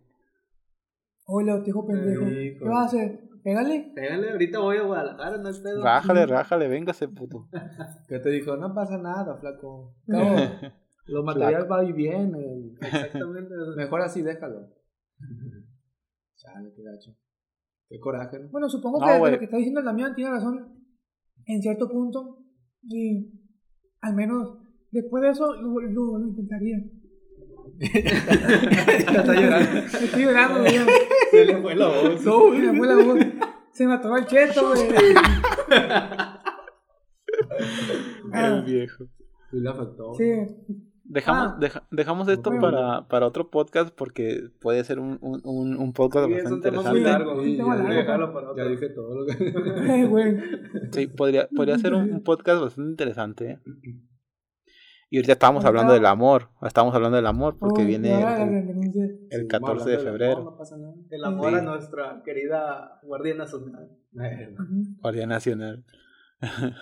[1.27, 2.25] Oye, te dijo pendejo.
[2.25, 3.19] ¿Qué vas a hacer?
[3.43, 3.91] Pégale.
[3.95, 5.83] Pégale, ahorita voy a Guadalajara, no hay pedo.
[5.83, 7.47] Rájale, rájale, véngase, puto.
[8.07, 9.95] Que te dijo, no pasa nada, flaco.
[10.07, 10.35] Cabo,
[11.05, 12.75] lo material va y viene.
[12.81, 13.53] Exactamente.
[13.75, 14.67] Mejor así, déjalo.
[16.35, 17.11] Chale, qué gacho.
[17.87, 18.39] Qué coraje.
[18.39, 18.49] ¿no?
[18.49, 20.75] Bueno, supongo No, que lo que está diciendo el Damián tiene razón
[21.45, 22.45] en cierto punto.
[22.83, 23.40] Y
[24.01, 24.57] al menos
[24.91, 26.77] después de eso lo, lo, lo intentaría.
[27.79, 29.79] está llorando.
[29.79, 30.75] Estoy llorando, güey.
[31.31, 32.23] Se le fue la voz.
[32.25, 32.51] No.
[32.51, 33.19] Se me fue la voz.
[33.71, 34.89] Se me atoró el cheto, güey.
[38.33, 39.05] El viejo.
[39.51, 40.13] Le afectó.
[40.15, 40.31] Sí.
[41.03, 41.57] Dejamos, Ah.
[41.59, 42.61] deja- dejamos esto Bueno.
[42.61, 46.79] para, para otro podcast porque puede ser un, un, un, un podcast Sí, bastante muy
[46.79, 47.01] interesante.
[47.09, 47.43] largo.
[47.43, 48.63] Sí, ya, dije- largo, Déjalo para otro.
[48.63, 50.89] ya dije todo lo que.
[50.91, 53.59] Sí, podría, podría ser un, un podcast bastante interesante.
[55.09, 56.49] Y ahorita estábamos hablando del amor.
[56.61, 58.69] Estábamos hablando del amor porque Oh, viene ya, el,
[59.29, 60.57] el Sí, 14 de febrero.
[61.09, 61.55] El amor Sí.
[61.55, 63.89] a nuestra querida Guardia Nacional.
[65.01, 65.83] Guardia Nacional.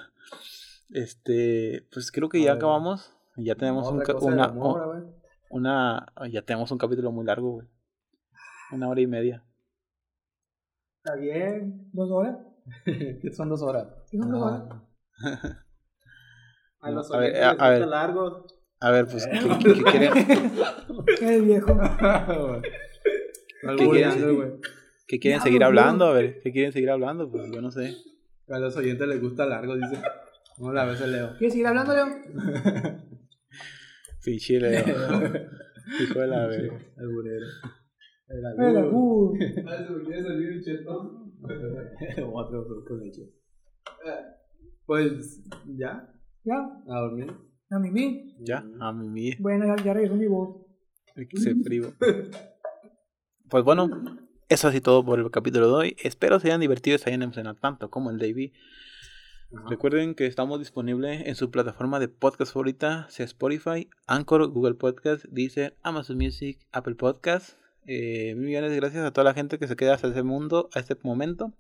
[0.90, 3.16] este, pues creo que ya acabamos.
[3.42, 4.02] Ya tenemos un,
[5.52, 7.68] una, ya tenemos un capítulo muy largo, güey.
[8.72, 9.44] Una hora y media.
[11.04, 11.90] Está bien.
[11.94, 12.38] ¿Dos horas?
[12.86, 13.88] ¿Qué son dos horas?
[14.12, 14.64] ¿Qué son dos horas?
[16.82, 17.88] A los A ver, oyentes a- les a gusta ver.
[17.88, 18.46] largo.
[18.80, 19.84] A ver, pues, ¿qué, qué- qué
[25.20, 26.06] quieren, seguir hablando?
[26.06, 27.30] A ver, ¿qué quieren seguir hablando?
[27.30, 27.98] Pues yo no sé.
[28.50, 30.02] A los oyentes les gusta largo, dice.
[30.56, 31.36] ¿Cómo la ves, Leo?
[31.38, 32.08] ¿Quieres seguir hablando, Leo?
[34.24, 34.84] Pinche Leo.
[36.02, 36.78] Hijo de la verga.
[36.98, 37.46] Alburero.
[38.28, 39.38] El El albur.
[39.68, 41.34] Ah, ¿se me quiere salir un chetón?
[42.34, 43.34] Otro fruto de leche.
[44.86, 45.44] Pues,
[45.78, 46.12] ¿ya?
[46.44, 46.56] ¿Ya?
[46.88, 47.34] A dormir.
[47.72, 48.36] A mí, mí.
[48.40, 50.66] Ya, a mí Bueno, ya, ya regresó mi voz.
[51.16, 51.94] se frío.
[53.50, 53.90] Pues bueno,
[54.48, 55.96] eso así todo por el capítulo de hoy.
[56.04, 58.54] Espero se hayan divertido y se hayan emocionado tanto como el Davey.
[59.52, 59.68] Ajá.
[59.68, 65.26] Recuerden que estamos disponibles en su plataforma de podcast favorita, sea Spotify, Anchor, Google Podcast,
[65.26, 67.58] Deezer, Amazon Music, Apple Podcast.
[67.88, 70.80] Eh, millones de gracias a toda la gente que se queda hasta ese mundo, a
[70.80, 71.54] este momento.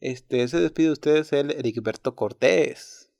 [0.00, 3.12] Este, se despide de ustedes el Ericberto Cortés.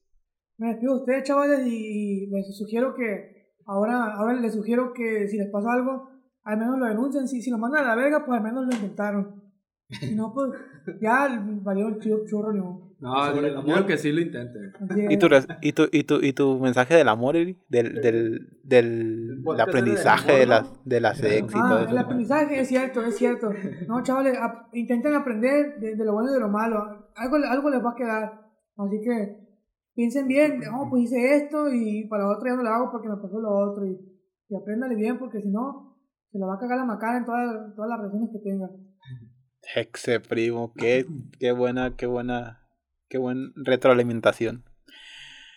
[0.58, 3.52] Me despido de ustedes, chavales, y, y les sugiero que.
[3.66, 6.10] Ahora, ahora les sugiero que si les pasa algo,
[6.44, 7.26] al menos lo denuncien.
[7.26, 9.42] Si, si lo mandan a la verga, pues al menos lo intentaron.
[9.88, 10.52] Si no, pues
[11.00, 11.28] ya
[11.62, 12.93] valió el churro, no.
[13.04, 13.74] No, Sobre yo, el yo amor.
[13.74, 14.72] creo que sí lo intenten.
[14.90, 15.26] Así ¿Y tu,
[15.60, 17.58] y, tu, y, tu, y tu mensaje del amor, Eric?
[17.68, 21.62] Del, del, del, El podcast aprendizaje de del las, amor, de las ex y todo
[21.64, 21.98] Ah, el eso.
[21.98, 23.50] aprendizaje es cierto, es cierto.
[23.88, 26.78] No, chavales, ap- intenten aprender de, de lo bueno y de lo malo.
[27.14, 28.40] Algo, algo les va a quedar.
[28.76, 29.36] Así que
[29.94, 33.16] piensen bien, no, pues hice esto y para otro ya no lo hago porque me
[33.16, 33.84] pasó lo otro.
[33.86, 33.98] Y,
[34.48, 35.98] y apréndale bien porque si no,
[36.32, 38.68] se lo va a cagar la macana en todas, todas las relaciones que tenga.
[39.76, 41.06] Hexe, primo, qué,
[41.38, 42.63] qué buena, qué buena,
[43.08, 44.64] qué buen retroalimentación.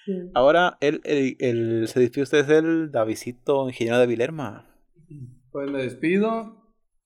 [0.06, 0.14] Sí.
[0.34, 4.65] Ahora, el, el, el- se despide usted es el Davidito, ingeniero de Vilerma.
[5.52, 6.64] Pues me despido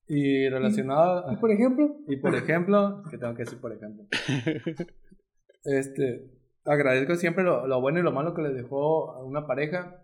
[0.07, 1.31] y relacionado.
[1.31, 4.05] Y por ejemplo, Y por ejemplo, que tengo que decir por ejemplo.
[5.63, 6.27] Este,
[6.65, 10.03] agradezco siempre lo, lo bueno y lo malo que les dejó a una pareja.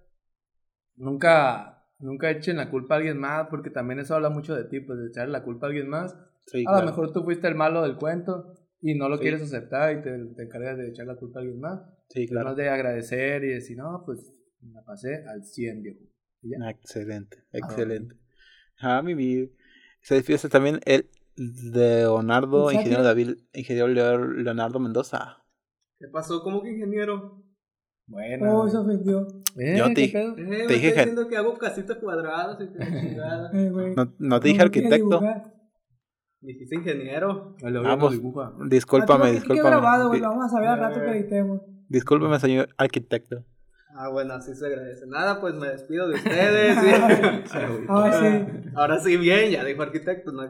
[0.95, 4.79] Nunca, nunca echen la culpa a alguien más, porque también eso habla mucho de ti,
[4.81, 6.15] pues de echarle la culpa a alguien más.
[6.45, 6.85] Sí, A claro.
[6.85, 9.21] lo mejor tú fuiste el malo del cuento y no lo Sí.
[9.23, 11.81] quieres aceptar y te, te encargas de echar la culpa a alguien más.
[12.09, 12.45] Sí, Claro.
[12.49, 12.55] claro.
[12.55, 15.99] de agradecer y decir, no, pues me la pasé al 100, viejo.
[16.41, 16.57] Ya.
[16.63, 18.15] Ah, Excelente, excelente.
[18.79, 19.47] Ah, mi vida.
[20.01, 23.03] Se despide también el Leonardo, ¿El ingeniero?
[23.03, 25.43] David, ingeniero Leo- Leonardo Mendoza.
[25.99, 26.41] ¿Qué pasó?
[26.43, 27.43] ¿Cómo que ingeniero?
[28.07, 28.59] Bueno.
[28.61, 29.27] oh, se ofendió.
[29.57, 30.03] Eh, Yo ¿qué te-?
[30.05, 32.63] Eh, Te me dije diciendo que hago casitas cuadradas y.
[33.53, 33.93] Eh.
[33.95, 35.19] No, no te dije arquitecto.
[36.41, 37.55] Dijiste ingeniero.
[37.61, 37.97] El Ah.
[38.67, 39.69] Discúlpame, discúlpame.
[39.69, 41.17] grabado, güey, vamos a saber al rato que Eh.
[41.19, 41.61] editemos.
[41.89, 43.43] Discúlpeme, señor arquitecto.
[43.95, 45.07] Ah, bueno, así se agradece.
[45.07, 46.77] Nada, pues me despido de ustedes.
[46.79, 46.87] sí.
[47.89, 48.45] Ahora sí.
[48.75, 50.31] Ahora sí, bien, ya dijo arquitecto.
[50.31, 50.43] No,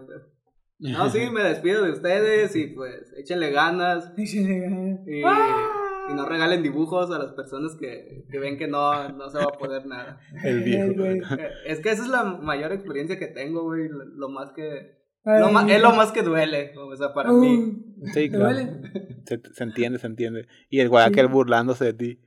[0.80, 6.06] no, sí, me despido de ustedes y pues échenle ganas Échale y, ¡Ah!
[6.12, 9.46] y no regalen dibujos a las personas que, que ven que no, no se va
[9.46, 10.20] a poder nada.
[10.44, 10.96] El ganas.
[10.96, 11.36] viejo.
[11.66, 13.88] Es que esa es la mayor experiencia que tengo, güey.
[13.90, 14.97] Lo más que.
[15.24, 17.74] Ay, Lo ma- es lo más que duele, o sea, para Uh, mí.
[18.06, 18.46] Sí, ¿Te claro.
[18.46, 18.82] duele?
[19.26, 20.48] Se, se entiende, se entiende.
[20.70, 21.32] Y el Guayaquil Sí.
[21.32, 22.20] burlándose de ti.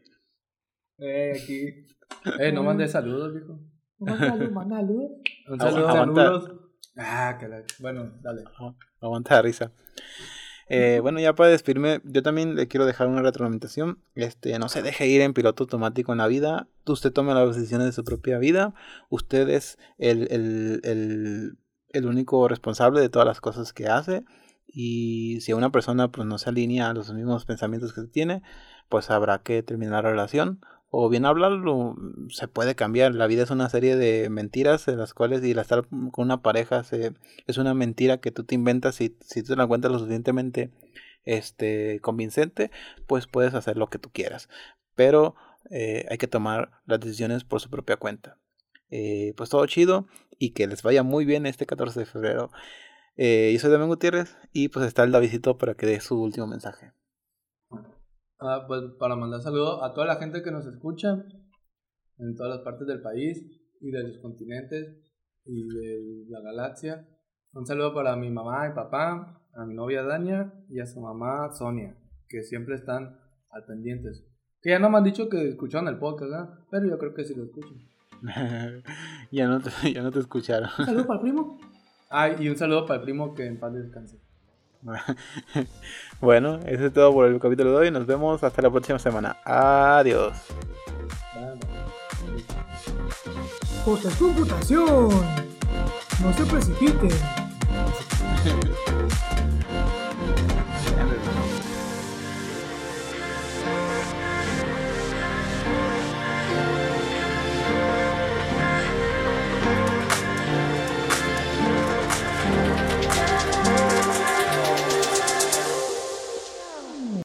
[0.99, 1.87] Eh, aquí.
[2.39, 3.59] Eh, no mandé saludos, viejo.
[3.99, 5.11] Manda luz, manda luz.
[5.49, 5.89] Un saludo.
[5.89, 6.25] aguanta.
[6.25, 6.57] Saludos.
[6.97, 7.63] Ah, que la...
[7.79, 8.43] Bueno, dale.
[9.01, 9.73] Aguanta la risa.
[10.69, 14.03] Eh, bueno, ya para despedirme, yo también le quiero dejar una retroalimentación.
[14.15, 16.69] Este, no se deje ir en piloto automático en la vida.
[16.87, 18.75] Usted tome las decisiones de su propia vida.
[19.09, 21.53] Usted es el, el, el,
[21.93, 24.25] el único responsable de todas las cosas que hace.
[24.67, 28.43] Y si una persona pues, no se alinea a los mismos pensamientos que tiene,
[28.89, 30.61] pues habrá que terminar la relación
[30.91, 31.97] o bien hablarlo,
[32.31, 33.15] se puede cambiar.
[33.15, 36.43] La vida es una serie de mentiras en las cuales y la estar con una
[36.43, 37.15] pareja se,
[37.47, 40.71] es una mentira que tú te inventas si tú te la cuentas lo suficientemente
[41.25, 42.71] este, convincente,
[43.07, 44.49] pues puedes hacer lo que tú quieras.
[44.95, 45.37] Pero
[45.71, 48.37] eh, hay que tomar las decisiones por su propia cuenta.
[48.91, 50.09] Eh, pues todo chido
[50.41, 52.51] y que les vaya muy bien este 14 de febrero.
[53.17, 56.47] Eh, yo soy Damián Gutiérrez y pues está el Davidito para que dé su último
[56.47, 56.93] mensaje.
[58.41, 61.23] Ah, pues para mandar saludos a toda la gente que nos escucha
[62.17, 63.39] en todas las partes del país
[63.83, 64.97] y de los continentes
[65.45, 67.07] y de la galaxia.
[67.53, 71.51] Un saludo para mi mamá y papá, a mi novia Dania y a su mamá
[71.53, 71.99] Sonia,
[72.29, 73.19] que siempre están
[73.51, 74.27] al pendientes.
[74.63, 76.65] Que ya no me han dicho que escucharon el podcast, ¿eh?
[76.71, 77.90] pero yo creo que sí lo escuchan.
[79.31, 80.71] ya, no te, ya no te escucharon.
[80.79, 81.59] Un saludo para el primo.
[82.09, 84.19] Ay, y un saludo para el primo que en paz descanse.
[86.21, 87.91] bueno, eso es todo por el capítulo de hoy.
[87.91, 89.37] Nos vemos hasta la próxima semana.
[89.45, 90.35] Adiós.
[93.85, 95.09] Por computación.
[96.23, 97.11] No se precipiten.